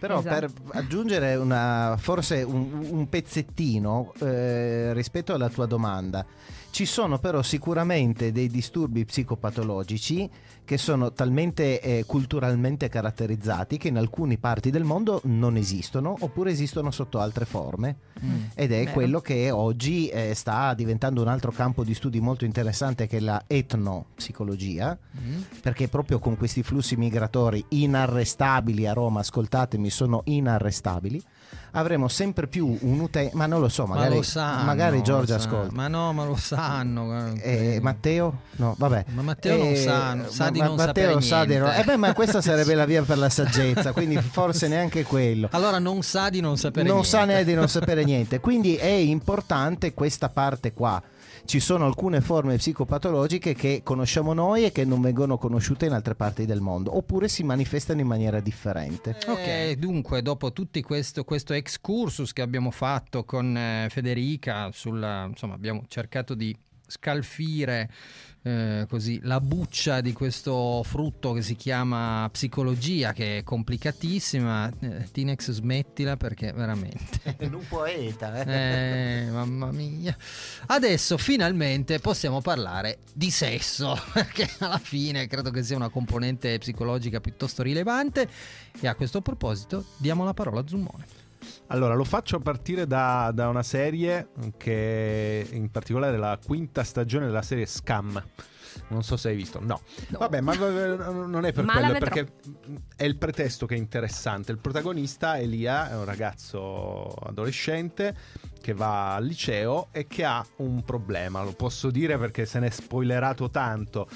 Però 0.00 0.18
Esatto. 0.18 0.34
per 0.40 0.50
aggiungere 0.76 1.36
una, 1.36 1.94
forse 1.96 2.42
un, 2.42 2.84
un 2.90 3.08
pezzettino 3.08 4.12
eh, 4.18 4.92
rispetto 4.92 5.34
alla 5.34 5.48
tua 5.48 5.66
domanda, 5.66 6.26
ci 6.70 6.84
sono 6.84 7.18
però 7.18 7.42
sicuramente 7.42 8.30
dei 8.30 8.48
disturbi 8.48 9.04
psicopatologici 9.04 10.28
che 10.64 10.76
sono 10.76 11.12
talmente 11.12 11.80
eh, 11.80 12.04
culturalmente 12.06 12.88
caratterizzati 12.88 13.78
che 13.78 13.88
in 13.88 13.96
alcune 13.96 14.36
parti 14.36 14.70
del 14.70 14.84
mondo 14.84 15.20
non 15.24 15.56
esistono 15.56 16.14
oppure 16.20 16.50
esistono 16.50 16.90
sotto 16.90 17.20
altre 17.20 17.46
forme. 17.46 17.96
Mm. 18.22 18.42
Ed 18.54 18.72
è 18.72 18.80
Vero. 18.80 18.92
quello 18.92 19.20
che 19.20 19.50
oggi 19.50 20.08
eh, 20.08 20.34
sta 20.34 20.74
diventando 20.74 21.22
un 21.22 21.28
altro 21.28 21.52
campo 21.52 21.84
di 21.84 21.94
studi 21.94 22.20
molto 22.20 22.44
interessante 22.44 23.06
che 23.06 23.16
è 23.16 23.20
la 23.20 23.42
etnopsicologia, 23.46 24.98
Mm. 25.18 25.40
perché 25.62 25.88
proprio 25.88 26.18
con 26.18 26.36
questi 26.36 26.62
flussi 26.62 26.96
migratori 26.96 27.64
inarrestabili 27.70 28.86
a 28.86 28.92
Roma, 28.92 29.20
ascoltatemi, 29.20 29.90
sono 29.90 30.20
inarrestabili, 30.24 31.20
avremo 31.72 32.08
sempre 32.08 32.46
più 32.46 32.76
un 32.80 33.00
utente, 33.00 33.36
ma 33.36 33.46
non 33.46 33.60
lo 33.60 33.68
so, 33.68 33.86
Ma 33.86 33.94
magari, 33.96 34.14
lo 34.16 34.22
sanno, 34.22 34.64
magari 34.64 35.00
sanno. 35.04 35.34
ascolta. 35.34 35.74
Ma 35.74 35.88
no, 35.88 36.12
ma 36.12 36.24
lo 36.24 36.36
sanno. 36.36 37.34
Eh. 37.40 37.78
Matteo? 37.82 38.40
No, 38.56 38.74
vabbè. 38.78 39.04
Ma 39.14 39.22
Matteo 39.22 39.56
non 39.58 39.66
Eh, 39.68 39.76
sa, 39.76 40.16
sa 40.28 40.50
di 40.50 40.58
ma- 40.60 40.64
non 40.66 40.76
Matteo 40.76 41.20
sa 41.20 41.44
di 41.44 41.56
no-. 41.56 41.72
Eh 41.72 41.84
beh, 41.84 41.96
ma 41.96 42.12
questa 42.14 42.40
sarebbe 42.40 42.74
la 42.74 42.84
via 42.86 43.02
per 43.02 43.18
la 43.18 43.28
saggezza, 43.28 43.92
quindi 43.92 44.16
forse 44.20 44.68
neanche 44.68 45.02
quello. 45.04 45.48
Allora 45.52 45.78
non 45.78 46.02
sa 46.02 46.28
di 46.30 46.40
non 46.40 46.56
sapere 46.56 46.86
non 46.86 46.96
niente. 47.00 47.10
sa 47.16 47.24
neanche 47.24 47.44
di 47.44 47.54
non 47.54 47.68
sapere 47.68 48.04
niente. 48.04 48.40
Quindi 48.40 48.76
è 48.76 48.86
importante 48.86 49.94
questa 49.94 50.28
parte 50.28 50.72
qua. 50.72 51.00
Ci 51.48 51.60
sono 51.60 51.86
alcune 51.86 52.20
forme 52.20 52.56
psicopatologiche 52.56 53.54
che 53.54 53.80
conosciamo 53.82 54.34
noi 54.34 54.66
e 54.66 54.70
che 54.70 54.84
non 54.84 55.00
vengono 55.00 55.38
conosciute 55.38 55.86
in 55.86 55.92
altre 55.92 56.14
parti 56.14 56.44
del 56.44 56.60
mondo, 56.60 56.94
oppure 56.94 57.26
si 57.26 57.42
manifestano 57.42 58.02
in 58.02 58.06
maniera 58.06 58.38
differente. 58.40 59.16
Ok, 59.26 59.72
dunque, 59.78 60.20
dopo 60.20 60.52
tutti 60.52 60.82
questo, 60.82 61.24
questo 61.24 61.54
excursus 61.54 62.34
che 62.34 62.42
abbiamo 62.42 62.70
fatto 62.70 63.24
con 63.24 63.56
eh, 63.56 63.86
Federica, 63.88 64.68
sulla, 64.72 65.24
insomma, 65.24 65.54
abbiamo 65.54 65.84
cercato 65.88 66.34
di 66.34 66.54
scalfire 66.88 67.88
eh, 68.42 68.86
così 68.88 69.20
la 69.24 69.40
buccia 69.40 70.00
di 70.00 70.12
questo 70.12 70.82
frutto 70.82 71.32
che 71.32 71.42
si 71.42 71.54
chiama 71.54 72.28
psicologia, 72.32 73.12
che 73.12 73.38
è 73.38 73.42
complicatissima. 73.42 74.72
Eh, 74.80 75.10
Tinex, 75.12 75.50
smettila 75.50 76.16
perché 76.16 76.52
veramente. 76.52 77.36
un 77.40 77.66
poeta, 77.68 78.42
Eh, 78.48 79.28
mamma 79.30 79.70
mia. 79.70 80.16
Adesso 80.66 81.18
finalmente 81.18 81.98
possiamo 81.98 82.40
parlare 82.40 82.98
di 83.12 83.30
sesso, 83.30 83.98
perché 84.12 84.48
alla 84.58 84.78
fine 84.78 85.26
credo 85.26 85.50
che 85.50 85.62
sia 85.62 85.76
una 85.76 85.90
componente 85.90 86.56
psicologica 86.58 87.20
piuttosto 87.20 87.62
rilevante. 87.62 88.28
E 88.80 88.86
a 88.86 88.94
questo 88.94 89.20
proposito 89.20 89.84
diamo 89.98 90.24
la 90.24 90.32
parola 90.34 90.60
a 90.60 90.66
Zummone. 90.66 91.17
Allora, 91.68 91.94
lo 91.94 92.04
faccio 92.04 92.36
a 92.36 92.40
partire 92.40 92.86
da, 92.86 93.30
da 93.32 93.48
una 93.48 93.62
serie 93.62 94.30
che 94.56 95.46
in 95.50 95.70
particolare 95.70 96.16
la 96.16 96.38
quinta 96.44 96.84
stagione 96.84 97.26
della 97.26 97.42
serie 97.42 97.66
Scam. 97.66 98.22
Non 98.88 99.02
so 99.02 99.16
se 99.16 99.30
hai 99.30 99.36
visto, 99.36 99.60
no. 99.60 99.80
Vabbè, 100.10 100.40
ma 100.40 100.52
eh, 100.52 100.96
non 100.96 101.44
è 101.44 101.52
per 101.52 101.64
Ma 101.64 101.74
quello, 101.74 101.98
perché 101.98 102.32
è 102.96 103.04
il 103.04 103.16
pretesto 103.16 103.66
che 103.66 103.74
è 103.74 103.78
interessante. 103.78 104.52
Il 104.52 104.58
protagonista, 104.58 105.38
Elia, 105.38 105.90
è 105.90 105.96
un 105.96 106.04
ragazzo 106.04 107.08
adolescente 107.08 108.16
che 108.60 108.72
va 108.74 109.14
al 109.14 109.24
liceo 109.24 109.88
e 109.90 110.06
che 110.06 110.24
ha 110.24 110.44
un 110.56 110.84
problema. 110.84 111.42
Lo 111.42 111.52
posso 111.52 111.90
dire 111.90 112.18
perché 112.18 112.46
se 112.46 112.60
ne 112.60 112.68
è 112.68 112.70
spoilerato 112.70 113.50
tanto. 113.50 114.08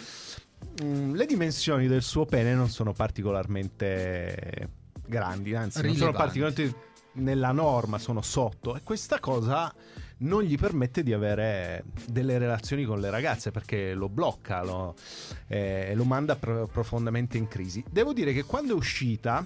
Mm, 0.82 1.14
le 1.14 1.26
dimensioni 1.26 1.86
del 1.86 2.02
suo 2.02 2.24
pene 2.24 2.54
non 2.54 2.68
sono 2.68 2.92
particolarmente 2.92 4.68
grandi, 5.06 5.54
anzi, 5.54 5.82
non 5.82 5.94
sono 5.94 6.10
Rilevanti. 6.10 6.38
particolarmente 6.40 6.90
nella 7.14 7.52
norma, 7.52 7.98
sono 7.98 8.22
sotto. 8.22 8.76
E 8.76 8.82
questa 8.82 9.20
cosa 9.20 9.72
non 10.18 10.42
gli 10.42 10.56
permette 10.56 11.02
di 11.02 11.12
avere 11.12 11.84
delle 12.06 12.38
relazioni 12.38 12.84
con 12.84 13.00
le 13.00 13.10
ragazze 13.10 13.50
perché 13.50 13.92
lo 13.94 14.08
blocca, 14.08 14.62
lo, 14.62 14.94
eh, 15.48 15.92
lo 15.94 16.04
manda 16.04 16.36
pro- 16.36 16.66
profondamente 16.66 17.38
in 17.38 17.48
crisi. 17.48 17.82
Devo 17.90 18.12
dire 18.12 18.32
che 18.32 18.44
quando 18.44 18.72
è 18.72 18.76
uscita 18.76 19.44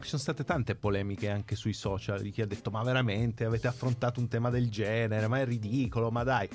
ci 0.00 0.08
sono 0.08 0.20
state 0.20 0.44
tante 0.44 0.74
polemiche 0.74 1.28
anche 1.30 1.56
sui 1.56 1.72
social 1.72 2.20
di 2.20 2.30
chi 2.30 2.40
ha 2.42 2.46
detto 2.46 2.70
ma 2.70 2.82
veramente 2.82 3.44
avete 3.44 3.66
affrontato 3.68 4.20
un 4.20 4.28
tema 4.28 4.50
del 4.50 4.70
genere, 4.70 5.26
ma 5.28 5.40
è 5.40 5.44
ridicolo, 5.44 6.10
ma 6.10 6.22
dai. 6.24 6.48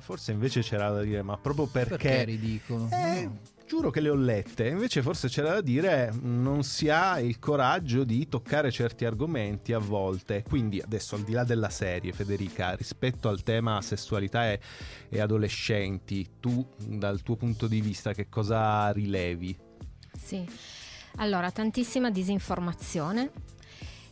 Forse 0.00 0.32
invece 0.32 0.60
c'era 0.62 0.90
da 0.90 1.02
dire 1.02 1.22
ma 1.22 1.36
proprio 1.36 1.66
perché... 1.66 1.96
Perché 1.96 2.20
è 2.22 2.24
ridicolo? 2.24 2.88
Eh, 2.90 3.22
No. 3.24 3.56
Giuro 3.68 3.90
che 3.90 4.00
le 4.00 4.08
ho 4.08 4.14
lette, 4.14 4.68
invece 4.68 5.02
forse 5.02 5.28
c'era 5.28 5.52
da 5.52 5.60
dire 5.60 6.10
non 6.22 6.62
si 6.64 6.88
ha 6.88 7.20
il 7.20 7.38
coraggio 7.38 8.02
di 8.02 8.26
toccare 8.26 8.70
certi 8.70 9.04
argomenti 9.04 9.74
a 9.74 9.78
volte. 9.78 10.42
Quindi 10.42 10.80
adesso 10.80 11.16
al 11.16 11.22
di 11.22 11.32
là 11.32 11.44
della 11.44 11.68
serie, 11.68 12.12
Federica, 12.12 12.74
rispetto 12.74 13.28
al 13.28 13.42
tema 13.42 13.82
sessualità 13.82 14.50
e, 14.50 14.58
e 15.10 15.20
adolescenti, 15.20 16.26
tu 16.40 16.66
dal 16.78 17.20
tuo 17.20 17.36
punto 17.36 17.68
di 17.68 17.82
vista 17.82 18.14
che 18.14 18.30
cosa 18.30 18.90
rilevi? 18.90 19.54
Sì, 20.18 20.48
allora 21.16 21.50
tantissima 21.50 22.10
disinformazione. 22.10 23.30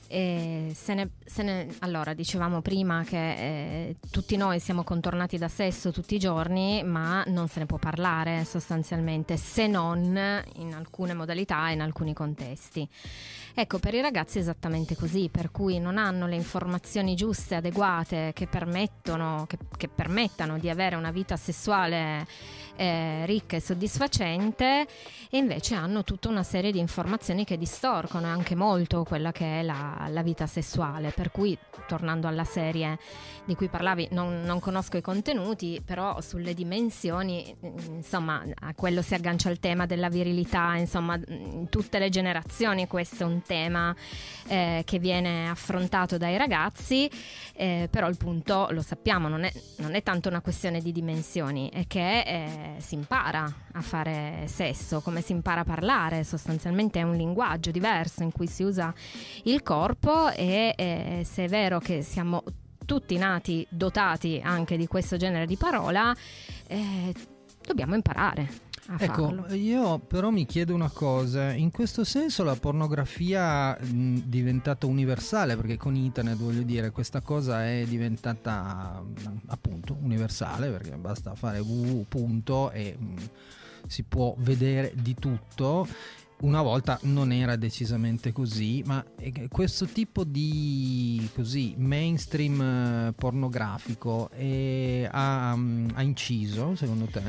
E 0.09 0.73
se 0.75 0.95
ne- 0.95 1.11
se 1.25 1.43
ne- 1.43 1.69
allora, 1.81 2.15
dicevamo 2.15 2.61
prima 2.61 3.03
che 3.05 3.17
eh, 3.17 3.97
tutti 4.11 4.37
noi 4.37 4.61
siamo 4.61 4.85
contornati 4.85 5.37
da 5.39 5.49
sesso 5.49 5.91
tutti 5.91 6.15
i 6.15 6.19
giorni, 6.19 6.83
ma 6.85 7.25
non 7.27 7.49
se 7.49 7.61
ne 7.61 7.67
può 7.67 7.79
parlare 7.79 8.45
sostanzialmente, 8.45 9.37
se 9.37 9.67
non 9.67 10.45
in 10.57 10.75
alcune 10.75 11.15
modalità 11.15 11.69
e 11.69 11.73
in 11.73 11.81
alcuni 11.81 12.15
contesti. 12.15 12.89
Ecco, 13.59 13.79
per 13.79 13.95
i 13.95 14.03
ragazzi 14.03 14.37
è 14.37 14.43
esattamente 14.43 14.95
così, 14.95 15.31
per 15.31 15.51
cui 15.51 15.79
non 15.79 15.97
hanno 15.97 16.27
le 16.27 16.35
informazioni 16.37 17.15
giuste, 17.15 17.55
adeguate, 17.55 18.33
che, 18.35 18.49
che, 18.51 19.59
che 19.79 19.89
permettano 19.89 20.59
di 20.59 20.69
avere 20.69 20.95
una 20.95 21.11
vita 21.11 21.37
sessuale 21.37 22.27
eh, 22.77 23.25
ricca 23.25 23.57
e 23.57 23.61
soddisfacente 23.61 24.87
e 25.31 25.39
invece 25.39 25.75
hanno 25.75 26.05
tutta 26.05 26.29
una 26.29 26.43
serie 26.43 26.71
di 26.71 26.79
informazioni 26.79 27.45
che 27.45 27.57
distorcono 27.57 28.27
anche 28.27 28.55
molto 28.55 29.05
quella 29.05 29.33
che 29.33 29.61
è 29.61 29.63
la, 29.63 29.96
la 30.09 30.23
vita 30.23 30.47
sessuale. 30.47 31.11
Per 31.11 31.31
cui, 31.31 31.57
tornando 31.87 32.27
alla 32.27 32.45
serie 32.45 32.99
di 33.45 33.55
cui 33.55 33.69
parlavi, 33.69 34.09
non, 34.11 34.43
non 34.43 34.61
conosco 34.61 34.97
i 34.97 35.01
contenuti, 35.01 35.81
però 35.85 36.21
sulle 36.21 36.53
dimensioni, 36.55 37.55
insomma, 37.89 38.43
a 38.61 38.75
quello 38.75 39.03
si 39.03 39.15
aggancia 39.15 39.51
il 39.51 39.61
tema 39.61 39.87
della 39.87 40.09
virilità, 40.09 40.75
insomma, 40.77 41.19
in 41.29 41.69
tutte 41.71 41.99
le 41.99 42.09
generazioni 42.09 42.87
questo 42.87 43.23
è 43.23 43.27
un 43.27 43.43
tema 43.43 43.95
eh, 44.49 44.83
che 44.85 44.99
viene 44.99 45.49
affrontato 45.49 46.19
dai 46.19 46.37
ragazzi, 46.37 47.11
eh, 47.55 47.89
però 47.91 48.09
il 48.09 48.17
punto, 48.17 48.69
lo 48.71 48.83
sappiamo, 48.83 49.29
non 49.29 49.45
è, 49.45 49.53
non 49.77 49.95
è 49.95 50.03
tanto 50.03 50.29
una 50.29 50.41
questione 50.41 50.81
di 50.81 50.93
dimensioni, 50.93 51.71
è 51.73 51.87
che 51.87 52.21
eh, 52.21 52.75
si 52.79 52.95
impara 52.95 53.51
a 53.73 53.81
fare 53.81 54.45
sesso, 54.47 55.01
come 55.01 55.21
si 55.21 55.33
impara 55.33 55.61
a 55.61 55.65
parlare, 55.65 56.25
sostanzialmente 56.25 56.99
è 56.99 57.03
un 57.03 57.17
linguaggio 57.17 57.71
diverso 57.71 58.23
in 58.23 58.33
cui 58.33 58.47
si 58.47 58.63
usa 58.63 58.93
il 59.45 59.63
corpo 59.63 59.86
e 60.34 60.74
eh, 60.76 61.22
se 61.24 61.45
è 61.45 61.49
vero 61.49 61.78
che 61.78 62.03
siamo 62.03 62.43
tutti 62.84 63.16
nati 63.16 63.66
dotati 63.68 64.41
anche 64.43 64.76
di 64.76 64.87
questo 64.87 65.16
genere 65.16 65.47
di 65.47 65.57
parola, 65.57 66.14
eh, 66.66 67.14
dobbiamo 67.62 67.95
imparare. 67.95 68.64
a 68.89 68.97
Ecco, 68.99 69.28
farlo. 69.28 69.53
io 69.55 69.99
però 69.99 70.30
mi 70.30 70.47
chiedo 70.47 70.72
una 70.72 70.91
cosa, 70.91 71.53
in 71.53 71.70
questo 71.72 72.05
senso 72.05 72.45
la 72.45 72.55
pornografia 72.55 73.76
mh, 73.76 74.22
diventata 74.24 74.87
universale, 74.87 75.57
perché 75.57 75.76
con 75.76 75.97
internet 75.97 76.37
voglio 76.37 76.62
dire 76.62 76.91
questa 76.91 77.20
cosa 77.20 77.66
è 77.66 77.84
diventata 77.84 79.03
appunto 79.49 79.97
universale, 80.01 80.70
perché 80.70 80.91
basta 80.97 81.34
fare 81.34 81.59
www 81.59 82.05
punto 82.09 82.70
e 82.70 82.97
mh, 82.97 83.14
si 83.89 84.05
può 84.05 84.34
vedere 84.39 84.93
di 84.95 85.14
tutto. 85.14 85.87
Una 86.39 86.61
volta 86.61 86.99
non 87.05 87.32
era 87.32 87.57
decisamente 87.57 88.30
così, 88.30 88.82
ma 88.84 89.03
eh, 89.18 89.49
questo 89.49 89.87
tipo 89.87 90.22
di 90.22 91.26
così, 91.34 91.74
mainstream 91.78 92.61
eh, 92.61 93.12
pornografico 93.16 94.28
eh, 94.34 95.09
ha, 95.11 95.55
mm, 95.57 95.89
ha 95.95 96.03
inciso 96.03 96.74
secondo 96.74 97.07
te? 97.07 97.22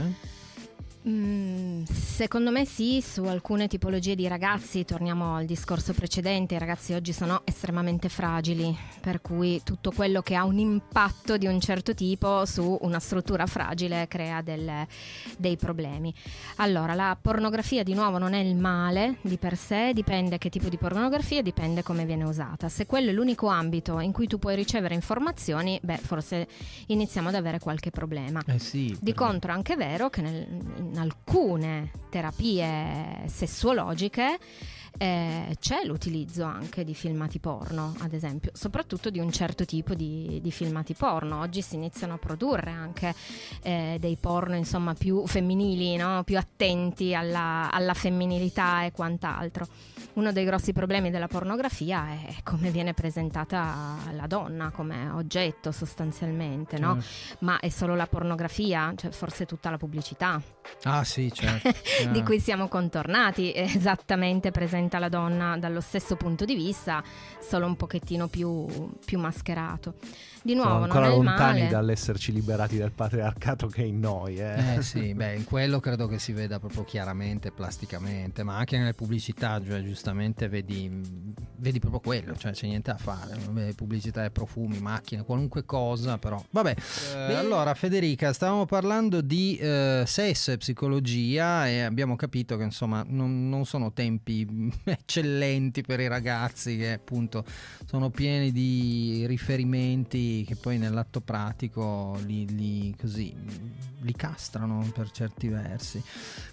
Mm, 1.08 1.84
secondo 1.84 2.52
me 2.52 2.66
sì, 2.66 3.02
su 3.02 3.24
alcune 3.24 3.68
tipologie 3.70 4.14
di 4.14 4.28
ragazzi, 4.28 4.84
torniamo 4.84 5.36
al 5.36 5.46
discorso 5.46 5.94
precedente, 5.94 6.56
i 6.56 6.60
ragazzi 6.60 6.92
oggi 6.94 7.14
sono 7.14 7.44
estremamente 7.46 8.10
fragili, 8.10 8.76
per 9.00 9.22
cui 9.22 9.62
tutto 9.64 9.92
quello 9.92 10.22
che 10.22 10.36
ha 10.36 10.44
un 10.44 10.58
impatto 10.58 11.38
di 11.38 11.46
un 11.48 11.62
certo 11.62 11.94
tipo 11.94 12.46
su 12.46 12.78
una 12.82 13.00
struttura 13.00 13.46
fragile 13.46 14.08
crea 14.10 14.42
del- 14.42 14.86
dei 15.38 15.56
problemi. 15.56 16.14
Allora, 16.58 16.94
la 16.94 17.18
pornografia 17.20 17.84
di 17.84 17.94
nuovo 17.94 18.18
non 18.18 18.34
è 18.34 18.40
il 18.40 18.56
male 18.58 19.18
di 19.22 19.38
per 19.38 19.56
sé, 19.56 19.92
dipende 19.94 20.38
che 20.38 20.50
tipo 20.50 20.68
di 20.68 20.78
pornografia, 20.78 21.42
dipende 21.42 21.84
come 21.84 22.04
viene 22.06 22.26
usata. 22.26 22.68
Se 22.68 22.86
quello 22.86 23.12
è 23.12 23.14
l'unico 23.14 23.48
ambito 23.48 24.02
in 24.02 24.12
cui 24.12 24.28
tu 24.28 24.40
puoi 24.40 24.56
ricevere 24.58 24.94
informazioni, 24.94 25.80
beh, 25.82 26.00
forse 26.00 26.48
iniziamo 26.88 27.30
ad 27.30 27.36
avere 27.36 27.60
qualche 27.60 27.92
problema. 27.92 28.42
Eh 28.46 28.60
sì. 28.60 28.94
Di 29.00 29.14
contro 29.14 29.52
è 29.54 29.56
anche 29.56 29.78
vero 29.78 30.10
che 30.10 30.22
nel- 30.22 30.96
alcune 30.98 31.92
terapie 32.10 33.24
sessuologiche 33.28 34.38
eh, 34.98 35.56
c'è 35.60 35.84
l'utilizzo 35.84 36.44
anche 36.44 36.84
di 36.84 36.96
filmati 36.96 37.40
porno, 37.40 37.94
ad 38.00 38.14
esempio, 38.14 38.52
soprattutto 38.54 39.10
di 39.10 39.20
un 39.20 39.32
certo 39.32 39.64
tipo 39.64 39.94
di, 39.94 40.40
di 40.42 40.52
filmati 40.52 40.94
porno. 40.96 41.40
Oggi 41.40 41.62
si 41.62 41.76
iniziano 41.76 42.16
a 42.16 42.18
produrre 42.18 42.72
anche 42.72 43.14
eh, 43.62 43.98
dei 44.00 44.18
porno 44.20 44.56
insomma 44.56 44.94
più 44.94 45.26
femminili, 45.28 45.96
no? 45.98 46.24
più 46.24 46.38
attenti 46.38 47.14
alla, 47.14 47.70
alla 47.72 47.94
femminilità 47.94 48.86
e 48.86 48.92
quant'altro. 48.92 49.68
Uno 50.18 50.32
dei 50.32 50.46
grossi 50.46 50.74
problemi 50.74 51.12
della 51.12 51.28
pornografia 51.28 52.08
è 52.10 52.38
come 52.42 52.72
viene 52.72 52.96
presentata 52.96 53.98
la 54.14 54.26
donna 54.26 54.72
come 54.72 55.10
oggetto 55.12 55.72
sostanzialmente, 55.72 56.80
no? 56.80 57.00
Certo. 57.00 57.46
Ma 57.46 57.60
è 57.60 57.70
solo 57.70 57.94
la 57.94 58.08
pornografia, 58.08 58.92
cioè 58.96 59.12
forse 59.12 59.46
tutta 59.46 59.70
la 59.70 59.78
pubblicità 59.78 60.42
Ah 60.84 61.04
sì, 61.04 61.32
certo. 61.32 61.70
di 61.70 61.76
chiaro. 62.12 62.24
cui 62.24 62.40
siamo 62.40 62.68
contornati, 62.68 63.54
esattamente 63.56 64.52
presenta 64.52 65.00
la 65.00 65.10
donna 65.10 65.58
dallo 65.58 65.82
stesso 65.82 66.16
punto 66.16 66.46
di 66.46 66.56
vista, 66.56 67.04
solo 67.40 67.66
un 67.66 67.76
pochettino 67.76 68.28
più, 68.28 68.66
più 69.06 69.20
mascherato. 69.20 69.96
Di 70.42 70.54
nuovo, 70.56 70.84
ancora 70.84 71.08
non 71.08 71.10
è 71.10 71.18
il 71.18 71.24
lontani 71.24 71.60
male. 71.60 71.72
dall'esserci 71.72 72.32
liberati 72.32 72.78
dal 72.78 72.92
patriarcato 72.92 73.68
che 73.68 73.82
è 73.84 73.86
in 73.86 74.00
noi. 74.00 74.38
Eh. 74.38 74.78
Eh 74.78 74.82
sì, 74.84 75.14
beh, 75.14 75.36
in 75.36 75.44
quello 75.44 75.80
credo 75.80 76.08
che 76.08 76.20
si 76.20 76.32
veda 76.32 76.60
proprio 76.60 76.84
chiaramente, 76.84 77.52
plasticamente, 77.52 78.44
ma 78.44 78.58
anche 78.58 78.78
nelle 78.78 78.94
pubblicità, 78.94 79.62
cioè 79.64 79.82
giustamente 79.82 80.07
vedi, 80.14 80.90
vedi 81.58 81.80
proprio 81.80 82.00
quello, 82.00 82.36
cioè 82.36 82.52
c'è 82.52 82.68
niente 82.68 82.92
da 82.92 82.98
fare. 82.98 83.38
Vabbè, 83.46 83.74
pubblicità 83.74 84.24
e 84.26 84.30
profumi, 84.32 84.80
macchine, 84.80 85.24
qualunque 85.24 85.66
cosa, 85.66 86.18
però. 86.18 86.44
Vabbè, 86.50 86.76
Eh, 87.16 87.34
allora 87.34 87.74
Federica, 87.74 88.34
stavamo 88.34 88.66
parlando 88.66 89.22
di 89.22 89.58
eh, 89.58 90.04
sesso 90.06 90.52
e 90.52 90.58
psicologia 90.58 91.68
e 91.68 91.82
abbiamo 91.82 92.16
capito 92.16 92.58
che 92.58 92.64
insomma 92.64 93.04
non, 93.08 93.50
non 93.50 93.66
sono 93.66 93.92
tempi 93.94 94.72
eccellenti 94.86 95.82
per 95.82 96.00
i 96.00 96.08
ragazzi 96.08 96.78
che 96.78 96.94
appunto 96.94 97.44
sono 97.86 98.10
pieni 98.10 98.52
di 98.52 99.26
riferimenti 99.28 100.44
che 100.46 100.56
poi 100.56 100.78
nell'atto 100.78 101.22
pratico 101.22 102.18
li, 102.26 102.48
li- 102.56 102.96
così, 103.00 103.34
li 104.02 104.14
castrano 104.14 104.90
per 104.94 105.12
certi 105.12 105.48
versi. 105.48 106.02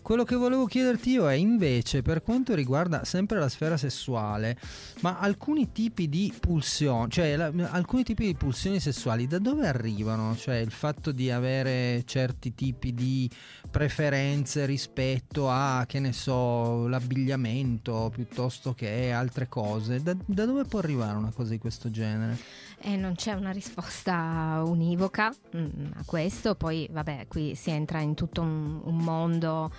Quello 0.03 0.25
che 0.25 0.37
volevo 0.37 0.67
chiederti 0.67 1.11
io 1.11 1.29
è 1.29 1.35
invece 1.35 2.03
per 2.03 2.23
quanto 2.23 2.55
riguarda 2.55 3.05
sempre 3.05 3.34
la 3.39 3.49
sfera 3.49 3.77
sessuale, 3.77 4.59
ma 5.01 5.19
alcuni 5.19 5.73
tipi 5.73 6.09
di 6.09 6.33
pulsioni, 6.39 7.11
cioè 7.11 7.37
la- 7.37 7.53
alcuni 7.71 8.03
tipi 8.03 8.27
di 8.27 8.35
pulsioni 8.35 8.81
sessuali 8.81 9.27
da 9.27 9.39
dove 9.39 9.67
arrivano? 9.67 10.37
Cioè 10.37 10.57
il 10.57 10.71
fatto 10.71 11.13
di 11.13 11.31
avere 11.31 12.03
certi 12.05 12.55
tipi 12.55 12.93
di 12.95 13.31
preferenze 13.71 14.67
rispetto 14.67 15.51
a, 15.51 15.85
che 15.87 16.01
ne 16.01 16.13
so, 16.13 16.87
l'abbigliamento 16.89 18.11
piuttosto 18.15 18.73
che 18.75 19.11
altre 19.13 19.49
cose, 19.49 20.03
da, 20.03 20.15
da 20.25 20.45
dove 20.45 20.65
può 20.65 20.79
arrivare 20.79 21.17
una 21.17 21.33
cosa 21.33 21.51
di 21.51 21.59
questo 21.59 21.91
genere? 21.91 22.39
E 22.79 22.97
non 22.97 23.15
c'è 23.15 23.33
una 23.33 23.51
risposta 23.51 24.63
univoca 24.65 25.35
mm, 25.57 25.93
a 25.95 26.03
questo, 26.05 26.55
poi 26.55 26.89
vabbè, 26.91 27.27
qui 27.29 27.55
si 27.55 27.71
entra 27.71 28.01
in 28.01 28.15
tutto 28.15 28.43
un, 28.43 28.81
un 28.85 28.97
mondo 28.97 29.73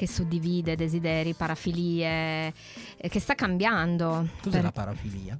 che 0.00 0.08
suddivide 0.08 0.76
desideri, 0.76 1.34
parafilie, 1.34 2.54
eh, 2.96 3.08
che 3.10 3.20
sta 3.20 3.34
cambiando. 3.34 4.26
Cos'è 4.40 4.54
Per- 4.56 4.62
la 4.62 4.72
parafilia? 4.72 5.38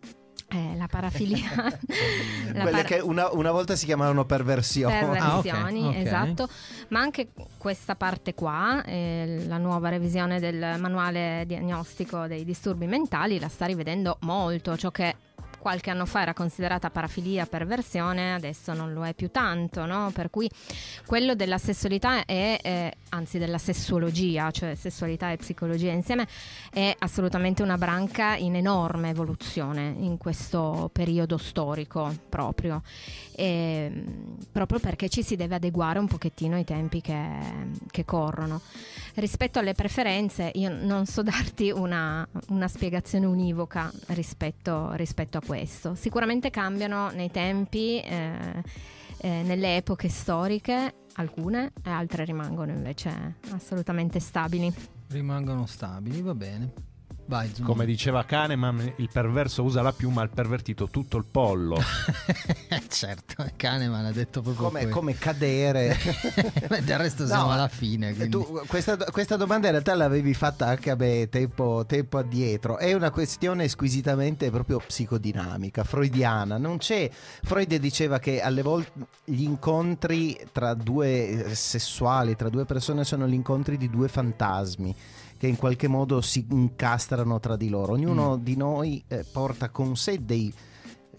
eh, 0.53 0.77
la 0.77 0.87
parafilia. 0.87 1.49
La 2.53 2.63
Quelle 2.63 2.71
para- 2.71 2.83
che 2.83 2.99
una, 2.99 3.31
una 3.33 3.53
volta 3.53 3.75
si 3.77 3.87
chiamavano 3.87 4.25
perversioni. 4.27 4.93
perversioni, 4.99 5.83
Ah, 5.85 5.89
ok, 5.89 5.95
ok. 5.97 5.97
esatto, 6.05 6.49
ma 6.89 7.01
anche 7.01 7.29
questa 7.57 7.95
parte 7.95 8.35
qua, 8.35 8.83
eh, 8.85 9.45
la 9.47 9.57
nuova 9.59 9.89
revisione 9.89 10.41
del 10.41 10.75
manuale 10.79 11.45
diagnostico 11.47 12.27
dei 12.27 12.45
disturbi 12.45 12.87
mentali, 12.87 13.39
la 13.39 13.49
sta 13.49 13.65
rivedendo 13.67 14.19
molto, 14.23 14.77
ciò 14.77 14.91
che 14.91 15.15
qualche 15.61 15.91
anno 15.91 16.07
fa 16.07 16.23
era 16.23 16.35
considerata 16.35 16.91
parafilia, 16.91 17.47
perversione, 17.47 18.35
adesso 18.35 18.73
non 18.73 18.93
lo 18.93 19.05
è 19.05 19.15
più 19.15 19.31
tanto, 19.31 19.87
no? 19.87 20.11
Per 20.13 20.31
cui 20.31 20.51
quello 21.07 21.35
della 21.35 21.59
sessualità 21.59 22.25
è, 22.25 22.59
eh, 22.61 22.93
anzi 23.11 23.39
della 23.39 23.59
sessuologia, 23.59 24.51
cioè 24.51 24.75
sessualità 24.75 25.31
e 25.31 25.37
psicologia 25.37 25.93
insieme, 25.93 26.27
è 26.71 26.95
assolutamente 26.99 27.63
una 27.63 27.79
branca 27.79 28.35
in 28.35 28.57
enorme 28.57 29.11
evoluzione 29.11 29.95
in 29.99 30.17
questo 30.17 30.91
periodo 30.93 31.37
storico 31.37 32.13
proprio. 32.29 32.83
E, 33.33 33.89
mh, 33.89 34.47
proprio 34.53 34.79
perché 34.81 35.09
ci 35.09 35.23
si 35.23 35.37
deve 35.37 35.57
adeguare 35.57 35.99
un 35.99 36.07
pochettino 36.07 36.57
ai 36.57 36.65
tempi 36.65 37.01
che, 37.01 37.29
che 37.91 38.05
corrono. 38.05 38.61
Rispetto 39.15 39.59
alle 39.59 39.75
preferenze, 39.75 40.51
io 40.55 40.71
non 40.73 41.07
so 41.07 41.23
darti 41.23 41.71
una, 41.71 42.27
una 42.49 42.69
spiegazione 42.69 43.27
univoca 43.27 43.91
rispetto, 44.09 44.93
rispetto 44.93 45.39
a 45.39 45.41
questo. 45.51 45.97
Sicuramente 45.97 46.49
cambiano 46.51 47.11
nei 47.11 47.29
tempi, 47.29 48.01
eh, 48.01 48.63
eh, 49.17 49.43
nelle 49.43 49.79
epoche 49.79 50.09
storiche, 50.09 50.95
alcune 51.15 51.73
e 51.83 51.91
altre 51.91 52.25
rimangono 52.25 52.71
invece 52.71 53.39
assolutamente 53.51 54.21
stabili. 54.21 54.73
Rimangono 55.09 55.67
stabili, 55.67 56.23
va 56.23 56.37
bene. 56.37 56.89
Vai, 57.31 57.49
Zoom. 57.55 57.64
Come 57.64 57.87
diceva 57.87 58.24
Kahneman, 58.24 58.95
il 58.97 59.09
perverso 59.12 59.62
usa 59.62 59.83
la 59.83 59.93
piuma, 59.93 60.20
il 60.24 60.31
pervertito 60.31 60.89
tutto 60.89 61.16
il 61.16 61.24
pollo. 61.31 61.76
certo, 62.91 63.47
Kahneman 63.55 64.07
ha 64.07 64.11
detto 64.11 64.43
proprio 64.43 64.66
Come, 64.66 64.89
come 64.89 65.14
cadere. 65.16 65.97
Del 66.83 66.99
resto 66.99 67.26
siamo 67.26 67.45
No, 67.45 67.53
alla 67.53 67.68
fine. 67.68 68.16
Tu, 68.28 68.62
questa, 68.66 68.97
questa 68.97 69.37
domanda 69.37 69.66
in 69.68 69.74
realtà 69.74 69.95
l'avevi 69.95 70.35
fatta 70.35 70.66
anche 70.66 70.91
a 70.91 70.97
me 70.97 71.28
tempo, 71.28 71.85
tempo 71.87 72.18
addietro. 72.18 72.78
È 72.78 72.93
una 72.95 73.12
questione 73.12 73.68
squisitamente 73.68 74.51
proprio 74.51 74.83
psicodinamica, 74.85 75.85
freudiana. 75.85 76.59
Non 76.59 76.78
c'è. 76.78 77.09
Freud 77.45 77.72
diceva 77.76 78.18
che 78.18 78.43
alle 78.43 78.62
volte 78.62 78.91
gli 79.22 79.45
incontri 79.45 80.37
tra 80.51 80.74
due 80.74 81.28
eh, 81.28 81.55
sessuali, 81.55 82.35
tra 82.35 82.49
due 82.49 82.64
persone, 82.64 83.05
sono 83.05 83.28
gli 83.28 83.35
incontri 83.35 83.76
di 83.76 83.89
due 83.89 84.09
fantasmi 84.09 84.97
che 85.41 85.47
in 85.47 85.57
qualche 85.57 85.88
modo 85.88 86.20
si 86.20 86.45
incastrano 86.51 87.41
tra 87.41 87.57
di 87.57 87.70
loro. 87.70 87.95
Ognuno 87.95 88.36
di 88.36 88.57
noi 88.57 89.03
eh, 89.09 89.24
porta 89.24 89.70
con 89.70 89.97
sé 89.97 90.22
dei 90.22 90.53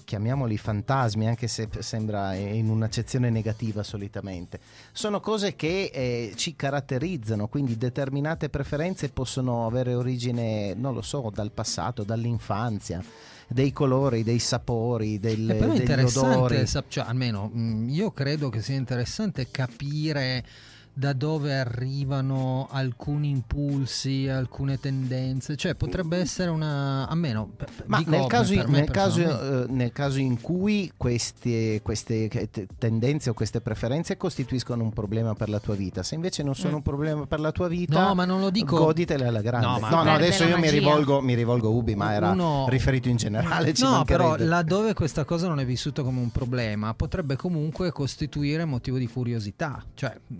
chiamiamoli 0.05 0.59
fantasmi, 0.59 1.27
anche 1.27 1.47
se 1.47 1.67
sembra 1.79 2.35
in 2.35 2.69
un'accezione 2.69 3.31
negativa 3.31 3.81
solitamente. 3.81 4.59
Sono 4.91 5.19
cose 5.21 5.55
che 5.55 5.89
eh, 5.91 6.33
ci 6.35 6.55
caratterizzano, 6.55 7.47
quindi 7.47 7.77
determinate 7.77 8.49
preferenze 8.49 9.09
possono 9.09 9.65
avere 9.65 9.95
origine, 9.95 10.75
non 10.75 10.93
lo 10.93 11.01
so, 11.01 11.31
dal 11.33 11.51
passato, 11.51 12.03
dall'infanzia, 12.03 13.03
dei 13.47 13.71
colori, 13.73 14.21
dei 14.21 14.37
sapori, 14.37 15.19
del, 15.19 15.49
Eh, 15.49 15.55
però 15.55 15.73
degli 15.73 16.15
odori. 16.15 16.63
cioè, 16.89 17.05
almeno 17.07 17.49
mm, 17.51 17.89
io 17.89 18.11
credo 18.11 18.49
che 18.49 18.61
sia 18.61 18.75
interessante 18.75 19.49
capire 19.49 20.45
da 20.93 21.13
dove 21.13 21.57
arrivano 21.57 22.67
alcuni 22.69 23.29
impulsi, 23.29 24.27
alcune 24.27 24.79
tendenze, 24.79 25.55
cioè 25.55 25.75
potrebbe 25.75 26.17
essere 26.17 26.49
una 26.49 27.07
a 27.07 27.15
meno 27.15 27.51
Ma 27.85 27.97
dico 27.99 28.09
nel 28.11 28.27
caso, 28.27 28.53
me 28.55 28.65
nel, 28.67 28.89
caso, 28.91 29.21
eh, 29.21 29.65
nel 29.69 29.91
caso 29.91 30.19
in 30.19 30.39
cui 30.41 30.91
queste, 30.97 31.81
queste 31.81 32.29
tendenze 32.77 33.29
o 33.29 33.33
queste 33.33 33.61
preferenze 33.61 34.17
costituiscono 34.17 34.83
un 34.83 34.91
problema 34.91 35.33
per 35.33 35.49
la 35.49 35.59
tua 35.59 35.75
vita, 35.75 36.03
se 36.03 36.15
invece 36.15 36.43
non 36.43 36.55
sono 36.55 36.73
Mm. 36.73 36.75
un 36.75 36.81
problema 36.81 37.25
per 37.25 37.39
la 37.39 37.51
tua 37.51 37.67
vita, 37.67 38.07
No, 38.07 38.13
ma 38.15 38.25
non 38.25 38.39
lo 38.39 38.49
dico 38.49 38.77
goditele 38.77 39.25
alla 39.27 39.41
grande. 39.41 39.67
No, 39.67 39.73
No, 39.73 39.79
ma- 39.79 40.03
no, 40.03 40.11
adesso 40.13 40.43
io 40.43 40.57
mi 40.57 40.69
rivolgo, 40.69 41.21
mi 41.21 41.33
rivolgo 41.33 41.67
a 41.67 41.71
Ubi, 41.71 41.95
ma 41.95 42.13
era 42.13 42.31
Uno- 42.31 42.67
riferito 42.69 43.07
in 43.09 43.15
generale. 43.17 43.73
ci 43.73 43.83
No, 43.83 44.03
però 44.05 44.35
laddove 44.37 44.93
questa 44.93 45.23
cosa 45.25 45.47
non 45.47 45.59
è 45.59 45.65
vissuta 45.65 46.03
come 46.03 46.19
un 46.19 46.31
problema, 46.31 46.93
potrebbe 46.93 47.35
comunque 47.35 47.91
costituire 47.91 48.65
motivo 48.65 48.97
di 48.97 49.07
curiosità. 49.07 49.83
Cioè, 49.93 50.15
mh, 50.27 50.35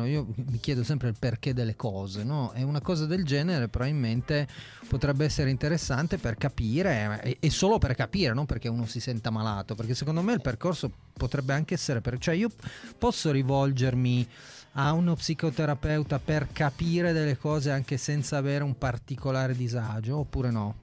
almeno 0.00 0.06
io 0.06 0.26
mi 0.36 0.58
chiedo 0.58 0.82
sempre 0.82 1.08
il 1.08 1.16
perché 1.18 1.52
delle 1.54 1.76
cose, 1.76 2.24
no? 2.24 2.52
E 2.54 2.62
una 2.62 2.80
cosa 2.80 3.06
del 3.06 3.24
genere 3.24 3.68
probabilmente 3.68 4.48
potrebbe 4.88 5.24
essere 5.24 5.50
interessante 5.50 6.18
per 6.18 6.36
capire, 6.36 7.20
e, 7.22 7.36
e 7.40 7.50
solo 7.50 7.78
per 7.78 7.94
capire, 7.94 8.34
non 8.34 8.46
perché 8.46 8.68
uno 8.68 8.86
si 8.86 9.00
senta 9.00 9.30
malato, 9.30 9.74
perché 9.74 9.94
secondo 9.94 10.22
me 10.22 10.32
il 10.32 10.40
percorso 10.40 10.90
potrebbe 11.12 11.52
anche 11.52 11.74
essere 11.74 12.00
per... 12.00 12.18
Cioè, 12.18 12.34
io 12.34 12.50
posso 12.98 13.30
rivolgermi 13.30 14.26
a 14.74 14.92
uno 14.92 15.14
psicoterapeuta 15.14 16.18
per 16.20 16.48
capire 16.52 17.12
delle 17.12 17.36
cose 17.36 17.70
anche 17.70 17.96
senza 17.96 18.36
avere 18.36 18.64
un 18.64 18.78
particolare 18.78 19.54
disagio, 19.54 20.18
oppure 20.18 20.50
no? 20.50 20.76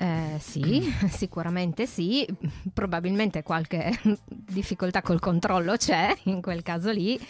Eh, 0.00 0.38
sì, 0.38 0.90
sicuramente 1.12 1.84
sì, 1.84 2.26
probabilmente 2.72 3.42
qualche 3.42 3.92
difficoltà 4.24 5.02
col 5.02 5.20
controllo 5.20 5.76
c'è 5.76 6.16
in 6.24 6.40
quel 6.40 6.62
caso 6.62 6.90
lì, 6.90 7.20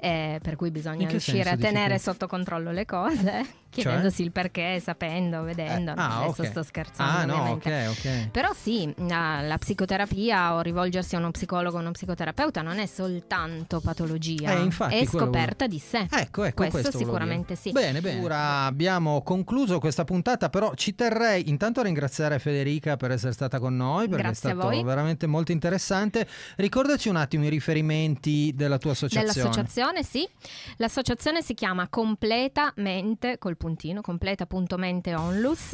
eh, 0.00 0.40
per 0.42 0.56
cui 0.56 0.72
bisogna 0.72 1.06
riuscire 1.08 1.50
a 1.50 1.56
tenere 1.56 1.94
difficoltà? 1.94 1.98
sotto 1.98 2.26
controllo 2.26 2.72
le 2.72 2.84
cose, 2.84 3.46
chiedendosi 3.82 4.22
il 4.22 4.32
perché, 4.32 4.80
sapendo, 4.80 5.42
vedendo. 5.42 5.92
Eh, 5.92 5.94
ah, 5.96 6.22
Adesso 6.22 6.42
ok. 6.42 6.48
sto 6.48 6.62
scherzando. 6.62 7.34
Ah, 7.34 7.44
no, 7.44 7.50
ok, 7.52 7.86
ok. 7.88 8.28
Però 8.30 8.52
sì, 8.54 8.92
la, 8.98 9.40
la 9.40 9.58
psicoterapia 9.58 10.54
o 10.54 10.60
rivolgersi 10.60 11.14
a 11.14 11.18
uno 11.18 11.30
psicologo 11.30 11.76
o 11.76 11.80
uno 11.80 11.90
psicoterapeuta 11.92 12.62
non 12.62 12.78
è 12.78 12.86
soltanto 12.86 13.80
patologia, 13.80 14.52
Eh, 14.52 14.62
infatti, 14.62 14.96
è 14.96 15.06
quello 15.06 15.26
scoperta 15.26 15.66
di 15.66 15.78
sé. 15.78 16.06
Ecco, 16.10 16.44
ecco, 16.44 16.62
Questo 16.62 16.80
questo 16.80 16.98
sicuramente 16.98 17.54
sì. 17.56 17.72
Bene, 17.72 18.00
bene. 18.00 18.22
Ora 18.22 18.64
abbiamo 18.64 19.22
concluso 19.22 19.78
questa 19.78 20.04
puntata, 20.04 20.48
però 20.50 20.74
ci 20.74 20.94
terrei 20.94 21.48
intanto 21.48 21.80
a 21.80 21.82
ringraziare 21.84 22.38
Federica 22.38 22.96
per 22.96 23.10
essere 23.10 23.32
stata 23.32 23.58
con 23.58 23.76
noi, 23.76 24.08
perché 24.08 24.22
Grazie 24.24 24.50
è 24.50 24.54
stato 24.54 24.82
veramente 24.82 25.26
molto 25.26 25.52
interessante. 25.52 26.26
Ricordaci 26.56 27.08
un 27.08 27.16
attimo 27.16 27.44
i 27.44 27.48
riferimenti 27.48 28.52
della 28.54 28.78
tua 28.78 28.92
associazione. 28.92 29.32
Dell'associazione, 29.32 30.02
sì. 30.02 30.28
L'associazione 30.76 31.42
si 31.42 31.54
chiama 31.54 31.88
Completamente, 31.88 33.38
col 33.38 33.56
puntino, 33.66 34.00
completa.mente 34.00 35.16
onlus. 35.16 35.72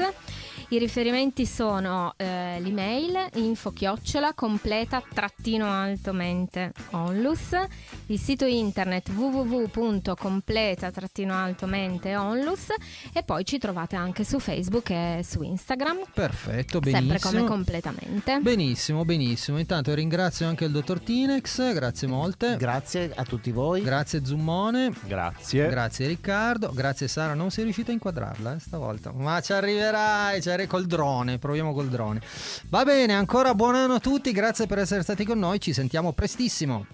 I 0.68 0.78
riferimenti 0.78 1.44
sono 1.44 2.14
eh, 2.16 2.58
l'email 2.60 3.28
info 3.34 3.70
chiocciola 3.70 4.32
completa 4.32 5.02
trattino 5.12 5.70
alto 5.70 6.14
mente 6.14 6.72
onlus, 6.92 7.54
il 8.06 8.18
sito 8.18 8.46
internet 8.46 9.10
www.completa 9.10 10.90
trattino 10.90 11.34
alto 11.34 11.66
mente 11.66 12.16
onlus 12.16 12.68
e 13.12 13.22
poi 13.22 13.44
ci 13.44 13.58
trovate 13.58 13.96
anche 13.96 14.24
su 14.24 14.38
Facebook 14.38 14.88
e 14.88 15.20
su 15.22 15.42
Instagram, 15.42 16.04
Perfetto, 16.14 16.80
benissimo. 16.80 17.12
sempre 17.12 17.30
come 17.30 17.46
completamente. 17.46 18.38
Benissimo, 18.40 19.04
benissimo. 19.04 19.58
Intanto 19.58 19.92
ringrazio 19.92 20.46
anche 20.46 20.64
il 20.64 20.70
dottor 20.70 21.00
Tinex, 21.00 21.74
grazie 21.74 22.08
molte. 22.08 22.56
Grazie 22.56 23.12
a 23.14 23.24
tutti 23.24 23.50
voi. 23.50 23.82
Grazie 23.82 24.24
Zummone, 24.24 24.90
Grazie. 25.06 25.68
grazie 25.68 26.06
Riccardo, 26.06 26.70
grazie 26.72 27.06
Sara, 27.06 27.34
non 27.34 27.50
sei 27.50 27.64
riuscita 27.72 27.90
a 27.90 27.94
inquadrarla 27.94 28.54
eh, 28.54 28.60
stavolta, 28.60 29.12
ma 29.12 29.40
ci 29.40 29.54
arriverai, 29.54 30.42
ci 30.42 30.50
arri- 30.50 30.66
col 30.66 30.84
drone, 30.84 31.38
proviamo 31.38 31.72
col 31.72 31.88
drone. 31.88 32.20
Va 32.68 32.84
bene, 32.84 33.14
ancora 33.14 33.54
buon 33.54 33.74
anno 33.74 33.94
a 33.94 33.98
tutti, 33.98 34.30
grazie 34.30 34.66
per 34.66 34.78
essere 34.78 35.02
stati 35.02 35.24
con 35.24 35.38
noi, 35.38 35.58
ci 35.58 35.72
sentiamo 35.72 36.12
prestissimo. 36.12 36.86